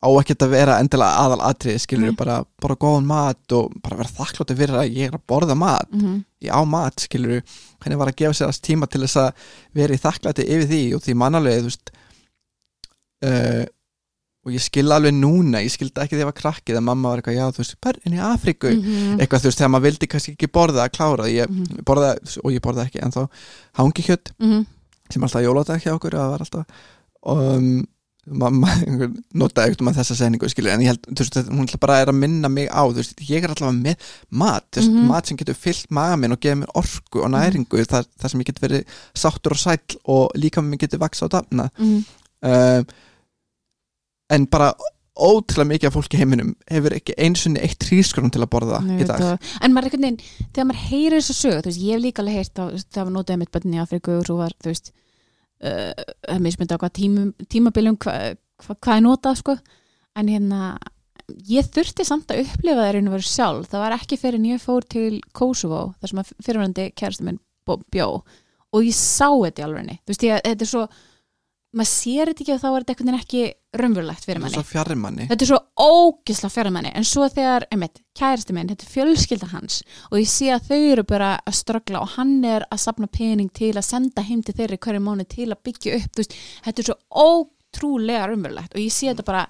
á 0.06 0.08
ekkert 0.20 0.42
að 0.44 0.50
vera 0.52 0.74
endilega 0.78 1.22
aðal 1.24 1.40
atrið 1.48 1.78
skilur 1.80 2.10
Nei. 2.12 2.16
bara, 2.20 2.44
bara 2.62 2.76
góðan 2.76 3.06
mat 3.08 3.52
og 3.56 3.72
bara 3.82 3.96
vera 3.96 4.12
þakkláttu 4.18 4.56
fyrir 4.58 4.76
að 4.82 4.92
ég 4.92 5.08
er 5.08 5.16
að 5.18 5.24
borða 5.26 5.56
mat 5.56 5.88
Mm 5.92 6.24
ég 6.46 6.52
á 6.52 6.60
mat 6.68 7.00
skilur 7.00 7.40
henni 7.82 7.96
var 7.98 8.08
að 8.12 8.18
gefa 8.20 8.34
sér 8.36 8.50
þess 8.52 8.60
tíma 8.62 8.86
til 8.86 9.00
þess 9.02 9.16
að 9.16 9.46
vera 9.74 9.94
í 9.96 9.98
þakklæti 9.98 10.44
yfir 10.44 10.68
því 10.68 10.82
og 10.94 11.00
því 11.02 11.14
mannalega 11.16 11.62
þú 11.64 11.70
veist 11.70 11.90
uh, 13.24 13.64
og 14.46 14.52
ég 14.54 14.62
skil 14.62 14.86
alveg 14.94 15.16
núna 15.16 15.62
ég 15.64 15.72
skildi 15.74 15.98
ekki 16.04 16.14
því 16.14 16.20
að 16.20 16.22
ég 16.22 16.28
var 16.28 16.36
krakkið 16.38 16.78
að 16.78 16.84
mamma 16.86 17.10
var 17.10 17.18
eitthvað 17.22 17.38
já 17.40 17.46
þú 17.56 17.62
veist, 17.64 17.76
börnin 17.82 18.14
í 18.14 18.22
Afríku 18.22 18.68
-hmm. 18.70 19.18
eitthvað 19.20 19.40
þú 19.42 19.48
veist 19.50 19.58
þegar 19.58 19.72
maður 19.74 19.86
vildi 19.88 20.06
kannski 20.12 20.32
ekki 20.36 20.52
borða 20.54 20.84
að 20.84 20.94
klára 20.96 21.26
ég 21.32 21.48
Mhm. 21.50 21.82
borða 21.84 22.14
og 22.44 22.52
ég 22.52 22.60
borða 22.62 22.84
ekki 22.86 23.02
en 23.02 23.10
þá 23.16 23.28
hangi 23.80 24.02
kjött 24.06 24.32
-hmm. 24.38 24.66
Sem 25.12 25.22
alltaf 25.22 25.44
jóladag 25.44 25.82
hjá 25.84 25.92
okkur 25.96 26.16
það 26.16 26.32
var 26.32 26.44
alltaf 26.46 26.66
um, 27.26 27.68
mamma 28.26 28.66
einhver 28.82 29.12
notaði 29.38 29.70
ekkert 29.70 29.82
um 29.84 29.90
að 29.92 29.98
þessa 30.00 30.16
segningu 30.18 30.48
skilur, 30.50 30.72
en 30.74 30.80
ég 30.82 30.90
held, 30.90 31.04
þú 31.12 31.22
veist, 31.22 31.50
hún 31.54 31.68
bara 31.78 31.98
er 32.02 32.10
að 32.10 32.16
minna 32.18 32.48
mig 32.50 32.66
á, 32.66 32.82
þú 32.82 32.98
veist, 32.98 33.20
ég 33.28 33.44
er 33.46 33.52
alltaf 33.54 33.70
með 33.76 34.08
mat, 34.30 34.66
þú 34.74 34.80
veist, 34.82 34.90
Mhm. 34.96 35.06
mat 35.12 35.26
sem 35.30 35.36
getur 35.38 35.54
fyllt 35.54 35.90
maga 35.94 36.16
minn 36.18 36.34
og 36.34 36.40
gefið 36.42 36.58
mér 36.64 36.72
orku 36.74 37.22
og 37.22 37.30
næringu 37.30 37.84
þar, 37.86 38.08
þar 38.18 38.30
sem 38.32 38.40
ég 38.42 38.46
getur 38.50 38.66
verið 38.66 38.84
sáttur 39.14 39.54
og 39.54 39.62
sæll 39.62 39.98
og 40.10 40.34
líka 40.34 40.58
mér 40.64 40.82
getur 40.82 40.98
vaksa 40.98 41.26
og 41.28 41.30
dafna. 41.36 41.70
Mm 41.78 42.04
um, 42.42 42.84
en 44.30 44.46
bara 44.46 44.72
ótrúlega 45.16 45.70
mikið 45.70 45.88
af 45.88 45.94
fólki 45.96 46.18
heiminum 46.20 46.50
hefur 46.70 46.94
ekki 46.96 47.14
einsunni 47.18 47.62
eitt 47.64 47.78
trískrón 47.82 48.32
til 48.32 48.42
að 48.44 48.50
borða 48.52 48.80
Nei, 48.84 49.00
í 49.00 49.06
dag. 49.08 49.20
þetta- 49.20 49.62
en 49.64 49.72
maður 49.74 49.88
einhvern 49.88 50.06
veginn, 50.06 50.18
þegar 50.52 50.68
maður 50.70 50.82
heyrir 50.90 51.18
þessu 51.20 51.36
sög 51.40 51.64
veist, 51.64 51.80
ég 51.80 51.94
hef 51.96 52.02
líka 52.04 52.22
alveg 52.22 52.36
heyrt 52.40 52.62
veist, 52.72 52.90
það 52.92 53.04
var 53.08 53.14
notaði 53.16 53.38
mitt 53.42 53.52
bönni 53.54 53.78
í 53.78 53.82
Afriku 53.82 54.18
og 54.18 54.26
svo 54.28 54.36
var, 54.36 54.52
þú 54.62 54.72
veist 54.72 54.92
uh, 55.64 56.38
mismyndi 56.42 56.76
á 56.76 56.80
hvað 56.82 56.94
tímabiljum 57.48 57.96
hvað 57.96 58.36
hva, 58.64 58.76
hva 58.76 58.96
er 58.96 59.02
notað, 59.04 59.40
sko. 59.42 59.56
En 60.16 60.28
hérna, 60.32 60.76
ég 61.48 61.66
þurfti 61.74 62.04
samt 62.08 62.30
að 62.32 62.44
upplifa 62.46 62.80
það 62.80 62.88
einu 63.02 63.12
verið 63.12 63.28
sjálf, 63.28 63.68
það 63.72 63.82
var 63.84 63.96
ekki 63.98 64.18
fyrir 64.20 64.38
en 64.40 64.48
ég 64.52 64.62
fór 64.62 64.86
til 64.88 65.20
Kosovo 65.36 65.82
þar 66.00 66.12
sem 66.12 66.22
að 66.22 66.30
fyrirvændi 66.46 66.86
kærastu 66.96 67.26
minn 67.26 67.40
bjó 67.92 68.06
og 68.76 68.84
ég 68.84 68.94
sá 68.96 69.28
þetta 69.28 69.62
í 69.62 69.66
ég, 70.30 70.40
þetta 70.44 70.66
er 70.66 70.70
svo 70.70 70.86
maður 71.76 71.90
sér 71.92 72.30
þetta 72.30 72.42
ekki 72.44 72.54
og 72.54 72.60
þá 72.62 72.66
er 72.68 72.76
þetta 72.76 72.92
einhvern 72.94 73.08
veginn 73.10 73.20
ekki 73.20 73.42
raunverulegt 73.76 74.26
fyrir 74.26 74.40
manni 74.42 74.56
svo 74.56 74.64
fjarrir 74.66 74.98
manni. 75.00 75.26
Þetta 75.30 75.44
er 75.44 75.50
svo 75.50 75.60
ógisla 75.86 76.50
fjármanni 76.52 76.92
en 76.96 77.06
svo 77.06 77.28
þegar, 77.32 77.66
einmitt, 77.74 78.00
kærasti 78.16 78.56
minn 78.56 78.70
þetta 78.72 78.86
er 78.86 78.92
fjölskylda 78.94 79.50
hans 79.52 79.80
og 80.10 80.18
ég 80.20 80.30
sé 80.32 80.50
að 80.54 80.70
þau 80.70 80.78
eru 80.92 81.06
bara 81.08 81.32
að 81.44 81.58
ströggla 81.60 82.02
og 82.02 82.14
hann 82.16 82.38
er 82.48 82.66
að 82.70 82.82
sapna 82.86 83.10
pening 83.12 83.50
til 83.56 83.74
að 83.74 83.88
senda 83.88 84.24
heim 84.26 84.44
til 84.46 84.56
þeirri 84.56 84.80
hverju 84.80 85.02
mánu 85.04 85.26
til 85.28 85.50
að 85.50 85.62
byggja 85.68 85.98
upp, 86.00 86.12
þú 86.14 86.24
veist, 86.24 86.38
þetta 86.66 86.82
er 86.82 86.90
svo 86.90 86.98
ótrúlega 87.26 88.30
raunverulegt 88.30 88.76
og 88.76 88.82
ég 88.82 88.94
sé 88.94 89.10
þetta 89.12 89.26
bara 89.28 89.44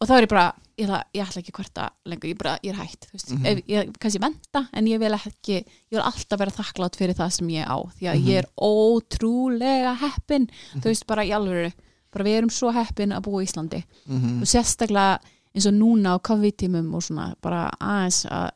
og 0.00 0.08
þá 0.08 0.14
er 0.16 0.26
ég 0.26 0.32
bara, 0.34 0.46
ég, 0.80 0.88
ætla, 0.88 1.00
ég 1.14 1.22
ætla 1.26 1.40
ekki 1.42 1.52
hverta 1.56 1.88
lengur, 2.08 2.30
ég, 2.30 2.38
bara, 2.40 2.54
ég 2.64 2.72
er 2.72 2.78
veist, 3.12 3.30
Mhm. 3.30 3.46
ef, 3.46 3.58
ég 3.68 3.92
kannski 4.00 4.20
venda 4.22 4.68
en 4.72 4.86
ég 4.86 4.98
vil 4.98 5.12
ekki, 5.12 5.56
ég 5.60 5.96
vil 5.96 6.00
alltaf 6.00 6.38
vera 6.38 6.50
þakklátt 6.56 6.96
fyrir 6.96 7.14
það 7.14 7.32
sem 7.32 7.48
ég 7.48 7.66
á, 7.68 7.76
því 7.98 8.08
að 8.10 8.24
ég 8.26 8.38
er 8.42 8.48
ótrúlega 8.60 9.94
heppin 10.00 10.48
þú 10.76 10.84
veist, 10.88 11.06
bara 11.06 11.24
í 11.24 11.30
alvöru, 11.36 11.72
bara 12.12 12.24
við 12.24 12.38
erum 12.40 12.50
svo 12.50 12.72
heppin 12.74 13.12
að 13.12 13.22
búa 13.26 13.42
í 13.42 13.46
Íslandi. 13.48 13.84
Mm 14.08 14.40
og 14.42 14.46
sérstaklega 14.48 15.20
eins 15.54 15.66
og 15.66 15.74
núna 15.74 16.14
á 16.14 16.18
COVID-tímum 16.22 16.94
og 16.94 17.02
svona 17.02 17.34
bara 17.42 17.70
aðeins 17.80 18.24
að 18.30 18.50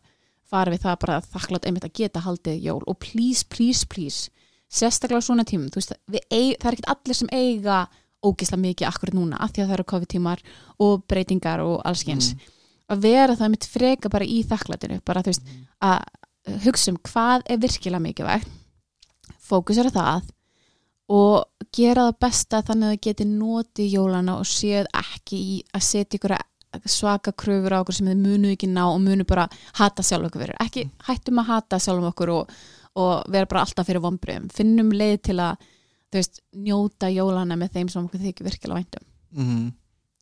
fara 0.44 0.70
við 0.70 0.82
það 0.84 0.98
bara 1.00 1.20
þakklátt 1.20 1.66
einmitt 1.66 1.84
að 1.84 1.92
geta 1.92 2.20
haldið 2.20 2.62
jól. 2.62 2.82
Og 2.86 2.98
please, 3.00 3.44
please, 3.44 3.84
please 3.86 4.30
sérstaklega 4.70 5.18
á 5.18 5.26
svona 5.26 5.44
tímum, 5.44 5.70
þú 5.70 5.80
veist 5.80 5.92
við 6.10 6.20
eig, 6.30 6.58
það 6.58 6.66
er 6.66 6.72
ekkert 6.76 6.92
allir 6.96 7.14
sem 7.14 7.28
eiga 7.32 7.88
ógisla 8.24 8.58
mikið 8.60 8.88
akkurat 8.88 9.16
núna, 9.16 9.38
af 9.38 9.52
því 9.52 9.64
að 9.64 9.70
það 9.70 9.76
eru 9.78 9.88
COVID-tímar 9.92 10.44
og 10.84 11.06
breytingar 11.10 11.62
og 11.64 11.80
allskyns 11.84 12.34
að 12.90 13.06
vera 13.06 13.36
það 13.38 13.52
mitt 13.54 13.66
freka 13.68 14.12
bara 14.12 14.28
í 14.28 14.42
þakklætinu 14.44 15.00
bara 15.06 15.22
þú 15.24 15.32
veist, 15.32 15.52
að 15.80 16.60
hugsa 16.64 16.92
um 16.92 17.00
hvað 17.08 17.44
er 17.48 17.60
virkilega 17.62 18.04
mikilvægt 18.04 18.50
fókusera 19.44 19.92
það 19.92 20.32
og 21.14 21.68
gera 21.74 22.08
það 22.08 22.18
besta 22.24 22.62
þannig 22.64 22.88
að 22.88 22.94
það 22.94 23.04
geti 23.06 23.28
notið 23.28 23.94
jólana 23.98 24.38
og 24.40 24.48
séð 24.48 24.88
ekki 25.00 25.40
í 25.40 25.56
að 25.72 25.86
setja 25.88 26.18
ykkur 26.18 26.36
svaka 26.90 27.32
kröfur 27.32 27.76
á 27.76 27.80
okkur 27.82 27.96
sem 27.98 28.08
þið 28.10 28.22
munu 28.22 28.52
ekki 28.54 28.68
ná 28.70 28.82
og 28.86 29.00
munu 29.04 29.26
bara 29.28 29.46
hata 29.78 30.02
sjálf 30.02 30.28
okkur 30.28 30.44
fyrir. 30.44 30.56
Ekki 30.64 30.88
hættum 31.06 31.40
að 31.42 31.50
hata 31.52 31.78
sjálf 31.82 32.08
okkur 32.10 32.32
og, 32.34 32.54
og 32.98 33.30
vera 33.30 33.50
bara 33.50 33.64
alltaf 33.66 33.88
fyrir 33.88 34.02
vombriðum 34.04 34.48
finnum 34.54 34.92
leið 34.94 35.20
til 35.30 35.38
að 35.44 35.68
veist, 36.20 36.40
njóta 36.54 37.08
jólana 37.12 37.56
með 37.56 37.72
þeim 37.78 37.88
sem 37.92 38.04
okkur 38.04 38.20
þykir 38.20 38.44
virkilega 38.50 38.80
væntum 38.80 39.04
mm 39.36 39.72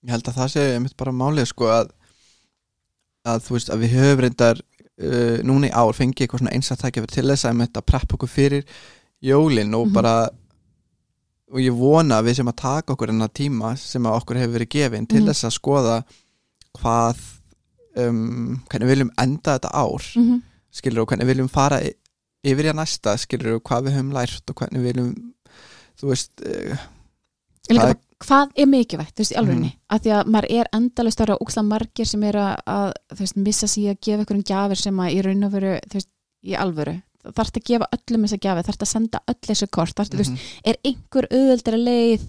ég 0.02 0.10
held 0.10 0.28
að 0.28 0.34
það 0.40 0.48
sé 0.50 0.62
einmitt 0.74 0.96
bara 0.98 1.12
málið 1.14 1.46
sko 1.46 1.68
að, 1.70 1.90
að 3.30 3.42
þú 3.46 3.54
veist 3.54 3.68
að 3.70 3.82
við 3.84 3.92
höfum 3.96 4.20
reyndar 4.24 4.58
uh, 4.58 5.36
núna 5.46 5.68
í 5.68 5.74
ár 5.78 5.92
fengið 5.94 6.24
eitthvað 6.24 6.42
svona 6.42 6.54
einsatækja 6.56 7.04
til 7.06 7.26
þess 7.30 7.44
að 7.46 7.52
einmitt 7.54 7.76
að 7.78 7.86
preppa 7.86 8.16
okkur 8.18 8.28
fyrir 8.32 8.64
jólin 9.22 9.74
og 9.78 9.86
Mhm. 9.86 9.92
bara 9.94 10.14
og 11.52 11.60
ég 11.60 11.74
vona 11.76 12.18
að 12.18 12.26
við 12.30 12.36
sem 12.40 12.48
að 12.48 12.56
taka 12.56 12.92
okkur 12.96 13.10
enna 13.12 13.28
tíma 13.28 13.76
sem 13.78 14.02
að 14.02 14.16
okkur 14.20 14.36
hefur 14.40 14.56
verið 14.58 14.70
gefin 14.74 15.06
til 15.06 15.20
Mhm. 15.22 15.28
þess 15.28 15.44
að 15.44 15.56
skoða 15.60 15.96
hvað 16.80 17.16
um, 17.96 18.60
hvernig 18.70 18.86
við 18.88 18.94
viljum 18.96 19.10
enda 19.20 19.58
þetta 19.58 19.70
ár 19.74 20.02
mm 20.16 20.22
-hmm. 20.28 20.42
skilur 20.72 21.02
og 21.02 21.08
hvernig 21.08 21.26
við 21.26 21.34
viljum 21.34 21.48
fara 21.52 21.80
yfir 22.42 22.64
í 22.64 22.70
að 22.72 22.78
næsta 22.80 23.16
skilur 23.18 23.54
og 23.56 23.62
hvað 23.62 23.84
við 23.86 23.94
höfum 23.98 24.12
lært 24.12 24.50
og 24.50 24.56
hvernig 24.56 24.80
við 24.80 24.92
viljum 24.92 25.32
þú 26.00 26.12
veist 26.12 26.46
uh, 26.46 26.88
Líka 27.70 27.92
hvað 28.22 28.52
er 28.58 28.68
mikilvægt, 28.70 29.14
þú 29.16 29.24
veist, 29.24 29.32
í 29.34 29.38
alvegni 29.40 29.70
Mhm. 29.70 29.78
af 29.90 30.02
því 30.02 30.10
að 30.16 30.28
maður 30.30 30.50
er 30.58 30.68
endalist 30.72 31.20
ára 31.20 31.38
úksla 31.42 31.62
margir 31.66 32.06
sem 32.06 32.22
er 32.22 32.36
að, 32.38 32.54
að 32.66 32.92
þú 33.14 33.18
veist, 33.18 33.36
missa 33.36 33.66
sig 33.66 33.88
að 33.90 34.00
gefa 34.00 34.22
ykkur 34.22 34.36
um 34.36 34.44
gjafir 34.50 34.78
sem 34.78 35.00
að 35.00 35.12
í 35.12 35.22
raun 35.26 35.44
og 35.44 35.52
veru, 35.52 35.72
þú 35.88 35.98
veist, 35.98 36.10
í 36.42 36.54
alvöru 36.54 37.02
þarf 37.22 37.52
að 37.54 37.66
gefa 37.68 37.88
öllum 37.94 38.24
þessa 38.26 38.40
gjafir, 38.42 38.66
þarf 38.66 38.82
að 38.82 38.90
senda 38.92 39.20
öll 39.30 39.40
þessu 39.46 39.68
kort, 39.70 39.94
þarf, 39.94 40.10
mm 40.12 40.18
mhm. 40.18 40.22
þú 40.22 40.32
veist, 40.32 40.42
er 40.64 40.76
einhver 40.84 41.28
auðveldara 41.30 41.82
leið 41.82 42.26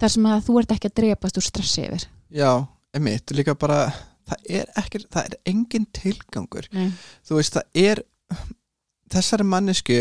þar 0.00 0.12
sem 0.12 0.26
að 0.26 0.44
þú 0.46 0.58
ert 0.60 0.74
ekki 0.76 0.90
að 0.90 0.98
drepast 1.00 1.40
úr 1.40 1.46
stressi 1.46 1.86
yfir 1.86 2.06
Já, 2.30 2.66
einmitt, 2.96 3.32
líka 3.32 3.54
bara 3.54 3.92
það 4.26 4.50
er 4.60 4.70
ekki, 4.76 5.04
það 5.08 5.30
er 5.30 5.36
engin 5.46 5.86
tilgangur 5.94 6.68
Nei. 6.74 6.90
þú 7.26 7.38
veist, 7.38 7.56
það 7.56 7.82
er 7.86 8.02
þessari 9.12 9.46
mannesku 9.46 10.00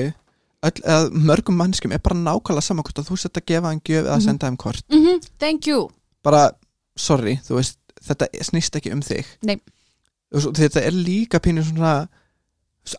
öll, 0.66 1.09
mörgum 1.30 1.57
manneskum 1.59 1.93
er 1.95 2.01
bara 2.03 2.18
nákvæmlega 2.18 2.66
saman 2.66 2.86
hvort 2.88 2.99
að 3.01 3.09
þú 3.11 3.18
sett 3.22 3.39
að 3.39 3.47
gefa 3.51 3.72
hann 3.72 3.82
gjöf 3.86 4.03
eða 4.05 4.18
Mhm. 4.18 4.26
senda 4.28 4.47
hann 4.47 4.57
kort 4.57 4.84
mm 4.91 5.05
-hmm. 5.05 5.30
Thank 5.39 5.68
you 5.68 5.89
bara, 6.24 6.51
sorry, 6.97 7.39
þú 7.45 7.55
veist 7.59 7.80
þetta 8.01 8.28
snýst 8.41 8.76
ekki 8.76 8.93
um 8.93 9.01
þig 9.01 9.26
Nei. 9.43 9.59
Þetta 10.34 10.82
er 10.82 10.91
líka 10.91 11.39
pínur 11.39 11.63
svona 11.63 12.07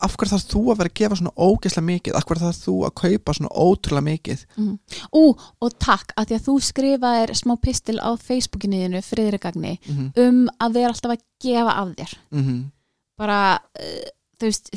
af 0.03 0.17
hverju 0.17 0.33
þarf 0.33 0.47
þú 0.51 0.61
að 0.73 0.79
vera 0.81 0.91
að 0.91 0.99
gefa 0.99 1.17
svona 1.17 1.33
ógeðslega 1.37 1.87
mikið, 1.87 2.15
af 2.19 2.25
hverju 2.27 2.43
þarf 2.43 2.63
þú 2.65 2.75
að 2.87 2.95
kaupa 3.03 3.35
svona 3.37 3.51
ótrúlega 3.55 4.07
mikið 4.07 4.47
mm. 4.57 4.79
Ú, 5.15 5.23
og 5.63 5.79
takk, 5.79 6.13
að 6.17 6.27
því 6.27 6.35
að 6.39 6.47
þú 6.47 6.55
skrifaðir 6.69 7.35
smá 7.35 7.55
pistil 7.63 7.99
á 8.03 8.11
Facebookinu 8.19 9.03
friðrigagni 9.03 9.79
mm 9.79 9.95
-hmm. 9.97 10.29
um 10.29 10.49
að 10.61 10.73
vera 10.73 10.89
alltaf 10.89 11.13
að 11.13 11.23
gefa 11.41 11.73
af 11.73 11.89
þér 11.97 12.19
Mm 12.31 12.71
bara, 13.17 13.59
uh, 13.81 14.09
þú 14.39 14.45
veist 14.45 14.71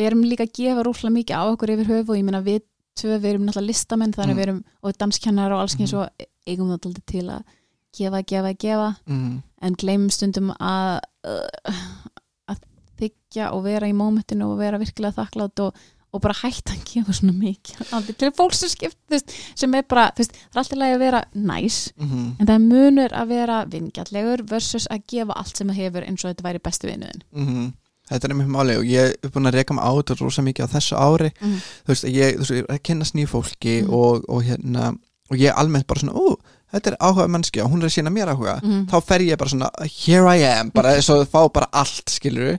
við 0.00 0.08
erum 0.10 0.26
líka 0.26 0.46
að 0.48 0.56
gefa 0.56 0.84
rúslega 0.86 1.16
mikið 1.18 1.36
á 1.36 1.42
okkur 1.52 1.74
yfir 1.76 1.90
höfu 1.92 2.14
og 2.14 2.18
ég 2.18 2.26
meina 2.26 2.42
við 2.44 2.62
tvö, 2.98 3.16
við 3.20 3.30
erum 3.34 3.46
náttúrulega 3.46 3.70
listamenn 3.70 4.14
þannig 4.16 4.34
Mm. 4.34 4.40
við 4.40 4.46
erum, 4.48 4.64
og 4.82 4.98
danskennar 4.98 5.52
og 5.52 5.60
alls 5.60 5.76
mm. 5.76 5.84
Mhm. 5.84 5.96
og 5.96 6.08
eigum 6.46 6.68
það 6.70 6.86
alltaf 6.86 7.06
til 7.06 7.26
að 7.28 7.42
gefa, 7.96 8.22
gefa, 8.22 8.52
gefa 8.54 8.96
-hmm. 9.06 9.42
en 9.62 9.74
gleymum 9.74 10.10
stundum 10.10 10.50
að 10.60 11.00
uh, 11.26 11.74
að 12.48 12.58
þykja 13.00 13.52
og 13.52 13.64
vera 13.64 13.88
í 13.88 13.92
mómentinu 13.94 14.52
og 14.52 14.58
vera 14.58 14.78
virkilega 14.78 15.16
þakklátt 15.18 15.60
og, 15.60 15.74
og 16.12 16.20
bara 16.20 16.34
hætta 16.42 16.72
að 16.72 16.84
gefa 16.84 17.12
svona 17.12 17.32
mikið 17.32 18.16
til 18.16 18.30
fólk 18.32 18.54
sem 18.54 18.68
skipt 18.68 19.34
sem 19.54 19.74
er 19.74 19.82
bara, 19.82 20.10
þú 20.14 20.22
veist, 20.22 20.32
það 20.32 20.56
er 20.56 20.62
alltaf 20.62 20.78
lægi 20.78 20.94
að 20.94 21.04
vera 21.04 21.24
næs 21.34 21.92
mhm, 21.96 22.36
en 22.38 22.46
það 22.46 22.54
er 22.54 22.66
munur 22.72 23.12
að 23.12 23.28
vera 23.28 23.64
vingjallegur 23.64 24.42
versus 24.50 24.86
að 24.90 25.02
gefa 25.06 25.32
allt 25.32 25.56
sem 25.56 25.68
það 25.68 25.76
hefur 25.82 26.02
eins 26.06 26.24
og 26.24 26.30
þetta 26.30 26.48
væri 26.48 26.58
bestu 26.58 26.86
vinuðin 26.86 27.22
mhm 27.32 27.70
Þetta 28.10 28.26
er 28.26 28.32
einmitt 28.34 28.48
máli 28.50 28.76
og 28.76 28.84
ég 28.84 29.14
er 29.22 29.30
búin 29.30 29.46
að 29.46 29.54
reyka 29.54 29.74
mig 29.74 29.84
á 29.86 29.90
þetta 29.94 30.16
rosa 30.20 30.42
mikið 30.42 30.66
á 30.66 30.72
þessu 30.74 30.96
ári 30.98 31.30
Mhm. 31.40 31.58
þú 31.86 31.92
veist, 31.94 32.04
ég, 32.04 32.34
þú 32.34 32.38
veist, 32.38 32.50
ég 32.50 32.64
er 32.68 32.74
að 32.74 32.82
kynna 32.82 33.04
snýð 33.04 33.28
fólki 33.28 33.82
Mhm. 33.82 33.92
og, 33.94 34.24
og 34.28 34.42
hérna 34.42 34.96
og 35.30 35.36
ég 35.38 35.46
er 35.48 35.54
almennt 35.54 35.86
bara 35.86 36.00
svona, 36.00 36.12
ó, 36.18 36.34
þetta 36.74 36.86
er 36.90 36.96
áhuga 37.00 37.28
mannski 37.28 37.62
og 37.62 37.70
hún 37.70 37.82
er 37.82 37.86
að 37.86 37.94
sína 37.94 38.10
mér 38.10 38.34
áhuga 38.34 38.60
Mhm. 38.62 38.86
þá 38.90 39.02
fer 39.04 39.20
ég 39.20 39.38
bara 39.38 39.50
svona, 39.50 39.70
here 39.86 40.26
I 40.26 40.42
am 40.58 40.70
bara 40.74 40.94
eins 40.96 41.08
og 41.08 41.28
fá 41.30 41.48
bara 41.52 41.66
allt, 41.72 42.06
skilur 42.10 42.58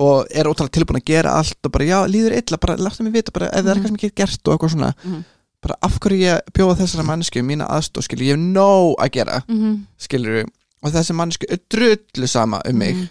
og 0.00 0.26
er 0.32 0.44
ótrúlega 0.48 0.70
tilbúin 0.70 1.00
að 1.02 1.04
gera 1.04 1.34
allt 1.36 1.56
og 1.64 1.72
bara, 1.72 1.84
já, 1.84 2.06
líður 2.08 2.32
illa, 2.38 2.56
bara 2.58 2.76
láttu 2.76 3.02
mig 3.02 3.12
vita 3.12 3.30
bara 3.32 3.46
ef 3.48 3.64
það 3.64 3.70
er 3.70 3.74
Mhm. 3.74 3.76
eitthvað 3.84 3.86
sem 3.88 3.96
ég 3.96 4.00
get 4.00 4.14
gert 4.14 4.48
og 4.48 4.58
eitthvað 4.58 4.70
svona 4.74 4.94
Mhm. 5.04 5.24
bara 5.62 5.74
af 5.82 5.98
hverju 6.00 6.18
ég 6.20 6.40
bjóða 6.54 6.76
þessara 6.78 7.04
mannsku 7.04 7.42
mína 7.42 7.68
aðstóð, 7.68 8.02
skilur, 8.06 8.24
ég 8.24 8.36
hef 8.36 8.38
nóg 8.38 8.94
að 8.98 9.10
gera 9.10 9.42
mm 9.48 9.86
skilur, 9.98 10.44
og 10.82 10.92
þessi 10.92 11.12
mannsku 11.14 11.44
er 11.50 11.58
drullu 11.68 12.26
sama 12.28 12.62
um 12.64 12.76
mig 12.78 12.94
Mhm. 12.94 13.08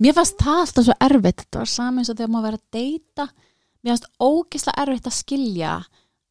Mér 0.00 0.14
fannst 0.16 0.38
það 0.40 0.60
alltaf 0.62 0.84
svo 0.88 0.96
erfitt. 1.08 1.40
Þetta 1.44 1.62
var 1.62 1.70
saman 1.72 2.02
eins 2.02 2.10
og 2.12 2.18
þegar 2.18 2.32
maður 2.34 2.48
verið 2.50 2.60
að 2.60 2.76
deyta. 2.78 3.28
Mér 3.82 3.92
fannst 3.94 4.10
ógislega 4.22 4.82
erfitt 4.86 5.08
að 5.10 5.16
skilja 5.20 5.72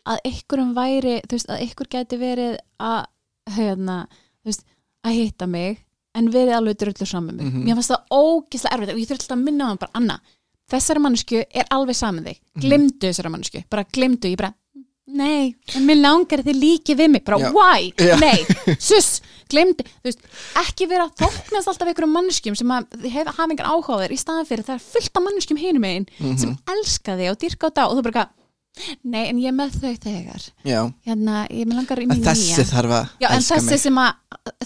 að 0.05 0.21
ykkurum 0.29 0.75
væri 0.77 1.15
þú 1.25 1.37
veist, 1.37 1.49
að 1.49 1.63
ykkur 1.65 1.89
gæti 1.95 2.19
verið 2.21 2.57
að 2.79 3.01
hérna, 3.55 3.97
þú 4.43 4.51
veist, 4.51 4.65
að 5.05 5.17
hitta 5.19 5.47
mig 5.49 5.81
en 6.15 6.29
verið 6.31 6.55
alveg 6.57 6.77
drullu 6.79 7.05
saman 7.09 7.35
mig. 7.35 7.45
Mhm. 7.49 7.63
mér 7.65 7.75
fannst 7.79 7.91
það 7.91 8.13
ógislega 8.15 8.75
erfitt 8.77 8.93
og 8.93 8.99
ég 9.01 9.07
þurfti 9.09 9.25
alltaf 9.25 9.37
að 9.37 9.43
minna 9.43 9.65
á 9.65 9.69
hann 9.69 9.81
bara, 9.81 9.91
Anna, 9.99 10.19
þessari 10.71 11.01
mannsku 11.03 11.41
er 11.43 11.65
alveg 11.75 11.95
saman 11.95 12.23
þig, 12.29 12.37
glimdu 12.61 13.07
þessari 13.09 13.31
mannsku 13.33 13.63
bara 13.69 13.83
glimdu, 13.83 14.29
ég 14.31 14.37
bara 14.37 14.53
nei, 15.07 15.55
en 15.75 15.85
mér 15.85 15.99
langar 16.01 16.41
þið 16.45 16.57
líki 16.59 16.95
við 16.97 17.11
mig. 17.13 17.23
Bara, 17.25 17.37
Já. 17.39 17.51
why, 17.53 17.91
Já. 17.97 18.15
nei, 18.19 18.45
sus 18.79 19.21
glemdi, 19.51 19.83
þú 19.83 20.09
veist, 20.09 20.19
ekki 20.61 20.87
vera 20.89 21.07
þóknast 21.19 21.67
alltaf 21.71 21.87
einhverjum 21.91 22.13
manneskjum 22.17 22.55
sem 22.57 22.71
hef, 23.11 23.27
hafa 23.27 23.47
engan 23.51 23.69
áhuga 23.69 23.95
á 23.95 24.01
þér 24.03 24.15
í 24.15 24.19
staðan 24.21 24.47
fyrir 24.49 24.65
það 24.67 24.75
er 24.79 24.85
fullt 24.85 25.17
af 25.19 25.23
manneskjum 25.27 25.57
hinum 25.61 25.81
megin 25.85 26.07
Mhm. 26.19 26.37
sem 26.41 26.57
elska 26.75 27.17
þig 27.19 27.31
og 27.31 27.37
dyrka 27.39 27.67
á 27.67 27.75
dag 27.75 27.89
og 27.91 27.97
þú 27.99 28.03
bara, 28.11 28.29
nei, 29.03 29.25
en 29.29 29.37
ég 29.39 29.47
er 29.47 29.55
með 29.55 29.75
þau 29.79 29.95
þegar. 30.03 30.47
Hérna, 31.05 31.47
ég 31.49 31.65
með 31.65 31.75
langar 31.79 31.99
í 31.99 32.03
en 32.03 32.09
mín 32.09 32.23
þessi 32.23 32.53
nýja 32.55 32.65
þarf 32.73 32.91
að 32.99 33.09
já, 33.21 33.29
elska 33.35 33.55
þessi 33.55 33.69
mig. 33.71 33.79
sem 33.79 33.95
að 33.95 34.13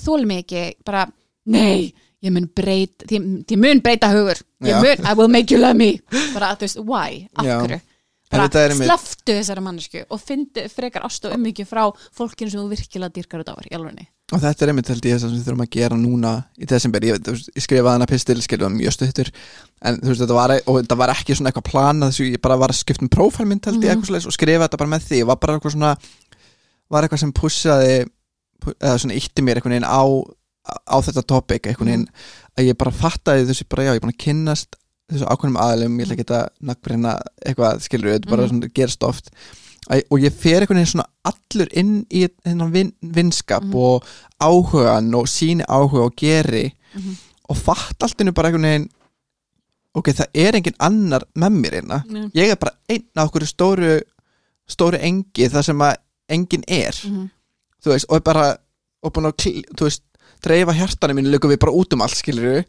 þóli 0.06 0.26
mig 0.26 0.46
ekki, 0.46 0.64
bara, 0.86 1.06
nei 1.46 1.94
ég 2.22 2.32
mun 2.36 2.50
breyta, 2.54 3.06
ég, 3.08 3.58
mun 3.58 3.80
breyta 3.80 4.10
hugur. 4.12 4.42
Ég 4.62 4.74
Já. 4.76 4.82
mun, 4.82 5.06
I 5.08 5.14
will 5.16 5.30
make 5.30 5.52
you 5.54 5.60
love 5.62 5.76
me. 5.78 6.02
Bara, 6.34 6.56
þú 6.56 6.66
veist, 6.68 6.80
why, 6.84 7.28
af 7.38 7.46
Já. 7.46 7.60
hverju? 7.62 7.82
En 8.32 8.38
bara 8.38 8.48
þetta 8.50 8.60
er 8.66 8.72
einmitt- 8.74 8.90
sleftu 8.92 9.34
þessari 9.40 9.62
mannesku 9.64 10.04
og 10.12 10.20
fyndu 10.22 10.66
frekar 10.70 11.02
ást 11.08 11.24
og 11.26 11.34
ummyggju 11.34 11.66
frá 11.66 11.88
fólkinu 12.14 12.52
sem 12.52 12.60
þú 12.60 12.70
virkilega 12.76 13.10
dyrkar 13.16 13.40
út 13.42 13.50
á 13.50 13.56
alveg 13.58 14.08
og 14.32 14.40
þetta 14.44 14.62
er 14.66 14.70
einmitt 14.72 14.88
held 14.92 15.06
ég 15.10 15.16
það 15.16 15.20
sem 15.24 15.32
við 15.34 15.46
þurfum 15.48 15.64
að 15.66 15.70
gera 15.76 15.96
núna 15.98 16.32
í 16.62 16.66
desember, 16.70 17.02
ég, 17.02 17.20
ég 17.26 17.64
skrifaði 17.66 17.94
hana 17.96 18.06
pistil 18.10 18.38
skiljaði 18.46 18.76
mjög 18.78 18.94
stuttur. 18.94 19.32
En 19.82 19.98
þú 20.04 20.12
veist 20.12 20.22
þetta 20.22 20.38
var, 20.38 20.54
og 20.68 20.80
þetta 20.82 20.98
var 20.98 21.10
ekki 21.16 21.36
svona 21.36 21.50
eitthvað 21.52 21.70
planað 21.72 22.12
þessu 22.14 22.28
ég 22.30 22.42
bara 22.42 22.58
var 22.62 22.70
að 22.74 22.80
skipta 22.84 23.06
um 23.06 23.10
prófælmynd 23.10 23.66
held 23.66 23.80
ég 23.84 23.90
Mhm. 23.90 23.92
eitthvað 23.96 24.10
svoleiðis 24.12 24.28
og 24.28 24.34
skrifa 24.38 24.68
þetta 24.68 24.78
bara 24.78 24.90
með 24.94 25.08
því. 25.10 25.26
Var 25.26 25.36
bara 25.38 25.54
eitthvað 25.58 25.76
svona 25.76 25.98
var 26.90 27.04
eitthvað 27.08 27.20
sem 27.24 27.34
pussaði 27.34 27.96
pu- 28.62 28.76
eða 28.80 28.98
svona 29.00 29.18
ítti 29.18 29.42
mér 29.46 29.56
einhvern 29.60 29.76
veginn 29.78 29.90
á 29.90 30.04
á 30.86 30.98
þetta 31.02 31.24
topic 31.26 31.66
einhvern 31.66 31.88
veginn 31.90 32.08
að 32.60 32.68
ég 32.70 32.78
bara 32.78 32.92
fattaði 32.92 33.48
þessu 33.50 33.66
bara 33.70 33.84
já, 33.88 33.94
ég 33.94 33.96
er 33.96 34.06
búin 34.06 34.14
að 34.14 34.24
kynnast 34.26 34.76
þessu 35.10 35.26
ákveðnum 35.26 35.58
aðlum, 35.64 35.96
ég 36.00 36.12
ætla 36.20 36.44
að 36.44 36.50
nakkbreyna 36.62 37.14
eitthvað 37.46 37.80
skilur, 37.82 38.12
þetta 38.20 38.30
bara 38.30 38.44
Mhm. 38.46 38.50
svona 38.50 38.74
gerst 38.74 39.04
oft. 39.04 39.32
að, 39.32 39.69
og 39.90 40.20
ég 40.22 40.34
fer 40.34 40.62
einhvern 40.62 40.78
veginn 40.80 40.92
svona 40.94 41.08
allur 41.26 41.70
inn 41.74 42.06
í 42.14 42.28
þennan 42.46 42.72
vin, 42.74 42.92
vinskap 43.02 43.64
Mhm. 43.64 43.76
og 43.76 44.04
áhugan 44.42 45.14
og 45.16 45.26
síni 45.28 45.66
áhuga 45.66 46.06
og 46.06 46.16
geri 46.16 46.72
Mhm. 46.96 47.16
og 47.50 47.58
fatt 47.58 48.04
allt 48.04 48.22
innu 48.22 48.32
bara 48.34 48.48
einhvern 48.50 48.64
veginn 48.70 48.90
ok, 49.96 50.08
það 50.14 50.28
er 50.34 50.56
engin 50.56 50.76
annar 50.80 51.24
með 51.36 51.52
mér 51.62 51.74
einna 51.82 52.04
Nei. 52.08 52.30
ég 52.36 52.52
er 52.52 52.56
bara 52.56 52.76
einn 52.90 53.04
á 53.18 53.26
okkur 53.26 53.46
stóru 53.48 54.02
stóru 54.70 55.00
engi 55.02 55.50
þar 55.50 55.64
sem 55.64 55.78
að 55.80 55.96
engin 56.30 56.64
er 56.68 56.94
Mhm. 57.06 57.30
þú 57.84 57.92
veist, 57.94 58.06
og 58.10 58.16
er 58.16 58.22
bara 58.22 58.58
og 59.02 59.14
búin 59.14 59.26
að, 59.32 59.64
þú 59.76 59.84
veist, 59.88 60.02
dreifa 60.44 60.74
hjartanum 60.74 61.18
mínu 61.18 61.32
lögum 61.32 61.50
við 61.52 61.60
bara 61.60 61.72
út 61.72 61.94
um 61.94 62.02
allt, 62.02 62.16
skilur 62.16 62.64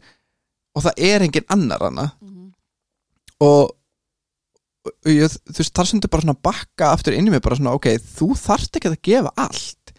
og 0.75 0.83
það 0.83 0.93
er 0.97 1.19
engin 1.21 1.45
annar 1.49 1.79
hana 1.79 2.11
Mhm. 2.21 2.53
og 3.41 3.71
ég, 5.09 5.35
þú 5.51 5.57
veist, 5.59 5.73
þar 5.77 5.89
sem 5.89 6.01
þú 6.03 6.11
bara 6.13 6.25
svona 6.25 6.43
bakka 6.49 6.91
aftur 6.95 7.17
inn 7.17 7.27
í 7.29 7.33
mig, 7.33 7.43
bara 7.45 7.57
svona, 7.59 7.75
ok, 7.77 7.91
þú 8.19 8.31
þarft 8.39 8.79
ekki 8.79 8.91
að 8.91 9.01
gefa 9.09 9.33
allt. 9.35 9.93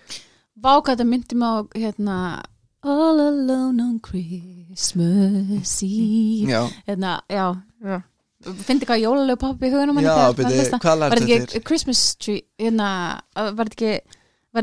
Vá 0.62 0.72
hvað 0.78 0.94
þetta 0.94 1.08
myndi 1.10 1.38
mig 1.38 1.48
á 1.48 1.54
hérna 1.74 2.16
All 2.82 3.20
alone 3.20 3.78
on 3.82 4.00
Christmas 4.02 5.82
Eve. 5.86 6.50
Já, 6.50 6.66
hérna, 6.88 7.22
já, 7.30 7.54
já. 7.78 8.00
Fyndi 8.42 8.88
hvað 8.88 9.04
jólalegu 9.04 9.38
pappi 9.38 9.68
í 9.68 9.70
hugunum 9.70 10.00
hvað 10.02 10.98
lærði 10.98 11.20
þetta 11.20 11.36
ekki 11.46 11.62
Christmas 11.62 12.00
tree 12.18 12.42
hérna, 12.58 12.88
uh, 13.38 13.52
var 13.54 13.70
þetta 13.70 13.78
ekki 13.78 13.92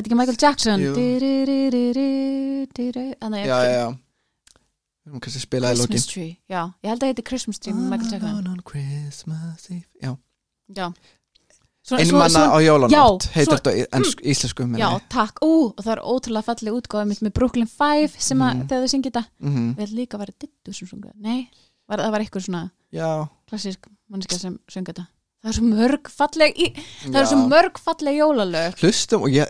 ekki 0.04 0.18
Michael 0.20 0.36
Jackson. 0.36 0.84
Þannig 3.24 3.48
að 3.56 3.96
lokin 5.12 5.88
Christmas 5.88 6.06
tree, 6.14 6.38
já, 6.50 6.62
ég 6.84 6.90
held 6.90 7.04
að 7.04 7.10
þetta 7.14 7.24
er 7.24 7.28
Christmas 7.30 7.60
tree 7.60 7.74
með 7.74 7.90
Michael 7.90 8.12
Jackson. 8.12 8.62
Christmas 8.66 9.70
Eve. 9.70 9.86
Já, 10.02 10.18
Já. 10.76 10.94
Svona- 11.90 12.04
einmanna 12.04 12.30
svona- 12.30 12.54
á 12.54 12.58
jólanótt 12.62 12.92
Já, 13.26 13.32
heitir 13.34 13.58
þetta 13.58 13.72
í 13.74 13.86
ensk, 13.98 14.20
íslensku 14.22 14.66
Já, 14.78 14.90
takk, 15.10 15.40
ú, 15.42 15.74
og 15.74 15.80
það 15.84 15.94
er 15.96 16.02
ótrúlega 16.04 16.44
falleg 16.46 16.74
útgáð 16.78 17.14
með 17.24 17.34
Brooklyn 17.34 17.68
Five 17.68 18.12
sem 18.20 18.38
að 18.40 18.54
Mhm. 18.54 18.68
þegar 18.68 18.84
þau 18.84 18.90
syngja 18.94 19.12
þetta, 19.12 19.26
Mhm. 19.42 19.76
við 19.76 19.94
líka 19.96 20.18
vera 20.20 20.34
dittu 20.40 20.74
sem 20.76 20.88
sunga, 20.88 21.12
nei, 21.16 21.50
var, 21.88 21.98
það 22.00 22.12
var 22.12 22.20
eitthvað 22.20 22.46
svona 22.46 22.72
klassísk 23.50 23.88
mannskja 24.12 24.40
sem 24.40 24.60
sunga 24.70 24.94
þetta. 24.94 25.08
Það 25.42 25.50
er 25.50 25.54
svo 25.54 25.64
mörg 25.64 26.04
falleg 26.12 26.54
í, 26.58 26.74
það 27.06 27.16
er 27.16 27.26
svo 27.26 27.48
mörg 27.50 27.78
falleg 27.80 28.16
jólalög. 28.20 28.76
Hlustum 28.78 29.22
og 29.24 29.30
ég 29.30 29.48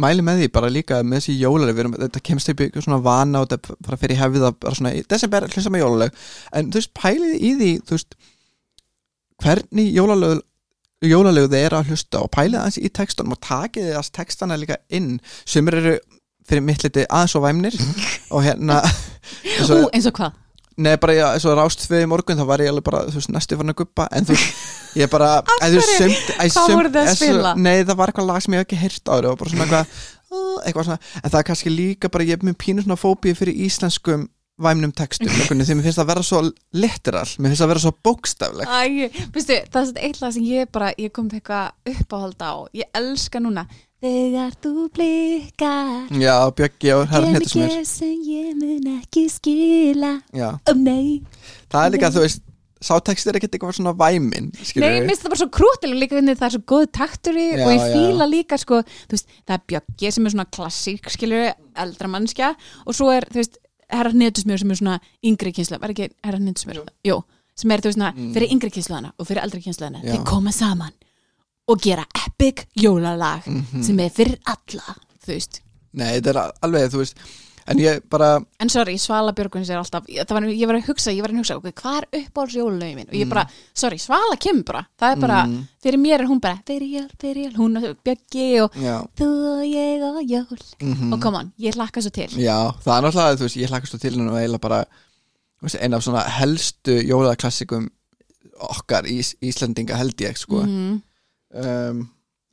mæli 0.00 0.24
með 0.26 0.40
því 0.42 0.48
bara 0.54 0.70
líka 0.72 1.00
með 1.06 1.20
þessi 1.20 1.34
jólalög, 1.38 1.78
erum, 1.78 1.96
þetta 2.00 2.22
kemst 2.26 2.50
upp 2.50 2.62
í 2.64 2.70
svona 2.76 3.00
vana 3.04 3.44
og 3.44 3.50
þetta 3.52 3.76
bara 3.86 3.98
fyrir 4.00 4.18
hefið 4.18 4.46
að 4.48 4.56
bara 4.64 4.78
svona, 4.78 4.94
í 4.94 5.04
desember 5.10 5.46
hlusta 5.46 5.72
með 5.74 5.84
jólalög 5.84 6.24
en 6.52 6.72
þú 6.72 6.80
veist, 6.80 6.92
pælið 6.98 7.36
í 7.36 7.52
því 7.60 7.70
þú 7.84 7.96
veist, 7.98 8.18
hvernig 9.44 9.94
jólalög 9.94 10.42
jólalög 11.04 11.50
þið 11.52 11.66
eru 11.68 11.78
að 11.78 11.92
hlusta 11.92 12.22
og 12.24 12.32
pælið 12.34 12.60
aðeins 12.60 12.80
í 12.80 12.90
textunum 12.98 13.36
og 13.36 13.42
takið 13.44 13.90
þið 13.90 13.98
að 14.00 14.12
textana 14.18 14.58
líka 14.58 14.80
inn 14.94 15.18
sumir 15.44 15.78
eru 15.80 15.96
fyrir 16.48 16.64
mitt 16.64 16.84
liti 16.84 17.04
aðeins 17.06 17.36
og 17.38 17.44
væmnir 17.44 17.76
og 18.34 18.44
hérna 18.46 18.80
Ú, 18.84 19.84
eins 19.94 20.08
og 20.08 20.16
hvað? 20.16 20.40
Neða 20.80 21.00
bara 21.04 21.14
já, 21.16 21.24
eins 21.34 21.46
og 21.48 21.56
rást 21.58 21.84
tvið 21.86 22.04
í 22.04 22.10
morgun 22.10 22.40
þá 22.40 22.44
var 22.48 22.64
ég 22.64 22.72
alveg 22.72 22.86
bara, 22.86 23.04
þú 23.08 23.20
veist, 23.20 23.32
næstu 23.34 23.58
farin 23.58 23.74
að 23.74 23.78
guppa 23.82 24.08
en 24.10 24.28
þú 24.28 24.38
ég 25.00 25.10
bara 25.12 25.30
Hvað 25.46 26.74
voruð 26.74 26.96
þið 26.96 27.00
að 27.04 27.16
spila? 27.18 27.54
Nei, 27.58 27.84
það 27.84 27.98
var 28.00 28.12
eitthvað 28.12 28.30
lag 28.30 28.44
sem 28.44 28.56
ég 28.56 28.62
hef 28.62 28.68
ekki 28.68 28.80
heyrt 28.82 29.10
áður 29.12 29.30
og 29.32 29.40
bara 29.42 29.54
svona 29.54 29.66
eitthvað, 29.66 29.98
eitthvað 30.66 30.88
svona 30.88 31.00
en 31.22 31.34
það 31.34 31.40
er 31.40 31.48
kannski 31.50 31.74
líka 31.74 32.10
bara, 32.14 32.26
ég 32.26 32.38
er 32.38 32.48
með 32.48 32.58
pínu 32.64 32.86
svona 32.86 33.00
fóbíu 33.00 33.38
fyrir 33.38 33.60
íslenskum 33.66 34.28
væmnum 34.62 34.92
textum 34.94 35.30
því 35.34 35.56
mér 35.58 35.82
finnst 35.82 35.98
það 35.98 36.04
að 36.04 36.10
vera 36.12 36.22
svo 36.26 36.40
literal 36.78 37.26
mér 37.42 37.50
finnst 37.50 37.62
það 37.62 37.66
að 37.66 37.72
vera 37.72 37.82
svo 37.82 37.92
bókstafleg 38.06 38.70
Æ, 38.70 39.24
veistu, 39.34 39.56
það 39.66 39.80
er 39.80 39.88
svona 39.88 40.04
eitt 40.06 40.20
lag 40.22 40.34
sem 40.36 40.44
ég 40.46 40.70
bara 40.74 40.92
ég 40.94 41.10
kom 41.14 41.26
með 41.26 41.40
eitthvað 41.40 41.94
uppáhald 41.94 42.44
á 42.46 42.52
ég 42.78 43.00
elska 43.00 43.42
núna 43.42 43.66
Þegar 44.04 44.52
þú 44.60 44.70
blikkar 44.92 46.10
Já, 46.20 46.34
Bjöggi 46.52 46.90
og 46.92 47.06
herra 47.08 47.24
Gerði 47.24 47.38
hnettismjör 47.38 47.70
gerð 47.72 47.86
sem 47.88 48.10
ég 48.28 48.50
mun 48.58 48.88
ekki 48.98 49.22
skila. 49.32 50.10
Já, 50.36 50.50
Ó 50.60 50.72
nei. 50.76 51.22
Það 51.72 51.86
er 51.86 51.94
líka, 51.94 52.10
þú 52.12 52.24
veist 52.26 52.42
sá 52.84 52.98
text 53.00 53.30
er 53.30 53.38
ekkert 53.38 53.54
eitthvað 53.56 53.78
svona 53.78 53.94
væmin 53.96 54.50
Nei, 54.50 54.66
skilur 54.68 54.90
mér 54.92 55.06
finnst 55.08 55.22
það 55.24 55.32
bara 55.32 55.40
svo 55.40 55.48
krútilega 55.56 56.00
líka 56.02 56.18
hvernig 56.18 56.36
það 56.36 56.48
er 56.50 56.54
svo 56.58 56.62
góð 56.74 56.84
taktur 56.98 57.38
í 57.40 57.46
Já, 57.46 57.62
og 57.64 57.70
ég 57.72 57.80
já. 57.80 57.94
fíla 57.94 58.26
líka 58.28 58.58
sko, 58.60 58.80
þú 59.08 59.16
veist, 59.16 59.32
það 59.48 59.54
er 59.56 59.62
Bjöggi 59.72 60.10
sem 60.18 60.28
er 60.28 60.34
svona 60.34 60.46
klassík 60.58 61.08
skilur, 61.14 61.46
eldra 61.86 62.10
mannskja 62.12 62.50
og 62.84 62.98
svo 62.98 63.08
er, 63.14 63.24
þú 63.32 63.40
veist, 63.40 63.56
herra 63.88 64.12
hnettusmjör 64.12 64.60
sem 64.66 64.74
er 64.76 64.80
svona 64.82 64.98
yngri 65.24 65.54
kynsla, 65.56 65.80
var 65.80 65.94
ekki 65.96 66.10
herra 66.28 66.42
hnettusmjör 66.42 66.84
Jú, 67.08 67.16
sem 67.56 67.72
er, 67.72 67.80
þú 67.80 67.88
veist, 67.88 67.96
svona, 68.02 68.12
Mm. 68.12 68.34
fyrir 68.36 68.52
yngri 68.52 68.70
kynsluðana 68.76 69.14
og 69.16 69.30
fyrir 69.32 69.42
eldri 69.48 69.64
kynsluðana, 69.64 70.04
Já. 70.04 70.12
þeir 70.12 70.24
koma 70.28 70.52
saman 70.52 70.92
og 71.68 71.80
gera 71.80 72.04
epic 72.26 72.66
jólalag 72.76 73.46
Mhm. 73.46 73.82
sem 73.82 73.98
er 74.00 74.10
fyrir 74.10 74.38
alla, 74.46 74.96
þú 75.24 75.26
veist. 75.32 75.60
Nei, 75.92 76.20
þetta 76.20 76.30
er 76.30 76.52
alveg, 76.62 76.90
þú 76.92 76.98
veist 77.04 77.14
En 77.66 77.78
ég 77.78 78.02
bara, 78.10 78.44
En 78.60 78.68
sorry, 78.68 78.98
Svala 78.98 79.32
Björguns 79.32 79.70
er 79.70 79.78
alltaf 79.78 80.04
það 80.04 80.28
var, 80.36 80.42
ég 80.42 80.66
var 80.66 80.76
að 80.76 80.84
hugsa, 80.84 81.10
ég 81.10 81.22
var 81.22 81.30
að 81.30 81.38
hugsa 81.38 81.56
okay, 81.56 81.72
hvað 81.72 81.96
er 82.02 82.06
uppáhalds 82.26 82.54
jólulögin 82.58 82.96
mín 82.98 83.08
og 83.08 83.14
ég 83.14 83.26
bara, 83.30 83.46
sorry, 83.72 83.96
Svala 83.96 84.36
kemur 84.36 84.64
bara 84.64 84.82
það 85.00 85.12
er 85.12 85.20
bara, 85.22 85.46
Mm. 85.46 85.62
fyrir 85.82 85.96
mér 85.98 86.20
er 86.20 86.26
hún 86.26 86.40
bara 86.42 86.58
fyrir 86.66 86.90
jól, 87.00 87.08
fyrir 87.18 87.44
jól, 87.46 87.56
hún 87.56 87.76
og 87.78 87.96
Björgi 88.04 88.60
og 88.62 88.70
já. 88.74 89.06
Þú 89.16 89.28
og 89.54 89.64
ég 89.64 90.02
og 90.02 90.22
jól. 90.28 90.58
Mm 90.82 91.12
og 91.14 91.20
come 91.22 91.36
on, 91.38 91.52
ég 91.58 91.72
hlakka 91.74 92.02
svo 92.02 92.10
til. 92.12 92.28
Já, 92.36 92.70
það 92.84 92.98
er 92.98 93.02
náttúrulega, 93.08 93.36
þú 93.36 93.40
veist, 93.48 93.56
ég 93.56 93.68
hlakkast 93.70 93.98
til 94.00 94.10
hennu 94.12 94.30
og 94.30 94.36
eiginlega 94.36 94.60
bara 94.60 94.84
eina 95.80 95.96
af 95.96 96.02
svona 96.02 96.22
helstu 96.28 97.00
jólaklassikum 97.08 97.88
okkar 98.60 99.04
ís, 99.08 99.34
Íslendinga 99.42 99.96
held 99.96 100.16
ég 100.20 100.36
sko. 100.36 100.60
Mhm. 100.66 101.00
Um, 101.54 102.04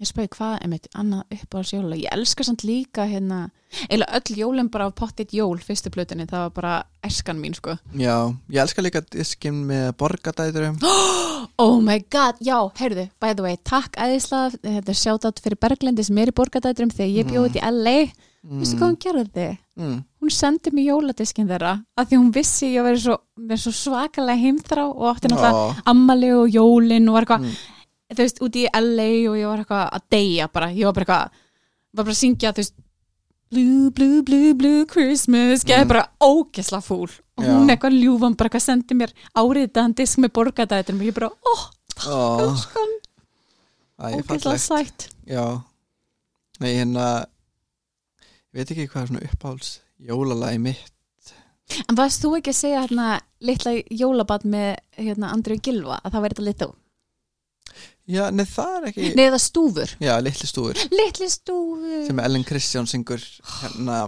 Ég 0.01 0.09
spöði 0.09 0.31
hvað, 0.33 0.53
einmitt, 0.65 0.87
annað 0.97 1.35
uppáhaldsjóla? 1.35 1.93
Ég 2.01 2.09
elska 2.09 2.41
samt 2.47 2.63
líka 2.65 3.03
hérna 3.05 3.51
eða 3.85 4.07
öll 4.17 4.37
jólin 4.39 4.69
bara 4.73 4.87
af 4.89 4.95
pottit 4.97 5.29
jól 5.37 5.59
fyrstu 5.61 5.91
plötunni, 5.93 6.25
það 6.25 6.47
var 6.47 6.53
bara 6.55 6.71
eskan 7.05 7.37
mín 7.37 7.53
sko. 7.53 7.75
Já, 7.93 8.15
ég 8.49 8.63
elska 8.63 8.81
líka 8.81 9.03
diskin 9.13 9.59
með 9.69 9.91
borgadæturum 10.01 10.79
Oh 11.61 11.77
my 11.85 11.99
god, 12.09 12.39
já, 12.41 12.57
heyrðu, 12.81 13.05
by 13.21 13.35
the 13.37 13.45
way 13.45 13.59
takk 13.61 13.93
æðislega, 14.01 14.57
þetta 14.65 14.89
er 14.95 14.97
sjátátt 14.97 15.41
fyrir 15.45 15.59
Berglendi 15.61 16.05
sem 16.07 16.17
er 16.17 16.31
í 16.31 16.35
borgadætrum 16.39 16.89
þegar 16.89 17.11
ég 17.19 17.29
bjóði 17.29 17.61
í 17.61 17.69
LA 17.69 17.95
Vistu 18.57 18.79
hvað 18.79 18.87
hún 18.87 18.97
gerði? 19.05 19.45
mm. 19.77 19.99
Hún 20.21 20.33
sendi 20.33 20.71
mér 20.73 20.87
jóladiskin 20.95 21.45
þeirra 21.51 21.75
af 21.93 22.09
því 22.09 22.17
hún 22.23 22.31
vissi 22.33 22.71
ég 22.73 22.87
verið 22.89 23.03
svo, 23.05 23.19
verið 23.37 23.61
svo 23.67 23.75
svakalega 23.83 24.41
heimþrá 24.47 24.87
og 24.89 25.05
átti 25.13 25.29
náttúrulega 25.29 25.61
Ó, 25.61 25.85
ammali 25.93 26.33
og 26.33 26.49
jólin 26.57 27.05
og 27.11 27.19
var 27.19 27.27
eitthvað 27.29 27.45
Mm. 27.45 27.59
Þú 28.11 28.21
veist, 28.23 28.39
úti 28.45 28.65
í 28.65 28.69
LA 28.73 29.09
og 29.31 29.35
ég 29.39 29.47
var 29.49 29.63
eitthvað 29.63 29.83
að 29.97 30.05
deyja 30.15 30.47
bara, 30.53 30.69
ég 30.75 30.85
var 30.89 30.93
bara 30.93 31.05
eitthvað 31.05 31.41
var 31.91 32.05
bara 32.05 32.15
að 32.15 32.21
syngja, 32.23 32.53
þú 32.55 32.63
veist 32.65 32.77
Blue, 33.51 33.89
blue, 33.91 34.21
blue, 34.23 34.53
blue 34.55 34.85
Christmas. 34.87 35.65
Geði 35.67 35.83
Mm. 35.83 35.87
bara 35.89 36.05
ógesla 36.23 36.79
fúl. 36.79 37.09
Og 37.35 37.43
hún 37.43 37.67
eitthvað 37.67 37.97
ljúfan, 37.99 38.37
bara 38.39 38.47
eitthvað 38.47 38.63
sendi 38.63 38.95
mér 38.95 39.11
áriðaðan 39.35 39.93
disk 39.97 40.19
með 40.23 40.31
borgadættum 40.37 41.01
og 41.01 41.05
ég 41.09 41.13
bara, 41.17 41.27
óh, 41.51 41.65
elskan. 42.39 42.93
Æ, 43.99 44.05
ógesla 44.23 44.55
sætt. 44.57 45.09
Já. 45.27 45.61
Nei, 46.61 46.71
hérna 46.79 47.25
ég 48.53 48.61
veit 48.63 48.71
ekki 48.71 48.87
hvað 48.87 49.01
er 49.03 49.07
svona 49.11 49.25
uppáhalds 49.27 49.73
jólalagi 49.99 50.59
mitt. 50.63 51.33
En 51.89 51.95
varst 51.99 52.23
þú 52.23 52.37
ekki 52.39 52.51
að 52.55 52.59
segja 52.61 52.85
hérna 52.85 53.09
litla 53.41 53.71
jólabad 53.91 54.43
með 54.47 54.77
hérna 54.97 55.33
Andrið 55.35 55.61
Gilva 55.67 55.99
að 56.05 56.11
það 56.15 56.23
verið 56.25 56.39
þetta 56.39 56.47
litlu? 56.47 56.71
Já, 58.09 58.23
nei, 58.33 58.45
það 58.49 58.71
er 58.77 58.87
ekki 58.89 59.11
Nei, 59.17 59.27
það 59.27 59.43
stúfur. 59.43 59.91
Já, 60.01 60.15
litli 60.23 60.47
stúður 60.49 60.79
Litli 60.89 61.27
stúfur. 61.29 62.01
Sem 62.07 62.21
Ellen 62.23 62.45
Kristján 62.47 62.89
syngur 62.89 63.21
hérna 63.61 64.01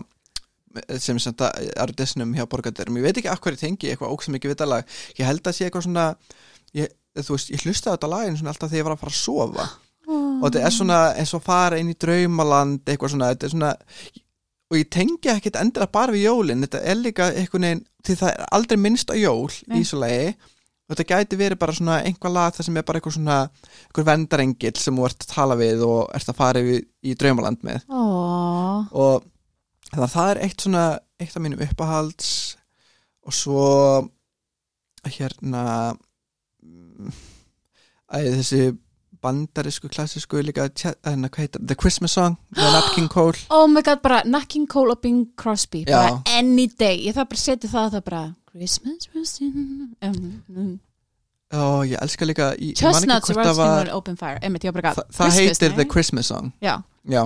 sem 0.98 1.20
sem 1.22 1.36
það 1.38 1.68
er 1.78 1.92
disnum 1.94 2.32
hjá 2.34 2.48
borgarderum. 2.50 2.98
Ég 2.98 3.06
veit 3.06 3.20
ekki 3.22 3.30
af 3.30 3.42
hverju 3.44 3.60
tengi 3.62 3.92
eitthvað 3.92 4.16
óksum 4.16 4.38
ekki 4.40 4.50
vitalag 4.50 4.88
ég 5.20 5.28
held 5.30 5.46
að 5.46 5.58
sé 5.58 5.68
eitthvað 5.68 5.86
svona 5.86 6.06
ég, 6.74 6.90
þú 7.20 7.36
veist, 7.36 7.52
ég 7.54 7.66
hlusta 7.68 7.94
á 7.94 7.96
þetta 7.96 8.10
lagin 8.10 8.40
svona 8.40 8.54
alltaf 8.56 8.72
þegar 8.72 8.82
ég 8.82 8.88
var 8.88 8.96
að 8.96 9.04
fara 9.04 9.14
að 9.14 9.20
sofa. 9.20 9.68
Og 10.10 10.48
þetta 10.48 10.64
er 10.66 10.74
svona 10.74 11.00
eins 11.22 11.34
og 11.38 11.44
fara 11.46 11.78
inn 11.80 11.94
í 11.94 11.98
draumaland 12.00 12.90
eitthvað 12.90 13.14
svona, 13.14 13.30
þetta 13.36 13.48
er 13.48 13.54
svona 13.54 13.72
og 14.74 14.80
ég 14.80 14.90
tengi 14.90 15.30
ekkert 15.30 15.60
endilega 15.62 15.94
bara 15.94 16.16
við 16.16 16.26
jólin. 16.26 16.66
Þetta 16.66 16.82
er 16.90 16.98
líka 16.98 17.30
eitthvað 17.30 17.66
neginn 17.68 17.86
því 18.04 18.18
það 18.24 18.34
er 18.34 18.50
aldrei 18.58 18.80
minnst 18.82 19.14
á 19.14 19.16
jól 19.16 19.54
Nei. 19.70 19.78
í 19.78 19.86
svo 19.88 20.02
lagi 20.02 20.34
þetta 20.92 21.06
gæti 21.10 21.40
verið 21.40 21.60
bara 21.62 21.76
svona 21.78 22.00
einhvað 22.04 22.36
lag 22.36 22.56
það 22.58 22.68
sem 22.68 22.80
er 22.80 22.88
bara 22.88 23.00
eitthvað 23.00 23.16
svona 23.18 23.38
eitthvað 23.86 24.10
vendarengill 24.10 24.74
sem 24.82 24.98
þú 25.00 25.06
ert 25.08 25.24
að 25.26 25.32
tala 25.34 25.60
við 25.60 25.86
og 25.88 26.02
ert 26.18 26.34
að 26.34 26.40
fara 26.42 26.64
í, 26.64 26.80
í 27.08 27.16
draumaland 27.20 27.64
með. 27.66 27.86
Ó, 27.88 28.02
og 28.92 29.24
þannig 29.90 30.06
að 30.08 30.16
það 30.18 30.32
er 30.34 30.42
eitt 30.48 30.66
svona 30.68 30.86
eitt 31.24 31.38
af 31.38 31.44
mínum 31.46 31.64
uppahalds 31.64 32.30
og 33.24 33.36
svo 33.38 33.66
hérna 35.08 35.64
mm, 36.64 37.12
æ, 38.12 38.18
þessi 38.40 38.64
bandarísku 39.24 39.88
klassísku 39.88 40.42
líka 40.44 40.68
hérna, 40.68 41.30
hvað 41.32 41.46
heitir, 41.46 41.64
The 41.64 41.78
Christmas 41.80 42.16
Song 42.18 42.36
með 42.58 42.72
Nat 42.76 42.90
King 42.96 43.10
Cole. 43.12 43.40
Oh 43.56 43.68
my 43.72 43.84
god, 43.86 44.02
bara 44.04 44.22
Nat 44.28 44.50
King 44.52 44.68
Cole 44.68 44.98
og 44.98 45.04
Bing 45.04 45.30
Crosby 45.40 45.86
Já. 45.88 45.96
bara 45.96 46.40
any 46.40 46.68
day, 46.68 47.00
ég 47.08 47.16
þarf 47.16 47.32
bara 47.32 47.40
að 47.40 47.46
setja 47.46 47.72
það 47.72 47.94
það 47.96 48.06
bara 48.10 48.24
Christmas 48.54 49.10
was 49.16 49.42
in 49.42 49.96
um, 50.02 50.44
um. 50.50 50.80
og 51.52 51.88
ég 51.88 51.98
elska 52.02 52.26
líka 52.26 52.52
ég, 52.54 52.74
ég 52.74 52.78
Chestnuts 52.78 53.32
það 53.32 53.38
roasting 53.40 53.58
var 53.58 53.88
on 53.88 53.92
open 53.98 54.18
fire. 54.18 54.38
Einmitt, 54.46 54.66
ég 54.68 54.76
bara 54.76 54.94
það, 54.94 55.08
það 55.18 55.38
heitir 55.40 55.74
nei? 55.74 55.78
The 55.80 55.86
Christmas 55.90 56.30
Song. 56.30 56.52
Já, 56.62 56.76
já. 57.10 57.24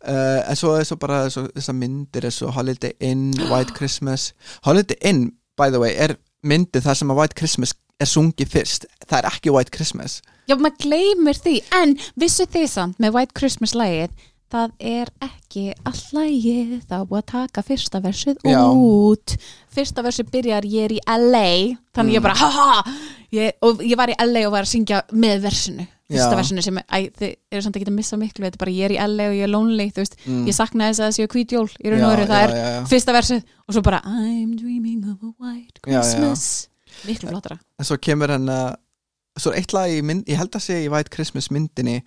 Uh, 0.00 0.40
en 0.46 0.56
svo 0.56 0.76
er 0.78 0.86
svo 0.86 0.96
bara 1.02 1.24
svo, 1.30 1.48
þessar 1.56 1.76
myndir 1.76 2.26
er 2.30 2.34
svo 2.34 2.52
Holiday 2.54 2.94
Inn, 3.02 3.32
White 3.50 3.74
Christmas. 3.74 4.30
Holiday 4.62 4.98
Inn, 5.02 5.32
by 5.58 5.74
the 5.74 5.82
way, 5.82 5.96
er 5.98 6.14
myndið 6.46 6.86
þar 6.86 7.00
sem 7.02 7.10
að 7.10 7.22
White 7.22 7.38
Christmas 7.42 7.74
er 8.00 8.08
sungið 8.08 8.54
fyrst. 8.54 8.86
Það 9.08 9.18
er 9.18 9.30
ekki 9.32 9.54
White 9.54 9.74
Christmas. 9.74 10.20
Já, 10.46 10.54
maður 10.54 10.78
gleymir 10.86 11.38
því. 11.38 11.56
En 11.82 11.98
vissu 12.18 12.46
þið 12.46 12.70
samt 12.70 13.02
með 13.02 13.18
White 13.18 13.38
Christmas 13.38 13.74
lægið 13.74 14.14
Það 14.50 14.72
er 14.80 15.10
ekki 15.22 15.64
all 15.86 16.00
lægið 16.16 16.72
Það 16.88 16.96
er 17.00 17.06
búið 17.10 17.20
að 17.22 17.26
taka 17.30 17.62
fyrsta 17.62 18.00
versið 18.02 18.36
Já. 18.44 18.60
út. 18.74 19.36
Fyrsta 19.70 20.02
versið 20.02 20.30
byrjar 20.34 20.66
ég 20.66 20.84
er 20.88 20.94
í 20.96 21.00
LA 21.06 21.76
Þannig 21.94 22.16
ég 22.16 22.20
Mm. 22.20 22.22
bara 22.22 22.34
haha 22.34 22.82
ég, 23.32 23.52
Og 23.62 23.78
ég 23.86 23.96
var 23.96 24.08
í 24.10 24.16
LA 24.18 24.46
og 24.48 24.52
var 24.52 24.62
að 24.66 24.72
syngja 24.74 25.02
með 25.12 25.40
versinu. 25.46 25.86
Fyrsta 26.10 26.32
Já. 26.34 26.38
versinu 26.40 26.62
sem 26.62 26.78
æ, 26.82 26.98
Þið 27.14 27.36
eru 27.52 27.62
samt 27.62 27.76
ekki 27.78 27.86
að 27.86 27.94
missa 27.94 28.16
miklu. 28.18 28.44
Þetta 28.44 28.58
er 28.58 28.64
bara 28.64 28.74
ég 28.74 28.84
er 28.88 28.94
í 28.96 28.98
LA 29.06 29.28
og 29.30 29.34
ég 29.38 29.42
er 29.46 29.52
lonely 29.54 29.86
Þú 29.94 30.02
veist, 30.02 30.16
mm. 30.26 30.44
ég 30.50 30.54
sakna 30.58 30.88
þess 30.90 31.00
að 31.00 31.06
það 31.06 31.16
séu 31.20 31.30
hvít 31.36 31.54
jól 31.54 31.68
Í 31.78 31.90
raun 31.94 32.04
og 32.04 32.10
veru, 32.16 32.26
það 32.26 32.42
er 32.50 32.84
fyrsta 32.90 33.12
versið 33.14 33.42
Og 33.68 33.74
svo 33.76 33.82
bara 33.86 34.00
I'm 34.04 34.56
dreaming 34.58 35.04
of 35.06 35.22
a 35.22 35.30
white. 35.38 35.78
Christmas 35.86 36.68
Miklu 37.06 37.30
flottara. 37.30 37.58
en 37.78 37.84
svo 37.86 37.96
kemur 38.02 38.28
hann 38.34 38.48
að 38.50 38.74
svo 39.38 39.52
er 39.54 39.60
eitt 39.62 39.72
lag 39.72 39.88
í 39.88 40.02
mynd, 40.02 40.24
ég 40.26 40.36
held 40.36 40.50
að 40.58 40.60
segja 40.66 40.88
í 40.88 40.90
White 40.90 41.08
Christmas 41.14 41.46
myndinni. 41.54 42.02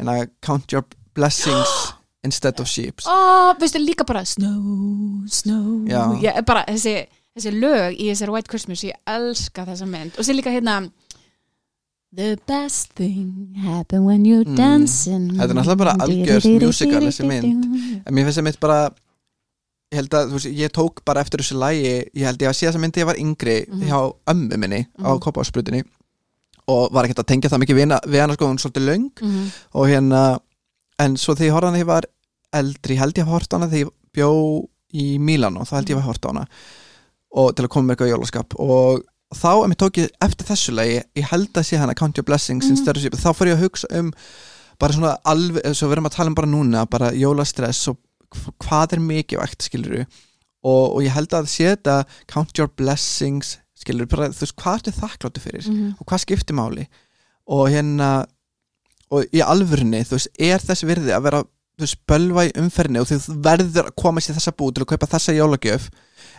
En 0.00 0.06
að 0.08 0.30
count 0.42 0.72
your 0.72 0.82
blessings 1.16 1.72
instead 2.26 2.58
of 2.60 2.68
sheep 2.68 3.00
Ó, 3.06 3.54
veistu 3.60 3.80
líka 3.82 4.04
bara 4.06 4.24
Snow, 4.24 5.24
snow 5.30 5.86
ég, 6.22 6.42
bara 6.46 6.64
þessi, 6.68 7.06
þessi 7.36 7.52
lög 7.56 7.96
í 7.98 8.10
þessari 8.12 8.34
White 8.36 8.50
Christmas 8.52 8.84
ég 8.86 8.96
elska 9.06 9.64
þessa 9.68 9.86
mynd 9.90 10.16
og 10.18 10.24
sér 10.28 10.38
líka 10.40 10.52
hérna 10.54 10.84
The 12.16 12.36
best 12.48 12.94
thing 12.96 13.52
happen 13.60 14.04
when 14.06 14.22
you're 14.24 14.46
Mm. 14.46 14.56
dancing 14.56 15.24
Þetta 15.36 15.50
er 15.50 15.56
náttúrulega 15.58 15.80
bara 15.82 15.94
algjört 16.00 16.46
musical, 16.62 17.02
þessi 17.10 17.26
mynd. 17.28 17.66
en 18.06 18.14
mér 18.14 18.24
finnst 18.28 18.38
það 18.38 18.46
mitt 18.46 18.60
bara 18.62 18.78
ég 19.92 19.98
held 20.00 20.14
að, 20.16 20.30
þú 20.30 20.38
veist, 20.38 20.48
ég 20.62 20.72
tók 20.72 21.02
bara 21.04 21.20
eftir 21.20 21.42
þessu 21.42 21.58
lagi, 21.60 21.82
ég 22.14 22.24
held 22.24 22.40
ég 22.42 22.48
að 22.48 22.56
sé 22.56 22.66
þessa 22.70 22.80
myndi 22.80 23.02
ég 23.02 23.06
var 23.10 23.16
yngri 23.20 23.58
Mhm. 23.68 23.82
hjá 23.90 23.98
ömmu 24.32 24.56
minni 24.58 24.80
á 24.98 25.10
Mhm. 25.12 25.20
Kópásbrutinni 25.20 25.82
og 26.68 26.92
var 26.92 27.04
ekkert 27.04 27.20
að 27.22 27.26
tengja 27.30 27.50
það 27.50 27.60
mikið 27.62 27.76
við 27.76 27.84
hana, 27.84 28.00
við 28.06 28.20
hana 28.20 28.34
sko, 28.34 28.46
hún 28.48 28.56
er 28.58 28.64
svolítið 28.64 28.86
löng 28.86 29.10
Mhm. 29.22 29.50
og 29.74 29.86
hérna 29.86 30.40
en 31.02 31.16
svo 31.20 31.34
þegar 31.34 31.46
ég 31.48 31.54
horfði 31.56 31.66
hana 31.68 31.76
þegar 31.76 31.84
ég 31.84 31.92
var 31.92 32.06
eldri, 32.60 32.94
ég 32.96 33.00
held 33.02 33.18
ég 33.18 33.26
að 33.26 33.32
horta 33.34 33.56
hana 33.58 33.68
þegar 33.72 33.86
ég 33.86 33.92
bjó 34.16 34.30
í 34.96 35.06
Mílan 35.20 35.56
og 35.60 35.66
þá 35.68 35.74
held 35.80 35.90
ég 35.92 35.98
að 36.00 36.06
horta 36.08 36.28
hana 36.32 36.46
og 37.36 37.54
til 37.56 37.64
að 37.66 37.72
koma 37.74 37.86
með 37.90 37.96
eitthvað 37.96 38.12
jólaskap 38.14 38.54
og 38.62 39.02
þá 39.36 39.48
ef 39.52 39.66
mér 39.72 39.80
tók 39.82 39.98
ég 40.00 40.12
eftir 40.24 40.46
þessu 40.46 40.72
lagi 40.76 41.00
ég 41.18 41.26
held 41.32 41.50
að 41.58 41.66
sé 41.68 41.76
hana 41.80 41.94
Count 41.98 42.16
Your 42.16 42.24
Blessings 42.24 42.64
Mhm. 42.70 42.78
mm. 42.86 43.18
þá 43.18 43.30
fór 43.34 43.50
ég 43.50 43.56
að 43.58 43.64
hugsa 43.66 43.86
um 43.98 44.12
bara 44.78 44.92
svona 44.92 45.16
alveg, 45.24 45.64
svo 45.74 45.88
við 45.88 45.92
erum 45.96 46.06
að 46.06 46.16
tala 46.16 46.28
um 46.30 46.34
bara 46.34 46.46
núna 46.52 46.86
bara 46.88 47.10
jólastress 47.12 47.88
og 47.88 47.96
hv- 48.30 48.54
hvað 48.60 48.92
er 48.92 49.00
mikilvægt 49.00 49.62
skilur 49.66 50.06
og, 50.64 50.96
og 50.96 51.02
ég 51.02 51.12
held 51.12 51.28
að 51.34 51.46
sé 51.48 51.68
þetta 51.76 52.04
Count 52.28 52.56
Your 52.58 52.68
Blessings 52.76 53.58
skilur 53.76 54.06
bara, 54.08 54.28
þú 54.28 54.40
veist, 54.46 54.56
hvað 54.56 54.78
ertu 54.80 54.92
þakkláttu 55.00 55.40
fyrir 55.44 55.66
Mhm. 55.68 55.94
og 56.00 56.06
hvað 56.06 56.24
skiptir 56.24 56.54
máli 56.56 56.86
og 57.48 57.68
hérna 57.70 58.26
og 59.14 59.36
í 59.36 59.42
alvörunni, 59.44 60.02
þú 60.06 60.16
veist, 60.18 60.32
er 60.38 60.64
þess 60.64 60.86
virði 60.88 61.14
að 61.14 61.28
vera, 61.28 61.42
þú 61.76 61.84
veist, 61.86 62.00
bölva 62.08 62.46
í 62.48 62.52
umferðinni 62.62 63.02
og 63.02 63.10
þú 63.10 63.38
verður 63.44 63.90
að 63.90 63.96
koma 64.02 64.24
sér 64.24 64.38
þessa 64.38 64.56
búð 64.56 64.74
til 64.74 64.84
að 64.86 64.90
kaupa 64.94 65.10
þessa 65.14 65.36
jólagjöf 65.36 65.88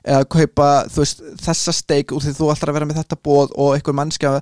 eða 0.08 0.28
kaupa, 0.36 0.68
þú 0.92 1.04
veist, 1.04 1.24
þessa 1.44 1.74
steik 1.76 2.12
og 2.16 2.24
því 2.24 2.36
þú 2.38 2.52
ætlar 2.54 2.72
að 2.72 2.78
vera 2.80 2.90
með 2.90 3.00
þetta 3.02 3.20
bóð 3.28 3.56
og 3.56 3.74
einhver 3.76 3.98
mannskja 3.98 4.34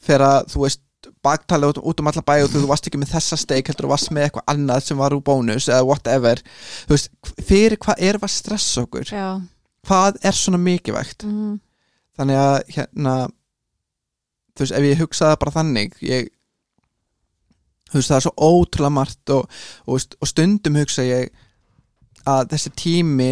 fyrir 0.00 0.26
að, 0.26 0.52
þú 0.52 0.64
veist 0.66 0.82
baktala 1.24 1.70
út, 1.70 1.78
út 1.80 2.00
um 2.00 2.08
alla 2.10 2.22
bæ 2.24 2.34
og 2.44 2.50
þú 2.52 2.66
varst 2.68 2.86
ekki 2.88 3.00
með 3.00 3.14
þessa 3.14 3.38
steik 3.40 3.70
heldur 3.70 3.88
þú 3.88 3.92
varst 3.94 4.10
með 4.12 4.26
eitthvað 4.26 4.52
annað 4.52 4.84
sem 4.84 5.00
var 5.00 5.14
úr 5.16 5.22
bónus 5.24 5.68
eða 5.68 5.86
whatever, 5.88 6.42
þú 6.84 6.96
veist 6.96 7.10
fyrir 7.48 7.80
hvað 7.80 8.02
er 8.04 8.18
að 8.20 8.32
stressa 8.34 8.84
okkur? 8.84 9.08
Já. 9.08 9.40
Hvað 9.88 10.18
er 10.28 10.36
svona 10.36 10.60
mikilvægt? 10.60 11.24
Mhm. 11.24 11.58
þannig 12.20 12.36
að 12.36 12.56
hérna 12.74 13.14
þú 14.52 14.64
veist, 14.64 14.74
ef 14.76 14.84
ég 14.84 15.00
hugsaði 15.00 15.38
bara 15.40 15.54
þannig 15.54 15.94
ég 16.04 16.28
þú 17.90 17.98
veist, 17.98 18.10
það 18.10 18.16
er 18.16 18.26
svo 18.26 18.34
ótrúlega 18.50 18.92
margt 18.92 19.30
og, 19.34 19.48
og, 19.86 20.00
og 20.20 20.28
stundum 20.30 20.76
hugsa 20.80 21.02
ég 21.02 21.30
að 22.26 22.48
þessi 22.52 22.70
tími 22.76 23.30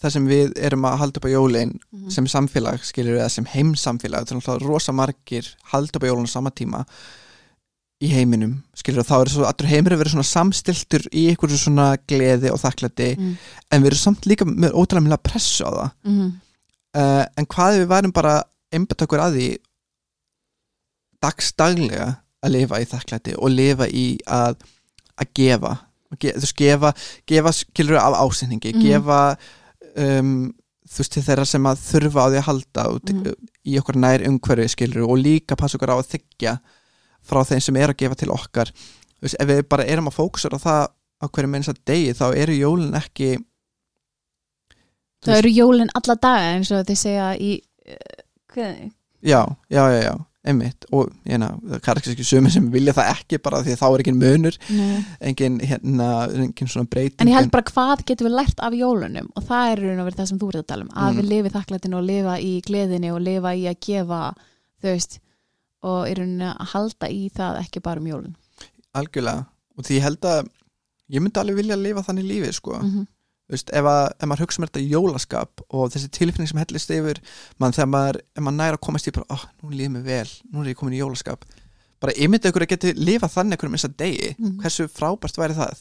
þar 0.00 0.12
sem 0.12 0.26
við 0.28 0.50
erum 0.60 0.84
að 0.84 0.98
halda 1.00 1.18
upp 1.20 1.24
á 1.28 1.34
jólin 1.36 1.70
Mhm. 1.92 2.10
sem 2.10 2.26
samfélag, 2.26 2.82
skilur 2.84 3.16
eða 3.20 3.30
sem 3.30 3.44
heimsamfélag, 3.48 4.26
það 4.26 4.32
er 4.32 4.40
náttúrulega 4.40 4.68
rosa 4.68 4.92
margir 4.92 5.46
halda 5.72 5.96
upp 5.96 6.04
á 6.04 6.08
jólun 6.10 6.28
á 6.28 6.34
sama 6.36 6.50
tíma 6.50 6.84
í 8.04 8.10
heiminum, 8.12 8.62
skilur 8.76 9.02
þá 9.08 9.14
er 9.22 9.28
svo 9.32 9.44
allur 9.48 9.70
heimur 9.70 9.92
að 9.94 9.98
vera 10.02 10.10
svona 10.12 10.28
samstiltur 10.28 11.06
í 11.16 11.30
einhverju 11.30 11.56
svona 11.56 11.96
gleði 12.06 12.50
og 12.52 12.60
þakklæti 12.60 13.16
Mhm. 13.16 13.36
en 13.72 13.82
við 13.82 13.86
erum 13.86 14.02
samt 14.04 14.26
líka 14.28 14.44
með 14.44 14.72
ótrúlega 14.76 15.06
mjög 15.08 15.22
pressu 15.22 15.64
á 15.64 15.70
það 15.72 15.90
Mhm. 16.04 16.32
uh, 16.94 17.24
en 17.38 17.46
hvað 17.46 17.78
við 17.80 17.86
værum 17.88 18.12
bara 18.12 18.42
einbætt 18.72 19.02
okkur 19.02 19.18
að 19.20 19.32
því 19.38 19.48
dagstaglega 21.22 22.16
að 22.44 22.52
lifa 22.56 22.80
í 22.82 22.86
þakklæti 22.90 23.34
og 23.38 23.50
lifa 23.50 23.86
í 23.88 24.06
að 24.26 24.56
að 25.16 25.30
gefa, 25.34 25.72
ge, 26.20 26.32
þú 26.36 26.42
veist, 26.44 26.56
gefa 26.60 26.90
gefa 27.26 27.52
skilur 27.56 27.96
af 28.02 28.14
ásendingi, 28.20 28.74
Mhm. 28.74 28.82
gefa 28.82 29.20
um, 29.96 30.52
þú 30.86 30.98
veist 31.00 31.12
til 31.12 31.22
þeirra 31.22 31.46
sem 31.46 31.62
að 31.66 31.80
þurfa 31.82 32.20
á 32.20 32.26
því 32.30 32.38
að 32.42 32.48
halda 32.50 32.82
og, 32.92 33.00
Mhm. 33.10 33.32
í 33.66 33.78
okkur 33.80 33.96
nær 33.96 34.20
umhverfi 34.28 34.68
skilur 34.74 35.08
og 35.08 35.18
líka 35.18 35.56
passa 35.56 35.78
okkur 35.78 35.90
á 35.90 35.96
að 35.98 36.12
þykja 36.14 36.58
frá 37.26 37.40
þeim 37.44 37.60
sem 37.62 37.76
er 37.76 37.88
að 37.90 37.96
gefa 37.96 38.14
til 38.16 38.28
okkar 38.30 38.66
þú 39.16 39.22
veist, 39.22 39.36
ef 39.40 39.48
við 39.48 39.62
bara 39.68 39.84
erum 39.84 40.06
að 40.08 40.14
fókusur 40.20 40.52
á 40.54 40.58
það 40.60 40.88
á 41.16 41.26
hverju 41.32 41.48
minnst 41.48 41.68
að 41.72 41.80
degi 41.86 42.12
þá 42.14 42.26
eru 42.36 42.52
jólin 42.52 42.94
ekki 42.94 43.38
það 45.24 45.38
eru 45.40 45.48
jólin 45.56 45.90
alla 45.94 46.14
daga 46.14 46.50
eins 46.54 46.70
og 46.70 46.84
þið 46.86 46.98
segja 47.00 47.28
í 47.40 47.50
uh, 47.88 48.22
hvað, 48.52 48.92
já, 49.22 49.40
já, 49.72 49.82
já, 49.90 50.00
já, 50.04 50.14
einmitt 50.46 50.86
og 50.94 51.10
hérna, 51.26 51.48
það 51.82 51.90
er 51.92 52.00
ekki 52.14 52.26
sömur 52.28 52.52
sem 52.54 52.66
vilja 52.72 52.92
það 52.96 53.10
ekki 53.12 53.38
bara 53.42 53.60
því 53.66 53.74
að 53.74 53.80
þá 53.82 53.86
er 53.88 54.02
ekki 54.04 54.14
munur 54.16 54.58
Nei. 54.70 55.04
engin, 55.30 55.58
hérna, 55.70 56.08
engin 56.46 56.70
svona 56.72 56.88
breyting 56.92 57.20
en 57.24 57.28
ég 57.32 57.38
held 57.40 57.50
bara 57.54 57.66
hvað 57.70 58.04
getum 58.06 58.28
við 58.28 58.36
lært 58.38 58.62
af 58.66 58.76
jólunum 58.78 59.28
og 59.34 59.46
það 59.48 59.70
er 59.72 59.82
raun 59.84 60.00
og 60.02 60.08
verið 60.10 60.20
það 60.20 60.28
sem 60.30 60.38
þú 60.42 60.50
verður 60.50 60.64
að 60.64 60.70
tala 60.72 60.86
um 60.86 60.92
að 60.94 61.10
Mm. 61.12 61.18
við 61.20 61.28
lifi 61.32 61.54
þakklætinu 61.56 61.96
og 62.00 62.04
lifa 62.10 62.34
í 62.40 62.52
gleðinu 62.66 63.10
og 63.14 63.20
lifa 63.26 63.54
í 63.56 63.66
að 63.70 63.80
gefa 63.86 64.20
þau 64.82 64.90
veist 64.92 65.18
og 65.82 66.00
í 66.10 66.14
rauninni 66.18 66.48
að 66.52 66.70
halda 66.72 67.08
í 67.10 67.22
það 67.36 67.60
ekki 67.64 67.82
bara 67.82 68.00
um 68.00 68.06
jólun 68.06 68.36
algjörlega 68.96 69.44
og 69.76 69.84
því 69.84 69.98
ég 69.98 70.02
held 70.06 70.24
að 70.30 70.48
ég 71.12 71.22
myndi 71.22 71.40
alveg 71.42 71.56
vilja 71.60 71.76
lifa 71.76 72.02
þannig 72.06 72.24
lífi 72.30 72.52
sko 72.52 72.78
mm 72.80 72.90
-hmm. 72.90 73.06
Veist, 73.52 73.68
ef, 73.70 73.86
að, 73.86 74.08
ef 74.18 74.26
maður 74.26 74.42
hugsa 74.46 74.60
mér 74.62 74.72
þetta 74.72 74.88
jólaskap 74.90 75.60
og 75.70 75.92
þessi 75.94 76.08
tilfinning 76.10 76.48
sem 76.50 76.58
hellist 76.58 76.90
yfir 76.90 77.20
mann 77.62 77.72
þegar 77.76 77.92
maður, 77.92 78.16
maður 78.42 78.56
næra 78.58 78.78
að 78.80 78.82
komast 78.88 79.06
í 79.06 79.12
bara, 79.14 79.28
oh, 79.30 79.44
nú 79.62 79.70
líður 79.70 79.92
mér 79.94 80.02
vel, 80.08 80.32
nú 80.50 80.64
er 80.64 80.72
ég 80.72 80.80
komin 80.80 80.96
í 80.96 81.02
jólaskap. 81.02 81.44
Bara 82.02 82.12
ymmyndið 82.20 82.50
ykkur 82.50 82.64
að 82.66 82.72
geti 82.74 82.90
lifa 82.98 83.28
þannig 83.32 83.56
ykkur 83.56 83.70
um 83.70 83.76
þess 83.78 83.86
að 83.88 83.94
degi, 84.02 84.32
Mhm. 84.36 84.56
hversu 84.60 84.84
frábært 84.92 85.38
væri 85.40 85.54
það? 85.56 85.78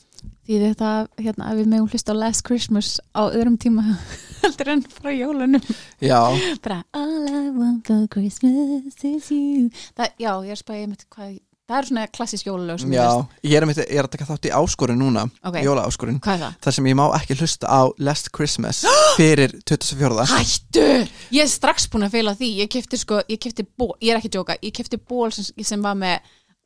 Því 0.47 0.59
þetta 0.61 0.91
hérna, 1.26 1.49
að 1.49 1.57
við 1.59 1.68
megum 1.74 1.89
hlusta 1.89 2.13
á 2.13 2.22
Last 2.22 2.43
Christmas 2.47 2.91
á 3.18 3.22
öðrum 3.34 3.57
tíma 3.59 3.84
heldur 4.45 4.70
en 4.72 4.84
frá 4.86 5.09
jólunum. 5.11 5.66
Já, 5.99 6.22
bara 6.63 6.84
All 6.93 7.28
I 7.28 7.49
want 7.49 7.88
for 7.88 8.07
Christmas 8.07 9.03
is 9.03 9.32
you. 9.34 9.70
Það, 9.97 10.13
já, 10.22 10.32
ég 10.45 10.53
er 10.55 10.61
spæðið 10.61 10.88
með 10.93 11.05
hvað 11.18 11.39
það 11.66 11.78
er 11.80 11.88
svona 11.89 12.03
klassísk 12.13 12.45
ég 12.45 12.93
já 12.93 13.05
ég 13.43 13.55
er, 13.57 13.66
ég 13.74 13.97
er 13.97 14.05
að 14.05 14.11
taka 14.13 14.28
þátt 14.30 14.47
í 14.49 14.53
áskorun 14.53 14.99
núna 15.01 15.24
Ok. 15.41 15.57
jólaáskorun, 15.66 16.20
hvað 16.22 16.36
er 16.38 16.43
það? 16.45 16.55
þar 16.66 16.76
sem 16.78 16.89
ég 16.91 16.97
má 16.99 17.05
ekki 17.18 17.38
hlusta 17.39 17.66
á 17.66 17.82
Last 17.97 18.30
Christmas 18.36 18.84
fyrir 19.20 19.55
24. 19.66 20.28
Hættu! 20.30 20.86
Ég 21.34 21.41
er 21.45 21.49
strax 21.51 21.88
búin 21.89 22.05
að 22.05 22.18
feila 22.20 22.36
því 22.38 22.51
ég 22.61 22.70
kefti 22.76 22.99
sko, 23.01 23.22
ég 23.30 23.41
kefti 23.41 23.66
ból, 23.78 23.95
ég 24.01 24.13
er 24.13 24.22
ekki 24.22 24.30
að 24.34 24.38
djóka 24.39 24.57
ég 24.61 24.76
kefti 24.78 25.01
ból 25.01 25.32
sem, 25.34 25.47
sem 25.66 25.82
var 25.86 25.97
með 25.97 26.20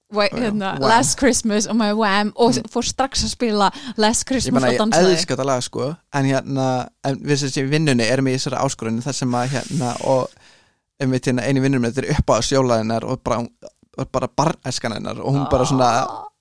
Wha- 0.09 0.25
hérna. 0.33 0.71
Last 0.81 1.19
Christmas 1.19 1.67
og 1.69 1.77
með 1.77 1.91
Wham 1.99 2.31
og 2.41 2.57
fór 2.73 2.87
strax 2.89 3.21
að 3.27 3.33
spila 3.35 3.67
Last 4.01 4.23
ég 4.25 4.31
Christmas 4.33 4.55
menna 4.57 4.71
og 4.71 4.73
ég 4.73 4.79
dansaði 4.81 5.11
elska 5.15 5.35
þetta 5.35 5.45
lag 5.45 5.61
sko 5.63 5.89
en 6.17 6.25
hérna, 6.31 6.65
en 7.05 7.19
við 7.21 7.43
sem 7.43 7.51
sé 7.53 7.61
í 7.63 7.69
vinnunni 7.69 8.07
erum 8.09 8.27
í 8.27 8.33
þessari 8.33 8.57
áskorunni 8.65 9.05
þar 9.05 9.15
sem 9.19 9.35
að 9.37 9.51
hérna 9.53 9.91
og 10.09 10.33
einmitt 10.99 11.29
hérna 11.29 11.45
eini 11.45 11.61
vinnur 11.63 11.79
með 11.83 11.93
þetta 11.99 12.07
er 12.09 12.17
upp 12.23 12.33
á 12.33 12.35
sjólaðinnar 12.43 13.05
og 13.05 13.21
bara, 13.23 13.43
og 13.99 14.09
bara 14.15 14.29
barneskan 14.41 14.95
hennar 14.97 15.19
og 15.21 15.35
hún 15.35 15.45
bara 15.51 15.67
svona 15.69 15.91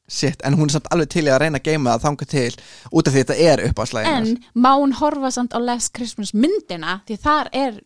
shit, 0.09 0.41
en 0.47 0.55
hún 0.57 0.71
er 0.71 0.79
samt 0.79 0.89
alveg 0.95 1.11
til 1.13 1.27
í 1.27 1.33
að 1.35 1.43
reyna 1.45 1.61
að 1.61 1.69
geima 1.69 1.97
það 1.99 2.07
þanga 2.07 2.29
til 2.33 2.49
út 2.97 3.09
af 3.11 3.13
því 3.13 3.21
þetta 3.25 3.37
er 3.53 3.63
upp 3.69 3.83
á 3.83 3.85
slæðinnar 3.91 4.31
En 4.33 4.63
má 4.65 4.71
hún 4.79 4.95
horfa 5.03 5.31
samt 5.37 5.53
á 5.53 5.59
Last 5.61 5.93
Christmas 5.97 6.33
myndina? 6.33 7.01
Því 7.09 7.19
þar 7.27 7.51
er 7.53 7.79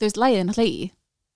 þú 0.00 0.06
veist, 0.06 0.20
lægið 0.22 0.44
náttúrulega 0.48 0.70
í. 0.70 0.90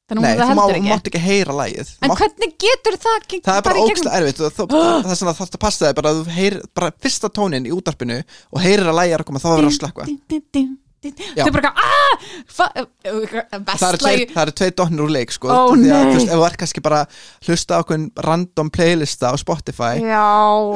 Þannig 0.04 0.20
Nei, 0.24 0.34
það 0.36 0.50
þú 0.50 0.54
má, 0.58 0.64
ekki. 0.68 0.88
mátt 0.92 1.06
ekki 1.08 1.20
heyra 1.24 1.54
lagið. 1.56 1.90
Þú 1.90 2.04
En 2.04 2.10
mátt, 2.12 2.18
hvernig 2.20 2.50
getur 2.60 2.96
það 3.00 3.22
geng- 3.32 3.44
það 3.46 3.58
er 3.58 3.62
bara 3.64 3.84
ógstlega 3.84 4.18
erfitt 4.20 4.40
það 4.44 5.12
er 5.14 5.18
svona 5.20 5.34
það 5.38 5.58
passa 5.64 5.86
þig 5.88 5.98
bara 5.98 6.10
að 6.12 6.18
þú 6.20 6.34
heyrir 6.38 6.58
bara 6.76 6.90
fyrsta 7.00 7.30
tónin 7.32 7.64
í 7.68 7.72
útarpinu 7.72 8.18
og 8.52 8.60
heyrir 8.60 8.90
að 8.92 8.98
lagið 9.00 9.16
er 9.16 9.24
að 9.24 9.28
koma 9.30 9.40
þá 9.40 9.48
verður 9.54 9.70
að 9.70 9.78
slökka 9.80 10.08
Þau 11.12 11.50
bara 11.55 11.72
það 12.55 12.78
eru 13.05 13.42
Vestlægi 13.66 14.00
tveir, 14.05 14.22
það 14.34 14.42
eru 14.44 14.55
tveir 14.61 14.74
dotnir 14.78 15.05
úr 15.05 15.12
leik 15.14 15.34
sko, 15.34 15.50
Ó, 15.50 15.74
því 15.74 15.90
að 15.92 16.05
þú 16.05 16.14
veist, 16.14 16.28
ef 16.30 16.38
þú 16.38 16.46
ert 16.48 16.59
kannski 16.62 16.82
bara 16.84 17.00
hlusta 17.48 17.76
á 17.76 17.78
okkur 17.84 18.07
random 18.28 18.70
playlista 18.74 19.32
á 19.32 19.34
Spotify 19.40 19.92
Já. 20.00 20.22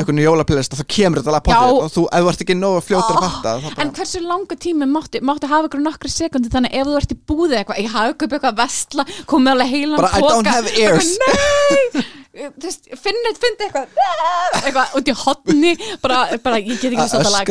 einhvern 0.01 0.20
jólaplaylista, 0.22 0.79
þá 0.81 0.85
kemur 0.97 1.22
þetta 1.22 1.35
lag 1.37 1.43
Já. 1.43 1.49
potið 1.49 1.81
og 1.87 1.93
þú, 1.95 2.05
ef 2.12 2.26
þú 2.26 2.33
ert 2.33 2.45
ekki 2.47 2.59
nógu 2.59 2.85
fljótur 2.89 3.16
að 3.16 3.18
Oh, 3.18 3.24
fatta 3.29 3.55
bara, 3.64 3.74
En 3.87 3.93
hversu 3.97 4.20
langa 4.24 4.59
tími 4.61 4.87
máttu, 4.91 5.22
máttu 5.24 5.51
hafa 5.51 5.68
ykkur 5.70 5.83
nokkru 5.85 6.11
sekundi 6.12 6.53
þannig 6.53 6.76
ef 6.79 6.87
þú 6.91 6.99
ert 7.01 7.14
í 7.14 7.18
búði 7.29 7.59
eitthvað, 7.62 7.83
ég 7.85 7.93
hafa 7.97 8.12
ykkur 8.14 8.37
eitthvað 8.39 8.61
vestla, 8.62 9.09
komið 9.31 9.55
alveg 9.57 9.72
heilan 9.74 9.99
Bara, 10.03 10.12
I 10.14 10.20
don't 10.29 10.47
have 10.53 10.68
ears. 10.79 11.14
Nei, 11.24 12.05
finnið, 12.35 13.39
finnið 13.43 13.64
eitthvað 13.66 13.87
eitthvað 14.62 14.97
út 14.99 15.09
í 15.09 15.14
hotni 15.22 15.72
bara, 16.03 16.18
bara 16.45 16.61
ég 16.61 16.76
get 16.81 16.93
ekki 16.93 17.01
Að 17.01 17.14
að 17.16 17.22
öskra. 17.24 17.33
lag 17.35 17.47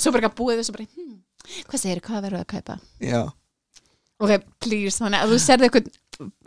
svo 0.00 0.12
bara 0.12 0.26
eitthvað 0.26 0.38
búið 0.40 0.60
þessu 0.60 0.76
bara, 0.76 0.88
hmm, 0.92 1.14
hvað 1.70 1.82
segir, 1.82 2.02
hvað 2.04 2.26
verður 2.26 2.42
að 2.42 2.50
kaupa 2.52 2.78
já, 3.00 3.22
ok, 4.20 4.34
please, 4.62 4.98
þannig 5.00 5.22
að 5.24 5.32
þú 5.34 5.40
serði 5.46 5.70
eitthvað 5.70 5.90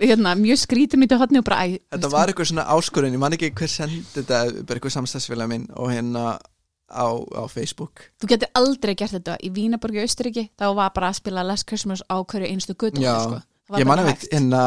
hérna, 0.01 0.36
mjög 0.39 0.61
skrítum 0.63 1.03
í 1.03 1.09
þetta 1.09 1.20
hotni 1.24 1.41
og 1.41 1.49
bara, 1.49 1.65
æ, 1.65 1.80
þetta 1.95 2.13
var 2.13 2.32
eitthvað 2.32 2.51
svona 2.53 2.70
áskorun 2.78 3.13
ég 3.17 3.22
man 3.22 3.36
ekki 3.38 3.51
hver 3.57 3.70
sendi 3.74 4.01
þetta 4.15 4.43
bara 4.63 4.80
eitthvað 4.80 4.95
samstagsfélag 4.99 5.51
minn 5.51 5.67
og 5.78 5.91
hérna 5.93 6.38
á, 6.89 7.05
á 7.05 7.43
Facebook 7.51 8.07
þú 8.22 8.32
getur 8.32 8.49
aldrei 8.57 8.95
gert 8.97 9.13
þetta 9.17 9.36
í 9.45 9.51
Vínaborg 9.53 9.99
í 9.99 10.01
Austuríki 10.05 10.47
þá 10.57 10.65
var 10.78 10.89
bara 10.95 11.11
að 11.11 11.20
spila 11.22 11.43
Last 11.45 11.67
Christmas 11.70 12.01
á 12.09 12.17
hverju 12.17 12.49
einstu 12.49 12.74
gutt 12.74 12.97
Já. 12.97 13.13
sko. 13.22 13.41
Ég 13.78 13.86
man 13.86 13.97
bara 13.97 14.07
að 14.07 14.09
hægt. 14.15 14.28
hérna 14.34 14.61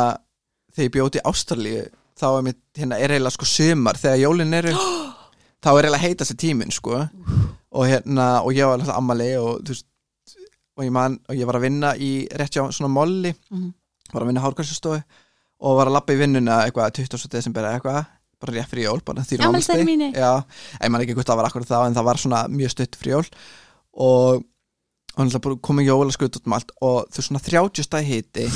þegar 0.74 0.86
ég 0.88 0.92
bjóti 0.94 1.22
Ástralíu 1.24 1.82
þá 2.22 2.26
er 2.38 2.42
mitt, 2.46 2.60
hérna 2.78 2.98
er 3.02 3.10
eiginlega 3.10 3.34
sko 3.34 3.44
sumar 3.48 3.98
þegar 3.98 4.20
jólin 4.22 4.54
eru 4.54 4.72
þá 5.62 5.68
er 5.72 5.78
eiginlega 5.88 6.02
heita 6.06 6.24
sér 6.28 6.36
tíminn 6.38 6.70
sko 6.72 7.08
og 7.72 7.86
hérna, 7.88 8.42
og 8.44 8.52
ég 8.52 8.66
var 8.68 8.78
alltaf 8.78 8.96
ammali 9.00 9.30
og 9.40 9.62
þú 9.64 9.72
veist 9.74 9.86
og 10.76 10.84
ég 10.86 10.92
man, 10.92 11.18
og 11.28 11.34
ég 11.36 11.44
var 11.48 11.56
að 11.58 11.64
vinna 11.66 11.90
í 12.00 12.10
rétt 12.32 12.54
hjá 12.56 12.62
svona 12.72 12.88
molli, 12.92 13.34
Mhm. 13.50 13.72
var 14.12 14.22
að 14.22 14.26
vinna 14.30 14.40
hárkvæmstofu 14.44 15.02
og 15.62 15.76
var 15.76 15.86
að 15.86 15.92
lappa 15.92 16.12
í 16.14 16.18
vinnuna 16.20 16.62
eitthvað 16.66 16.92
20. 16.96 17.28
desember 17.28 17.64
eitthvað 17.64 18.06
bara 18.42 18.52
rétt 18.56 18.68
fyrir 18.72 18.84
jól, 18.88 19.00
bara 19.04 19.20
Afmælisdaginn 19.22 19.86
mínu. 19.86 20.12
já, 20.14 20.44
ég 20.82 20.90
man 20.90 21.00
ekki 21.00 21.14
hvort 21.14 21.26
það 21.28 21.36
var 21.36 21.46
akkur 21.50 21.64
þá 21.68 21.86
en 21.86 21.94
það 21.94 22.04
var 22.04 22.16
svona 22.16 22.40
mjög 22.48 22.70
stutt 22.70 22.96
fyrir 22.96 23.12
jól 23.18 23.28
og 23.94 24.44
og 25.18 25.60
komið 25.60 25.86
jólaskutt 25.90 26.36
út 26.40 26.46
um 26.46 26.52
allt 26.56 26.70
og 26.80 27.04
þú 27.12 27.22
svona 27.22 27.40
30 27.44 27.84
stæð 27.84 28.04
hiti 28.08 28.46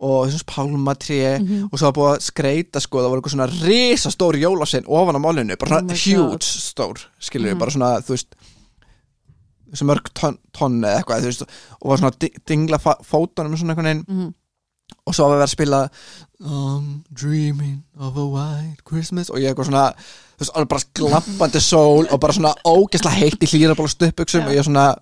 og 0.00 0.26
þessum 0.28 0.46
pálmatré 0.50 1.38
Mhm. 1.40 1.68
og 1.72 1.78
svo 1.78 1.86
var 1.90 1.92
búið 1.98 2.16
að 2.16 2.22
skreita 2.30 2.80
sko 2.80 2.98
það 2.98 3.08
voru 3.10 3.20
eitthvað 3.22 3.34
svona 3.36 3.66
risa 3.66 4.10
stór 4.10 4.34
jólasinn 4.36 4.84
ofan 4.86 5.16
á 5.16 5.20
málinu, 5.22 5.56
bara 5.58 5.76
Oh 5.76 5.80
svona 5.80 5.92
my 5.92 5.94
huge 5.94 6.42
stór, 6.44 6.98
skilur 7.20 7.48
við, 7.48 7.54
Mhm. 7.54 7.58
bara 7.58 7.70
svona 7.70 8.00
þú 8.02 8.08
veist 8.16 8.34
þessu 9.72 9.86
mörg 9.88 10.08
tonn, 10.14 10.38
tonn 10.52 10.80
eða 10.82 11.00
eitthvað 11.02 11.20
þú 11.24 11.30
veist, 11.30 11.42
og 11.82 11.88
var 11.90 11.98
svona 11.98 12.18
di- 12.18 12.32
dingla 12.46 12.78
fótunum 12.78 13.56
svona 13.56 13.74
einhvern 13.74 13.84
veginn 13.88 14.04
Mhm. 14.08 14.34
og 15.06 15.14
svo 15.14 15.28
var 15.28 15.38
við 15.38 15.44
að 15.44 15.54
spila 15.56 15.90
I'm 16.44 17.04
dreaming 17.12 17.82
of 17.98 18.16
a 18.16 18.26
white 18.26 18.84
Christmas 18.84 19.30
og 19.30 19.36
ég 19.38 19.54
eitthvað 19.54 19.70
svona 19.70 19.94
þú 19.94 20.40
veist, 20.40 20.54
alveg 20.54 20.68
bara 20.68 20.82
glampandi 20.94 21.60
sól 21.60 22.06
og 22.12 22.20
bara 22.20 22.32
svona 22.32 22.54
ógeðslega 22.66 23.18
heitt 23.22 23.40
í 23.40 23.46
hlýraból 23.46 23.84
og 23.84 23.90
stuppuksum 23.90 24.42
Já. 24.42 24.46
og 24.48 24.52
ég 24.54 24.64
svona 24.64 24.96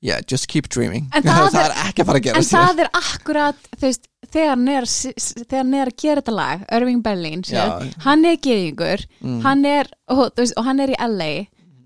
yeah, 0.00 0.20
just 0.30 0.46
keep 0.48 0.68
dreaming. 0.68 1.08
En 1.14 1.22
það 1.26 1.48
það 1.50 1.64
er- 1.64 1.72
er 1.74 1.88
ekki 1.88 2.02
að 2.04 2.06
fara 2.10 2.18
að 2.20 2.26
en 2.28 2.34
gera 2.34 2.42
það 2.46 2.82
er 2.84 2.90
akkurat 3.00 3.68
veist, 3.82 4.08
þegar 4.28 4.48
hann 4.54 4.68
er, 4.68 4.86
hann 5.58 5.74
að 5.90 5.96
gera 6.02 6.20
þetta 6.22 6.34
lag 6.36 6.64
Irving 6.78 7.02
Berlin, 7.02 7.44
sér, 7.48 7.92
hann 8.06 8.24
er 8.28 8.36
geðingur 8.44 9.04
Mm. 9.22 9.40
hann 9.42 9.64
er, 9.66 9.88
og, 10.08 10.28
veist, 10.38 10.54
og 10.56 10.64
hann 10.68 10.80
er 10.80 10.92
í 10.94 10.98
LA 11.00 11.30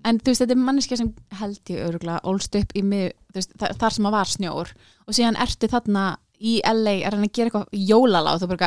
en 0.05 0.19
veist, 0.19 0.41
þetta 0.43 0.51
er 0.57 0.61
manneskja 0.65 0.97
sem 0.99 1.13
held 1.39 1.59
ég 1.71 1.85
öruglega 1.87 2.19
ólst 2.27 2.55
upp 2.59 2.73
í 2.75 2.81
mið, 2.83 3.11
þar, 3.57 3.73
þar 3.79 3.95
sem 3.97 4.05
að 4.09 4.11
var 4.19 4.25
snjór 4.33 4.73
og 5.07 5.13
síðan 5.17 5.39
ertu 5.41 5.69
þarna 5.71 6.05
í 6.43 6.57
LA 6.67 6.97
er 7.07 7.15
hann 7.15 7.23
að 7.25 7.31
gera 7.37 7.49
eitthvað 7.49 7.87
jólalá 7.87 8.35
þú 8.41 8.49
bara 8.51 8.61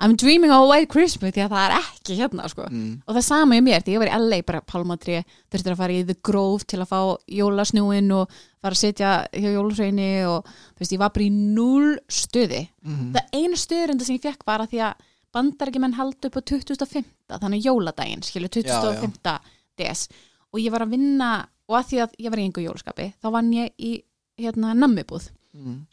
I'm 0.00 0.16
dreaming 0.16 0.50
of 0.50 0.64
a 0.64 0.66
white 0.68 0.88
Christmas 0.90 1.32
því 1.32 1.44
að 1.44 1.52
það 1.54 1.64
er 1.68 1.74
ekki 1.78 2.16
hérna 2.18 2.48
sko. 2.50 2.66
Mm. 2.70 3.02
og 3.06 3.14
það 3.16 3.22
sama 3.24 3.54
í 3.56 3.60
mér, 3.62 3.82
því 3.86 3.94
ég 3.94 4.02
var 4.02 4.10
í 4.10 4.18
LA 4.18 4.38
bara 4.42 4.60
palmatri, 4.60 5.20
þurftir 5.52 5.72
að 5.72 5.76
fara 5.82 5.92
í 5.92 6.04
The 6.08 6.16
Grove 6.22 6.64
til 6.66 6.80
að 6.82 6.88
fá 6.90 7.00
jólasnúin 7.30 8.10
og 8.16 8.28
fara 8.60 8.74
að 8.74 8.80
setja 8.82 9.12
hjá 9.32 9.50
jólasveini 9.54 10.08
og 10.26 10.44
þú 10.74 10.80
veist, 10.82 10.92
ég 10.96 10.98
var 11.04 11.10
bara 11.14 11.24
í 11.24 11.30
null 11.30 11.98
stuði 12.08 12.68
Mhm. 12.84 13.12
það 13.14 13.40
einu 13.40 13.56
stuðurinn 13.56 14.00
sem 14.04 14.16
ég 14.16 14.22
fekk 14.22 14.44
var 14.46 14.60
að 14.60 14.70
því 14.74 14.80
að 14.88 14.94
bandarækjumenn 15.34 15.94
haldi 15.98 16.26
upp 16.28 16.36
á 16.38 16.42
2005 16.42 17.04
þannig 17.40 17.64
jóladaginn, 17.64 18.22
skilur 18.22 18.48
2005 18.48 19.40
DS 19.76 20.08
og 20.52 20.60
ég 20.60 20.70
var 20.70 20.80
að 20.86 20.90
vinna 20.90 21.46
og 21.68 21.76
að 21.80 21.86
því 21.90 22.02
að 22.04 22.10
ég 22.20 22.30
var 22.30 22.38
í 22.38 22.44
engu 22.46 22.62
jólaskapi 22.66 23.12
þá 23.22 23.30
vann 23.32 23.52
ég 23.52 23.70
í 23.78 24.02
hérna 24.38 24.74
nammibúð 24.74 25.30
Mm. 25.54 25.86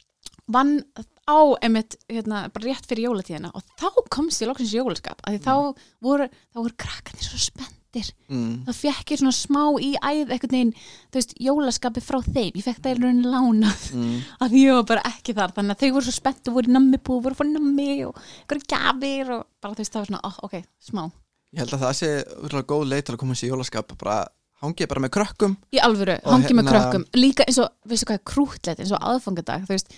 vann 0.48 0.82
á 1.28 1.38
einmitt 1.62 1.96
hérna, 2.10 2.48
bara 2.52 2.66
rétt 2.66 2.88
fyrir 2.90 3.06
jólatíðina 3.08 3.52
og 3.54 3.62
þá 3.78 3.88
komst 4.10 4.42
ég 4.42 4.50
loksins 4.50 4.72
í 4.74 4.80
jólaskap. 4.80 5.20
Af 5.22 5.36
því 5.36 5.40
þá 5.44 5.54
voru, 6.02 6.26
þá 6.50 6.58
voru 6.62 6.74
krakkarnir 6.82 7.28
svo 7.28 7.38
spenntir. 7.40 8.10
Mm. 8.32 8.64
þá 8.64 8.72
fekk 8.72 9.10
ég 9.12 9.20
svona 9.20 9.34
smá 9.36 9.62
í 9.84 9.90
æð 10.00 10.30
eitthvað 10.32 10.54
neginn, 10.56 10.70
þú 11.12 11.18
veist, 11.20 11.34
jólaskapi 11.44 12.02
frá 12.02 12.18
þeim. 12.24 12.52
Ég 12.56 12.64
fekk 12.64 12.80
það 12.80 12.94
í 12.94 13.00
rauninni 13.02 13.32
lánað. 13.34 13.82
Mm. 13.92 14.14
af 14.42 14.52
því 14.52 14.62
ég 14.64 14.78
var 14.78 14.86
bara 14.88 15.02
ekki 15.12 15.34
þar, 15.36 15.52
þannig 15.58 15.76
að 15.76 15.82
þau 15.82 15.96
voru 15.98 16.06
svo 16.08 16.14
spennt 16.16 16.48
og 16.48 16.56
voru 16.56 16.72
í 16.72 16.76
nammibúð, 16.78 17.24
voru 17.26 17.38
fá 17.38 17.44
nammi 17.46 17.90
og 18.08 18.22
einhverju 18.22 18.70
gjafir 18.72 19.34
og 19.36 19.42
bara 19.60 19.76
þú 19.76 19.84
veist, 19.84 19.92
það 19.92 20.00
var 20.00 20.10
svona 20.10 20.22
oh, 20.30 20.38
ok, 20.48 20.56
smá. 20.88 21.02
Ég 21.52 21.60
held 21.60 21.76
að 21.76 21.84
það 21.84 21.98
sé 22.00 22.10
úrlega 22.46 22.70
góð 22.72 22.86
leið 22.88 23.04
til 23.04 23.14
að 23.14 23.20
koma 23.20 23.36
sér 23.36 23.50
í 23.50 23.52
jólaskap 23.52 23.92
bara 24.00 24.16
hangið 24.62 24.88
bara 24.88 25.02
með 25.04 25.12
krökkum. 25.18 25.58
Í 25.74 25.82
alvöru, 25.84 26.16
Og 26.22 26.32
hangi 26.32 26.54
með 26.54 26.64
hérna- 26.64 26.72
krökkum. 26.72 27.04
Líka 27.18 27.44
eins 27.44 27.58
og, 27.60 27.68
veistu 27.84 28.08
hvað 28.08 28.18
er 28.20 28.24
krútlegt 28.32 28.80
eins 28.80 28.94
og 28.94 29.04
aðfangadag, 29.04 29.66
þú 29.66 29.74
veist 29.74 29.92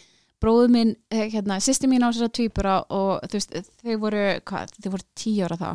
bróðu 0.44 0.68
minn, 0.76 0.94
eh, 1.10 1.26
hérna, 1.32 1.56
sýsti 1.64 1.88
mín 1.90 2.04
á 2.04 2.12
þessara 2.12 2.34
tvíbura 2.36 2.76
og 2.92 3.24
þú 3.26 3.40
veist, 3.40 3.58
þau 3.82 3.98
voru 4.04 4.24
hvað, 4.44 4.78
þau 4.84 4.90
voru 4.98 5.10
tíu 5.16 5.44
ára 5.48 5.56
þá 5.64 5.68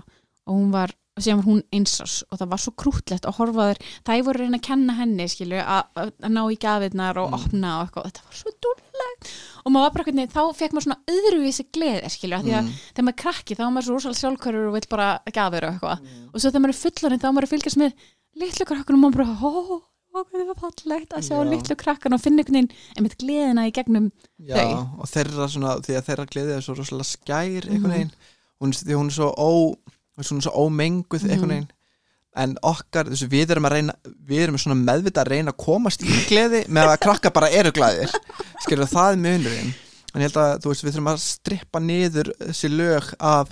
og 0.49 0.55
hún 0.55 0.71
var, 0.73 0.93
og 1.17 1.23
síðan 1.25 1.39
var 1.41 1.47
hún 1.49 1.63
einsás 1.75 2.13
og 2.31 2.37
það 2.39 2.49
var 2.53 2.61
svo 2.63 2.71
krútlegt 2.79 3.25
að 3.27 3.35
horfa 3.37 3.65
þér 3.69 3.79
það 4.07 4.21
voru 4.29 4.39
að 4.39 4.43
reyna 4.45 4.59
að 4.61 4.67
kenna 4.69 4.93
henni, 4.97 5.25
skilju 5.29 5.59
að, 5.61 5.89
að 5.99 6.11
að 6.23 6.31
ná 6.37 6.41
í 6.53 6.57
gafirnar 6.63 7.17
og 7.21 7.27
Mm. 7.29 7.35
opna 7.39 7.71
og 7.79 7.81
eitthvað, 7.89 8.05
þetta 8.09 8.23
var 8.29 8.37
svo 8.39 8.53
dúllegt 8.65 9.33
og 9.65 9.71
maður 9.73 9.83
var 9.85 9.93
bara 9.97 10.05
hvernig, 10.07 10.31
þá 10.31 10.41
fekk 10.55 10.73
maður 10.77 10.87
svona 10.87 11.01
öðruvísi 11.13 11.65
gleði, 11.75 12.09
skilju, 12.15 12.35
af 12.39 12.45
því 12.45 12.53
að 12.55 12.63
Mm. 12.63 12.71
þegar 12.95 13.05
maður 13.09 13.17
er 13.17 13.21
krakki 13.23 13.55
þá 13.59 13.63
er 13.67 13.73
maður 13.75 13.87
svo 13.89 13.97
rosalega 13.99 14.21
sjálfkörur 14.23 14.67
og 14.69 14.73
vill 14.79 14.89
bara 14.89 15.09
gafir 15.33 15.63
og 15.67 15.73
eitthvað 15.73 15.99
Mm. 15.99 16.29
og 16.33 16.39
svo 16.39 16.49
þegar 16.49 16.63
maður 16.63 16.75
er 16.75 16.83
fullaninn 16.83 17.19
þá 17.19 17.27
er 17.29 17.35
maður 17.35 17.47
að 17.49 17.53
fylgjast 17.53 17.81
með 17.83 17.91
litlu 18.39 18.65
krakkanum 18.65 19.03
og 19.03 19.11
maður 19.11 19.19
bara, 19.19 19.37
ó, 19.43 19.81
ó, 20.13 20.17
hvað 20.23 20.39
það 20.41 20.47
var 20.49 20.59
fallegt 20.63 21.13
að 21.13 21.25
sjá 21.27 21.35
Já. 21.37 21.49
litlu 21.49 21.75
krakkan 21.79 22.13
og 22.13 22.21
finna 22.23 22.41
einhvern 22.43 22.55
veginn 22.57 22.71
einmitt 22.97 23.17
gleðina 23.21 23.67
í 23.69 23.73
gegnum 23.75 24.11
Já, 24.39 24.55
Þau. 24.57 24.99
og 24.99 25.07
þeirra 25.13 25.47
svona, 25.53 25.73
því 25.85 25.97
að 25.99 26.05
þeirra 26.09 26.25
gleðið 26.33 26.55
er 26.57 26.61
svo 26.65 26.75
rosalega 26.77 27.09
skær 27.09 27.65
Mhm. 27.65 27.73
einhvern 27.75 27.93
veginn, 27.93 28.11
hún, 28.61 28.71
því 28.73 28.93
hún 28.99 29.05
er 29.07 29.17
svo 29.19 29.29
ó, 29.37 29.49
svona 30.21 30.41
svo 30.41 30.51
ómenguð 30.65 31.23
Mhm. 31.23 31.31
einhvern 31.31 31.49
veginn, 31.49 31.67
en 32.35 32.57
okkar 32.63 33.05
þessu, 33.09 33.27
við 33.29 33.49
erum 33.51 33.65
að 33.65 33.71
reyna, 33.71 33.93
við 34.27 34.39
erum 34.43 34.57
svona 34.57 34.75
meðvita 34.83 35.23
að 35.23 35.31
reyna 35.33 35.51
að 35.51 35.57
komast 35.65 36.01
í 36.03 36.07
gleði 36.29 36.65
með 36.67 36.87
að 36.93 36.99
krakka 36.99 37.31
bara 37.33 37.49
eru 37.49 37.71
glæðir, 37.71 38.11
skilur 38.63 38.85
það 38.87 39.13
er 39.13 39.17
munurinn, 39.17 39.73
en 40.13 40.21
ég 40.21 40.29
held 40.29 40.37
að 40.37 40.59
þú 40.61 40.69
veist 40.73 40.83
við 40.83 40.93
þurfum 40.93 41.13
að 41.13 41.19
strippa 41.19 41.79
niður 41.79 42.31
þessi 42.39 42.69
lög 42.69 43.13
af 43.19 43.49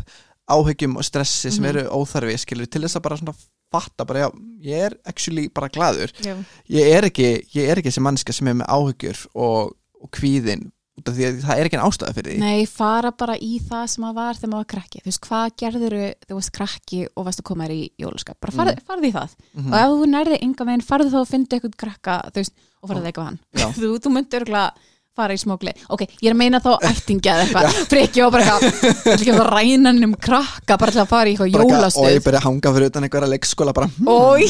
áhyggjum 0.49 0.95
og 0.97 1.03
stressi 1.03 1.51
sem 1.51 1.63
Mhm. 1.63 1.69
eru 1.75 1.89
óþarfi, 1.89 2.37
skilur, 2.39 2.69
til 2.69 2.81
þess 2.81 2.95
að 2.95 3.01
bara 3.01 3.17
svona 3.17 3.35
fatta 3.73 4.05
bara, 4.07 4.25
já, 4.27 4.29
ég 4.63 4.85
er 4.87 4.97
actually 5.05 5.49
bara 5.49 5.67
glæður 5.73 6.13
Já, 6.23 6.33
ég 6.71 6.93
er 6.97 7.09
ekki, 7.09 7.29
ég 7.55 7.69
er 7.73 7.81
ekki 7.81 7.91
sem 7.91 8.03
mannska 8.07 8.33
sem 8.35 8.47
er 8.47 8.57
með 8.61 8.69
áhyggjur 8.71 9.25
og, 9.35 9.75
og 10.01 10.11
kvíðin 10.15 10.69
út 10.97 11.11
af 11.11 11.13
því 11.13 11.25
að 11.27 11.35
það 11.45 11.59
er 11.61 11.67
ekki 11.69 11.77
en 11.77 11.83
ástæða 11.85 12.13
fyrir 12.17 12.31
því. 12.31 12.37
Nei, 12.41 12.65
fara 12.65 13.11
bara 13.13 13.35
í 13.37 13.59
það 13.61 13.83
sem 13.91 14.01
maður 14.01 14.15
var 14.17 14.39
þegar 14.39 14.49
maður 14.49 14.63
var 14.63 14.69
krakki. 14.71 15.01
Þú 15.03 15.09
veist, 15.11 15.19
hvað 15.27 15.51
gerður 15.61 15.95
þú 16.25 16.37
varst 16.39 16.53
krakki 16.57 17.01
og 17.13 17.27
varst 17.27 17.41
að 17.43 17.45
koma 17.51 17.67
þér 17.67 17.73
í 17.75 17.83
jólaskap? 18.01 18.37
Bara 18.41 18.55
farð, 18.55 18.71
Mm. 18.73 18.85
farð 18.87 19.05
í 19.05 19.11
það. 19.13 19.35
Mhm. 19.53 19.67
og 19.73 19.77
ef 19.77 19.93
þú 19.93 20.07
nærði 20.15 20.39
enga 20.47 20.65
veginn, 20.71 20.85
farðu 20.89 21.11
þá 21.13 21.19
að 21.21 21.29
finna 21.35 21.47
eitthvað 21.53 21.77
krakka 21.83 22.15
þú 22.31 22.41
veist, 22.41 22.53
og 22.81 22.89
farðu 22.89 23.05
eitthvað 23.11 23.27
hann. 23.29 23.39
Þú, 23.77 23.91
þú 24.01 24.13
myndir 24.17 24.41
örgulega 24.41 24.73
fara 25.17 25.35
í 25.37 25.41
smá 25.41 25.55
gleð 25.61 25.83
ok, 25.93 26.03
ég 26.21 26.29
er 26.29 26.35
að 26.35 26.39
meina 26.41 26.61
þá 26.63 26.69
ættingja 26.89 27.33
eða 27.35 27.45
eitthvað. 27.47 27.79
Freki 27.91 28.23
og 28.25 28.33
bara 28.35 28.45
eitthvað 28.45 28.67
ég 28.67 28.91
ætla 29.01 29.15
ekki 29.17 29.33
að 29.33 29.39
fara 29.41 29.47
að 29.47 29.57
ræna 29.57 29.91
hann 29.91 30.07
um 30.07 30.15
krakka 30.27 30.77
bara 30.83 30.95
til 30.95 31.01
að 31.03 31.11
fara 31.11 31.27
í 31.31 31.33
eitthvað 31.35 31.49
eitthvað- 31.49 31.65
og 31.67 31.75
jólastuð 31.77 32.13
ég 32.13 32.23
byrja 32.27 32.41
að 32.43 32.47
hanga 32.47 32.73
fyrir 32.77 32.91
utan 32.91 33.07
einhverja 33.07 33.31
leikskóla 33.33 33.75
bara, 33.77 33.89
hm, 33.97 34.11
Ói, 34.13 34.47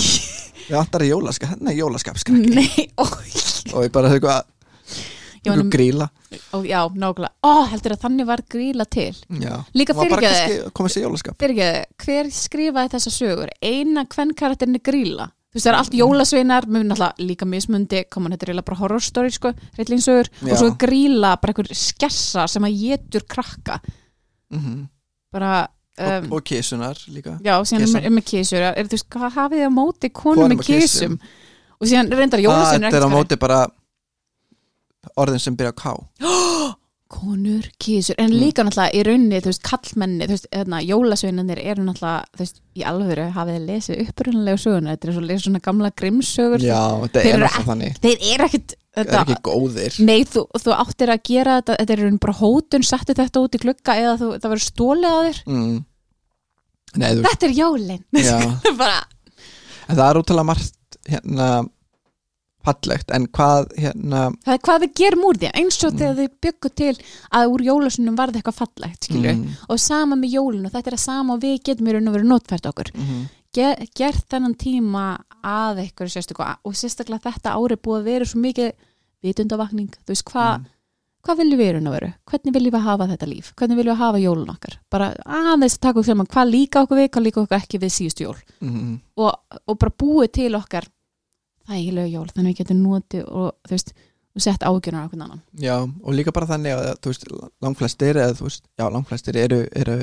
við 0.67 0.75
vantar 0.77 1.07
í 1.07 1.09
jólaskap 1.13 1.53
hérna 1.55 1.73
er 1.73 1.79
jólaskapskrakki 1.81 2.53
nei, 2.55 2.87
og 2.99 3.83
ég 3.85 3.91
bara 3.95 4.13
eitthvað, 4.13 4.53
eitthvað 5.41 5.69
gríla 5.73 6.09
Ó, 6.51 6.59
já, 6.67 6.81
nákvæmlega, 6.91 7.29
ó, 7.47 7.53
heldur 7.71 7.93
að 7.95 8.01
þannig 8.03 8.27
var 8.27 8.41
gríla 8.51 8.83
til. 8.91 9.13
Já. 9.39 9.53
Líka 9.79 9.93
jólaskap. 9.95 11.37
Fyrirgeðu, 11.39 11.85
hver 12.03 12.31
skrifaði 12.35 12.91
þessa 12.97 13.13
sögur? 13.15 13.51
Eina 13.63 14.03
hvern 14.11 14.33
karakterin 14.35 14.75
er 14.75 14.83
gríla 14.83 15.29
Þú 15.47 15.57
veist, 15.57 15.63
það 15.65 15.71
er 15.71 15.77
allt 15.79 15.95
jólasveinar, 15.95 16.67
mér 16.67 16.83
náttúrulega 16.89 17.27
líka 17.29 17.47
mismundi, 17.47 18.03
koma 18.11 18.29
þetta 18.33 18.45
er 18.45 18.51
eiginlega 18.51 18.67
bara 18.67 18.79
horror 18.81 19.03
story 19.03 19.31
sko, 19.31 19.53
reillingsögur, 19.77 20.29
Já. 20.41 20.51
og 20.51 20.59
svo 20.59 20.69
gríla 20.81 21.37
bara 21.39 21.53
einhver 21.53 21.71
skessa 21.71 22.47
sem 22.51 22.67
að 22.67 22.77
getur 22.81 23.25
krakka. 23.31 23.79
Mm 24.51 24.85
bara, 25.37 25.67
og, 25.97 26.23
um, 26.23 26.31
og 26.37 26.43
kísunar 26.43 26.97
líka. 27.11 27.37
Já, 27.43 27.57
síðan 27.67 27.85
Kisa. 27.85 28.01
er, 28.01 28.13
með 28.13 28.25
kísur 28.31 28.63
er, 28.63 28.87
þú 28.87 28.95
veist, 28.95 29.07
hvað 29.13 29.37
hafið 29.37 29.61
þið 29.61 29.67
á 29.67 29.73
móti 29.77 30.11
konum 30.13 30.51
með 30.51 30.61
og 30.61 30.67
kísum. 30.67 31.17
og 31.77 31.89
síðan 31.91 32.11
reyndar 32.13 32.43
jólasveinar 32.43 32.91
þetta 32.93 33.01
er 33.01 33.07
á 33.11 33.11
móti 33.11 33.39
bara 33.41 33.59
orðin 35.17 35.43
sem 35.43 35.57
byrja 35.57 35.73
á 35.75 35.77
ká 35.77 35.93
konur, 37.11 37.65
kísur, 37.79 38.15
en 38.17 38.31
Mm. 38.31 38.39
líka 38.41 38.63
náttúrulega 38.65 38.93
í 38.95 39.03
raunni, 39.07 39.39
þú 39.41 39.49
veist, 39.51 39.63
kallmenni, 39.63 40.25
þú 40.27 40.33
veist, 40.35 40.47
hérna, 40.51 40.79
jólasveinanir 40.83 41.59
eru 41.63 41.83
náttúrulega, 41.87 42.25
þú 42.35 42.43
veist, 42.43 42.59
í 42.75 42.83
alvöru 42.83 43.27
hafið 43.35 43.55
þið 43.57 43.67
lesið 43.71 44.01
upprunalegu 44.03 44.61
söguna, 44.63 44.95
þetta 44.95 45.07
er 45.07 45.13
svo 45.15 45.23
lesið 45.27 45.45
svona 45.47 45.61
gamla 45.67 45.91
grimsögur, 46.01 46.65
Já, 46.67 46.81
þetta 47.05 47.21
Þeir 47.21 47.29
er 47.29 47.33
eru 47.37 47.45
náttúrulega 47.45 47.69
þannig 47.71 48.01
þeir 48.03 48.17
eru 48.33 48.47
ekkit 48.49 48.75
Það 48.97 49.03
er 49.03 49.11
þetta, 49.11 49.21
ekki 49.21 49.41
góðir 49.45 49.97
nei, 50.07 50.23
þú, 50.25 50.41
þú 50.57 50.71
áttir 50.73 51.09
að 51.13 51.21
gera 51.29 51.57
þetta, 51.61 51.75
þetta 51.77 51.93
er 51.93 51.99
raun 52.01 52.17
bara 52.23 52.33
hótun, 52.39 52.83
settu 52.83 53.13
þetta 53.13 53.43
út 53.45 53.55
í 53.55 53.61
glugga 53.61 53.93
eða 54.01 54.15
þú, 54.17 54.29
það 54.41 54.49
verður 54.53 54.65
stólið 54.65 55.11
á 55.13 55.19
þér 55.27 55.41
mm. 55.45 55.75
Nei, 56.97 57.09
þú 57.13 57.25
þetta 57.27 57.45
er 57.47 57.53
jólin 57.53 58.03
Já. 58.17 58.37
bara, 58.81 58.99
En 59.87 59.95
það 59.95 60.07
er 60.09 60.19
útrúlega 60.23 60.49
margt 60.49 60.97
hérna 61.07 61.49
fallegt, 62.67 63.13
en 63.17 63.25
hvað 63.37 63.71
hérna 63.81 64.21
það 64.45 64.53
er 64.57 64.61
hvað 64.67 64.83
við 64.85 64.93
gerum 65.01 65.25
úr 65.29 65.39
því 65.41 65.51
eins 65.61 65.79
og 65.83 65.93
Mm. 65.93 65.97
þegar 66.03 66.15
þið 66.21 66.35
byggu 66.45 66.71
til 66.81 66.93
að 67.39 67.51
úr 67.55 67.65
jólasunum 67.67 68.19
varði 68.19 68.41
eitthvað 68.41 68.59
fallegt, 68.61 69.07
skilju 69.09 69.33
mm, 69.33 69.57
og 69.69 69.79
sama 69.81 70.15
með 70.19 70.35
jólinu, 70.37 70.71
þetta 70.73 70.91
er 70.93 70.97
að 70.99 71.03
sama 71.07 71.33
og 71.37 71.41
við 71.41 71.57
getum 71.63 71.87
í 71.87 71.95
raun 71.97 72.07
og 72.11 72.17
verið 72.17 72.31
notfært 72.33 72.69
okkur. 72.71 72.93
Mm, 72.95 73.25
Ger, 73.57 73.79
gert 73.95 74.25
þennan 74.29 74.53
tíma 74.59 75.03
að 75.41 75.79
eitthvað 75.87 76.11
sérstöku 76.13 76.43
og 76.45 76.73
sérstaklega 76.77 77.31
þetta 77.31 77.55
ári 77.57 77.77
búið 77.79 78.01
að 78.03 78.09
vera 78.11 78.25
svo 78.27 78.41
mikið 78.43 78.73
vitundavakning, 79.23 79.93
þú 80.05 80.13
veist 80.13 80.25
hvað 80.27 80.51
mm, 80.59 80.67
hvað 81.27 81.39
viljum 81.41 81.59
við 81.59 81.71
raun 81.75 81.87
og 81.89 81.95
veru, 81.97 82.09
hvernig 82.29 82.53
viljum 82.55 82.75
við 82.75 82.83
hafa 82.85 83.07
þetta 83.09 83.27
líf? 83.27 83.47
Hvernig 83.57 83.79
viljum 83.79 83.95
við 83.95 84.01
hafa 84.03 84.21
jólun 84.21 84.51
okkar? 84.53 84.75
Bara 84.93 85.07
aðeins 85.25 85.75
að 85.75 85.81
taka 85.87 85.99
okkur 85.99 86.07
saman, 86.11 86.29
hvað 86.31 86.51
líka 86.53 86.83
okkur 86.85 87.01
við 87.01 87.09
hvað 87.15 87.25
líka 87.25 87.41
okkur 87.41 87.57
ekki 87.57 87.81
við 87.81 87.91
síðustu 87.97 88.27
jól. 88.27 88.37
Mm, 88.63 88.93
og, 89.17 89.57
og 89.67 89.79
bara 89.81 89.95
búið 90.03 90.31
til 90.37 90.51
okkar 90.59 90.87
þægilegu 91.67 92.13
jól, 92.13 92.27
þannig 92.35 92.53
við 92.53 92.61
getum 92.61 92.83
notið 92.83 93.25
og 93.27 93.71
veist, 93.71 93.93
og 94.37 94.41
sett 94.45 94.63
ágjörnar 94.63 95.03
á 95.03 95.07
okkur 95.07 95.21
annan 95.23 95.41
Já, 95.59 95.75
og 95.83 96.13
líka 96.15 96.31
bara 96.35 96.49
þannig 96.49 96.75
að 96.77 97.09
veist, 97.09 97.27
langflestir 97.61 98.21
eða 98.21 98.37
veist, 98.39 98.63
já, 98.77 98.85
langflestir 98.93 99.37
eru, 99.37 99.63
eru 99.75 99.97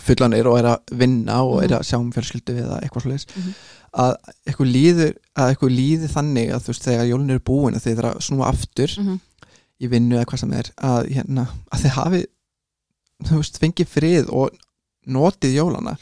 fullanir 0.00 0.46
og 0.48 0.58
eru 0.58 0.72
að 0.72 0.94
vinna 0.96 1.42
og 1.44 1.62
eru 1.64 1.76
að 1.76 1.88
sjá 1.88 1.98
um 1.98 2.12
fjölskyldu 2.14 2.54
eða 2.62 2.78
eitthvað 2.80 3.04
svoleiðis 3.04 3.26
Mhm. 3.36 3.56
að 3.92 4.14
eitthvað 4.46 4.72
líður 4.72 5.12
að 5.36 5.50
eitthvað 5.50 5.74
líði 5.76 6.08
þannig 6.12 6.52
að 6.52 6.62
þú 6.64 6.72
veist, 6.72 6.86
þegar 6.86 7.10
jólun 7.10 7.30
eru 7.30 7.40
búin 7.50 7.76
að 7.76 7.84
þið 7.84 7.98
er 7.98 8.08
að 8.10 8.20
snúa 8.20 8.48
aftur 8.48 8.94
mm 8.96 9.06
-hmm. 9.06 9.20
í 9.80 9.86
vinnu 9.88 10.16
eða 10.16 10.24
hvað 10.30 10.40
sem 10.40 10.52
er 10.52 10.70
að, 10.76 11.10
hérna, 11.16 11.46
að 11.72 11.82
þið 11.82 11.92
hafi 11.98 12.22
þú 13.24 13.36
veist, 13.36 13.58
fengið 13.60 13.88
frið 13.88 14.32
og 14.32 14.50
notið 15.06 15.54
jólana 15.54 15.96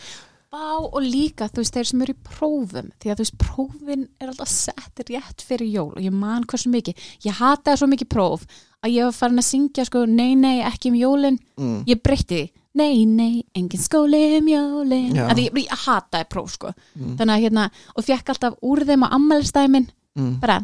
Vá 0.55 0.77
og 0.87 1.01
líka 1.03 1.49
þú 1.51 1.63
veist 1.65 1.75
þeir 1.75 1.89
sem 1.89 2.03
eru 2.05 2.15
í 2.15 2.21
prófum 2.29 2.91
því 3.03 3.11
að 3.11 3.17
þú 3.19 3.25
veist 3.25 3.39
prófin 3.43 4.05
er 4.23 4.29
alltaf 4.31 4.51
sett 4.53 5.03
rétt 5.09 5.43
fyrir 5.43 5.67
jól 5.73 5.89
og 5.97 6.03
ég 6.05 6.15
man 6.15 6.45
hversu 6.47 6.71
mikið. 6.71 7.01
Ég 7.27 7.41
hataði 7.41 7.81
svo 7.81 7.89
mikið 7.91 8.11
próf 8.15 8.45
að 8.85 8.93
ég 8.95 9.09
var 9.09 9.17
farin 9.17 9.43
að 9.43 9.49
syngja 9.49 9.87
sko 9.89 10.05
nei 10.07 10.37
nei 10.39 10.61
ekki 10.63 10.93
um 10.93 10.99
jólin. 11.01 11.41
Mm. 11.59 11.81
ég 11.91 12.03
breytti 12.05 12.39
því. 12.39 12.45
Nei 12.79 13.05
nei 13.07 13.43
engin 13.55 13.83
skóli 13.83 14.23
um 14.39 14.49
jólin. 14.51 15.19
Að 15.27 15.43
ég, 15.43 15.59
ég 15.65 15.85
hataði 15.89 16.29
próf 16.31 16.55
sko. 16.55 16.71
Mm. 16.95 17.17
þannig 17.19 17.35
að 17.35 17.45
hérna 17.49 17.67
og 17.95 18.07
fekk 18.07 18.33
alltaf 18.35 18.57
úr 18.63 18.85
þeim 18.87 19.07
á 19.07 19.09
ammælistæmin 19.19 19.91
Mm. 20.15 20.37
bara 20.39 20.61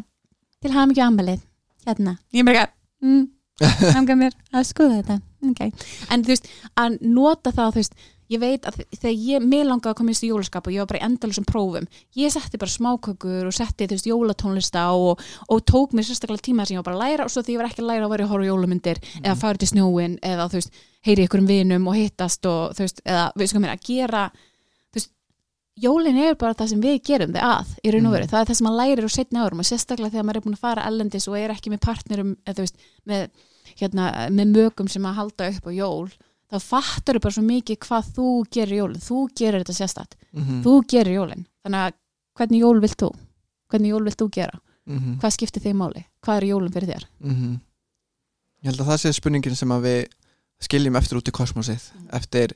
til 0.63 0.71
hafa 0.71 0.87
mikið 0.87 1.03
ammælið 1.03 1.39
hérna. 1.85 2.13
Ég 2.31 2.45
hanga 3.97 4.15
mér. 4.15 4.31
Að 4.53 4.63
skoða 4.69 5.01
þetta. 5.01 5.17
Okay. 5.51 5.71
en 6.13 6.21
þú 6.23 6.29
veist 6.35 6.47
að 6.77 6.95
nota 7.01 7.51
það 7.51 7.71
þú 7.73 7.79
veist 7.81 7.95
ég 8.31 8.39
veit 8.41 8.67
að 8.67 8.79
þegar 8.95 9.15
ég, 9.17 9.43
mér 9.43 9.65
langaði 9.67 9.91
að 9.91 9.97
koma 9.99 10.13
í 10.13 10.29
jólaskap 10.29 10.67
og 10.67 10.75
ég 10.75 10.83
var 10.83 10.89
bara 10.91 11.01
í 11.01 11.05
endalusum 11.07 11.47
prófum 11.47 11.87
ég 12.17 12.33
setti 12.33 12.59
bara 12.61 12.73
smákökur 12.73 13.49
og 13.49 13.55
setti 13.55 13.87
þú 13.89 13.97
veist 13.97 14.09
jólatónlista 14.09 14.85
og, 14.95 15.23
og 15.51 15.65
tók 15.67 15.95
mér 15.97 16.07
sérstaklega 16.07 16.45
tíma 16.47 16.65
sem 16.65 16.77
ég 16.77 16.83
var 16.83 16.91
bara 16.91 16.99
að 16.99 17.03
læra 17.09 17.27
og 17.27 17.33
svo 17.33 17.43
því 17.43 17.57
ég 17.57 17.61
var 17.61 17.71
ekki 17.71 17.83
að 17.83 17.89
læra 17.91 18.07
að 18.07 18.13
vera 18.15 18.27
að 18.27 18.33
horfa 18.35 18.47
á 18.47 18.49
jólamyndir 18.51 19.03
eða 19.23 19.35
fara 19.41 19.61
til 19.61 19.71
snjóin 19.71 20.15
eða 20.23 20.47
þú 20.47 20.61
veist 20.61 20.79
heyri 21.07 21.27
ykkur 21.27 21.43
um 21.43 21.51
vinum 21.51 21.91
og 21.91 21.99
hittast 21.99 22.47
og 22.49 22.77
þú 22.77 22.87
veist 22.87 23.03
eða 23.03 23.27
við 23.35 23.51
sko 23.51 23.63
mér 23.63 23.75
að 23.75 23.85
gera 23.89 24.23
þú 24.31 24.99
veist 25.01 25.13
jólin 25.81 26.23
er 26.23 26.39
bara 26.39 26.57
það 26.57 26.73
sem 26.73 26.83
við 26.87 26.99
gerum 27.11 27.35
þið 27.35 27.47
að 27.51 27.77
í 27.81 27.93
raun 27.95 28.09
og 28.09 28.17
veru, 28.17 28.31
það 28.31 28.41
er 28.41 28.51
það 28.51 28.59
sem 28.59 28.69
maður 28.69 28.81
lærir 28.81 29.07
á 29.07 29.11
setni 29.17 29.43
árum 29.43 29.63
og 29.63 29.67
sérstaklega 29.67 30.15
þegar 30.15 30.27
maður 30.27 30.41
er 30.41 30.45
búin 30.47 30.59
að 30.59 30.65
fara 30.67 30.87
ellendis 30.87 31.27
og 31.27 31.39
er 31.39 31.53
ekki 31.55 31.73
með 31.73 31.85
partnerum 31.87 32.35
eða 32.45 32.65
veist 32.65 32.83
með, 33.09 33.31
hérna, 33.79 34.11
með 34.29 34.53
mögum 34.55 34.91
sem 34.91 35.07
að 35.09 35.17
halda 35.19 35.49
upp 35.55 35.67
á 35.67 35.71
jól 35.73 36.11
þá 36.51 36.57
fattar 36.63 37.15
þú 37.17 37.21
bara 37.23 37.35
svo 37.37 37.43
mikið 37.47 37.77
hvað 37.85 38.09
þú 38.17 38.27
gerir 38.51 38.77
jólin, 38.81 39.01
þú 39.01 39.17
gerir 39.39 39.63
þetta 39.63 39.77
sérstætt 39.79 40.17
Mm. 40.31 40.61
þú 40.63 40.73
gerir 40.87 41.13
jólin, 41.17 41.45
þannig 41.65 41.81
að 41.89 41.93
hvernig 42.39 42.61
jól 42.61 42.79
vilt 42.79 42.97
þú, 43.01 43.09
hvernig 43.71 43.89
jól 43.91 44.03
vilt 44.05 44.17
þú 44.21 44.27
gera? 44.31 44.59
Mm. 44.87 45.17
hvað 45.19 45.33
skiptir 45.35 45.61
þig 45.61 45.75
máli, 45.75 46.05
hvað 46.23 46.37
er 46.37 46.45
jólin 46.51 46.71
fyrir 46.73 46.89
þér? 46.95 47.05
Mm 47.23 47.59
Ég 48.61 48.69
held 48.69 48.79
að 48.83 48.89
það 48.91 48.99
sé 49.01 49.11
spurningin 49.17 49.55
sem 49.57 49.71
að 49.73 49.81
við 49.87 50.01
skiljum 50.61 50.95
eftir 50.99 51.17
út 51.17 51.27
í 51.27 51.31
kosmosið 51.33 51.85
eftir, 52.13 52.51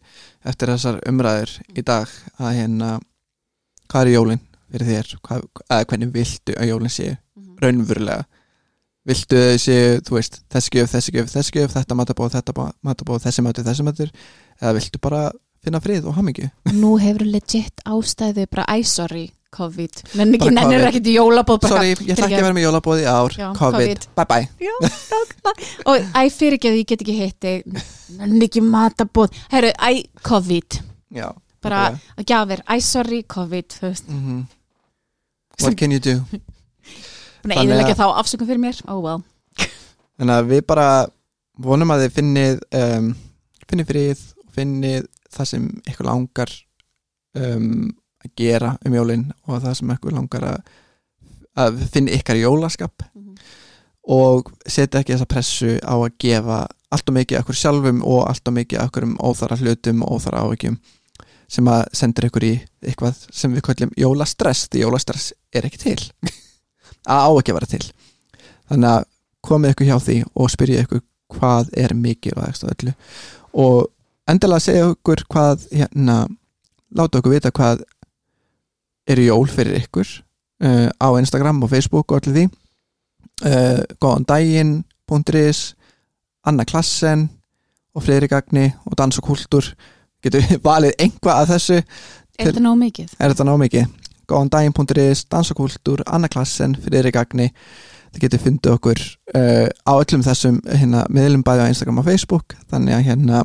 eftir 0.46 0.68
þessar 0.70 1.00
umræður 1.10 1.54
í 1.76 1.82
dag 1.82 2.08
að 2.38 2.52
hérna 2.60 2.90
hvað 3.90 4.02
er 4.06 4.12
jólin 4.14 4.42
fyrir 4.72 4.88
þér? 4.92 5.16
Hvað, 5.26 5.48
hvernig 5.90 6.12
viltu 6.14 6.54
að 6.62 6.70
jólin 6.70 6.94
sé 6.94 7.18
raunverulega 7.62 8.26
viltu 9.06 9.38
þau 9.38 9.58
séu, 9.62 10.02
þú 10.08 10.16
veist, 10.18 10.40
þessi 10.50 10.74
gjöf, 10.76 10.92
þessi 10.96 11.14
gjöf, 11.16 11.32
þessi 11.36 11.56
gjöf 11.60 11.74
þetta 11.78 11.98
matabóð, 12.00 12.36
þetta 12.40 12.68
matabóð, 12.86 13.24
þessi 13.28 13.44
matur, 13.46 13.66
þessi 13.68 13.86
matur 13.86 14.12
eða 14.62 14.74
viltu 14.80 15.02
bara 15.04 15.24
finna 15.66 15.82
frið 15.82 16.08
og 16.10 16.16
hamingju? 16.18 16.50
Nú 16.74 16.96
hefur 17.02 17.26
legit 17.30 17.82
ástæðu 17.86 18.46
bara 18.52 18.66
æsori 18.80 19.28
COVID. 19.56 20.02
Nenni 20.20 20.36
ekki, 20.36 20.50
nennir 20.52 20.84
ekkert 20.90 21.06
í 21.08 21.14
jólabóð 21.16 21.68
sorry, 21.70 21.94
ég 21.94 22.10
ætla 22.12 22.26
ekki 22.28 22.36
að 22.36 22.44
vera 22.44 22.56
með 22.58 22.66
jólabóð 22.66 23.00
í 23.00 23.06
ár. 23.08 23.36
Já, 23.40 23.46
COVID, 23.56 23.86
COVID. 23.88 24.08
bye 24.18 24.26
bye 24.28 24.50
Já, 24.60 24.74
og 25.86 26.10
æ, 26.12 26.22
fyrir 26.36 26.58
ekki 26.58 26.72
að 26.74 26.80
ég 26.82 26.90
get 26.90 27.06
ekki 27.06 27.16
hitt 27.22 27.38
þig. 27.46 27.86
Nenni 28.20 28.50
ekki 28.50 28.64
matabóð 28.66 29.38
Herru, 29.54 29.72
æ, 29.80 30.04
COVID. 30.28 30.80
Já, 31.16 31.30
Bara 31.64 31.86
að 32.18 32.26
gjafir, 32.30 32.66
æ, 32.68 32.76
sorry, 32.84 33.22
COVID 33.24 33.78
Þú 33.80 33.86
veist, 33.88 34.10
Mhm. 34.12 34.44
what 35.64 35.78
can 35.80 35.92
you 35.96 36.00
do 36.04 36.20
búin 37.46 37.56
að 37.56 37.64
eðilegja 37.64 37.98
þá 38.00 38.06
afsökum 38.22 38.50
fyrir 38.50 38.62
mér. 38.62 38.80
Oh 38.90 39.02
well. 39.04 39.22
Þannig 40.18 40.36
að 40.36 40.50
við 40.54 40.64
bara 40.70 40.88
vonum 41.66 41.94
að 41.94 42.06
þið 42.06 42.16
finnið 42.20 42.64
um, 42.80 43.12
finnið 43.70 43.92
frið 43.92 44.24
og 44.44 44.56
finnið 44.56 45.06
það 45.36 45.52
sem 45.52 45.68
ykkur 45.92 46.10
langar 46.10 46.56
um, 47.38 47.70
að 48.26 48.34
gera 48.40 48.74
um 48.86 48.98
jólin 48.98 49.28
og 49.46 49.62
það 49.64 49.78
sem 49.80 49.94
ykkur 49.96 50.18
langar 50.18 50.48
að, 50.52 50.74
að 51.66 51.86
finna 51.94 52.18
ykkar 52.18 52.42
jólaskap. 52.42 53.08
Mhm. 53.14 53.38
og 54.06 54.52
setja 54.70 55.00
ekki 55.02 55.16
þessa 55.16 55.26
pressu 55.26 55.72
á 55.82 55.98
að 55.98 56.12
gefa 56.22 56.60
allt 56.94 57.10
og 57.10 57.16
mikið 57.18 57.40
okkur 57.40 57.58
sjálfum 57.58 58.04
og 58.06 58.28
allt 58.30 58.48
og 58.48 58.54
mikið 58.54 58.84
okkur 58.84 59.08
um 59.08 59.16
óþara 59.18 59.58
hlutum 59.58 60.04
og 60.06 60.20
óþara 60.20 60.44
áhyggjum 60.46 60.78
sem 61.50 61.70
að 61.70 61.84
sendur 61.98 62.28
ykkur 62.30 62.46
í 62.46 62.54
eitthvað 62.86 63.24
sem 63.34 63.54
við 63.54 63.66
kallum 63.66 63.94
jólastress 63.98 64.70
því 64.70 64.84
jólastress 64.86 65.34
er 65.54 65.66
ekki 65.66 65.82
til 65.82 65.98
að 67.06 67.28
á 67.28 67.30
ekki 67.40 67.54
að 67.54 67.60
vera 67.60 67.72
til. 67.72 67.84
Þannig 68.70 68.92
að 68.92 69.06
komið 69.46 69.76
ykkur 69.76 69.90
hjá 69.90 69.98
því 70.02 70.18
og 70.34 70.52
spyrja 70.54 70.86
ykkur 70.86 71.04
hvað 71.36 71.72
er 71.78 71.94
mikilvægast 71.98 72.66
á 72.66 72.72
öllu. 72.74 72.94
Og 73.54 73.88
endilega 74.30 74.64
segja 74.64 74.92
ykkur 74.94 75.26
hvað 75.32 75.68
hérna, 75.72 76.26
láta 76.96 77.22
okkur 77.22 77.36
vita 77.36 77.54
hvað 77.56 77.86
eru 79.10 79.28
jól 79.28 79.50
fyrir 79.52 79.78
ykkur 79.84 80.08
uh, 80.66 80.90
á 80.90 81.08
Instagram 81.20 81.64
og 81.64 81.72
Facebook 81.74 82.12
og 82.12 82.22
allir 82.22 82.36
því. 82.36 82.46
Uh, 83.46 83.82
góðan 84.02 84.28
daginn.is 84.30 85.76
Anna 86.46 86.66
Klassen 86.66 87.30
og 87.96 88.06
Freyri 88.06 88.30
Gagni 88.32 88.70
og 88.86 88.98
Dans 88.98 89.18
og 89.20 89.28
Kultúr. 89.28 89.74
Getur 90.24 90.46
við 90.46 90.62
valið 90.70 90.98
einhvað 91.00 91.42
af 91.42 91.54
þessu? 91.54 91.82
Er 92.36 92.50
þetta 92.50 92.66
nóg 92.66 92.82
mikið? 92.82 93.14
er 93.20 93.32
þetta 93.32 93.48
ná 93.48 93.56
mikið 93.62 93.86
góðan 94.30 94.52
daginn.is, 94.54 95.26
Dans 95.32 95.52
og 95.52 95.60
Kultúr 95.60 96.04
Anna 96.06 96.30
Klassen, 96.32 96.76
Freyri 96.82 97.12
Gagni 97.16 97.50
þið 98.16 98.24
getur 98.24 98.44
fundið 98.46 98.76
okkur 98.78 99.04
uh, 99.36 99.68
á 99.68 99.94
öllum 99.94 100.24
þessum 100.24 100.62
hérna, 100.70 101.04
miðlum 101.12 101.44
bæði 101.46 101.68
á 101.68 101.72
Instagram 101.72 102.02
og 102.02 102.08
Facebook. 102.08 102.56
Þannig 102.72 102.98
að 102.98 103.06
hérna 103.10 103.44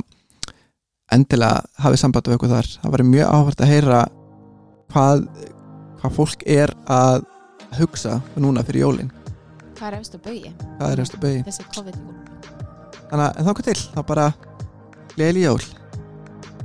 endilega 1.10 1.64
hafið 1.82 2.02
samband 2.04 2.30
við 2.30 2.38
okkur 2.38 2.54
þar. 2.54 2.72
Það 2.82 2.96
var 2.96 3.06
mjög 3.10 3.34
áhvert 3.34 3.64
að 3.64 3.72
heyra 3.74 4.00
hvað, 4.94 5.24
hvað 6.02 6.18
fólk 6.20 6.46
er 6.46 6.74
að 6.86 7.26
hugsa 7.80 8.20
núna 8.38 8.66
fyrir 8.66 8.86
jólin. 8.86 9.14
Hvað 9.80 9.94
er 9.94 10.00
eftir 10.02 10.22
bauði? 10.22 10.54
hvað 10.76 10.90
er 10.92 11.00
eftir 11.06 11.22
bauði 11.22 11.44
Þessi 11.46 11.68
COVID-jól 11.74 12.20
þannig 13.10 13.26
að 13.26 13.38
en 13.38 13.46
þá 13.46 13.52
hvað 13.52 13.68
til, 13.68 13.78
þá 13.94 14.00
bara 14.10 14.26
gleðileg 15.14 15.46
jól. 15.46 15.62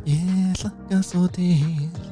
Ég 0.05 0.59
hlakka 0.61 1.01
svo 1.05 1.25
til 1.33 2.04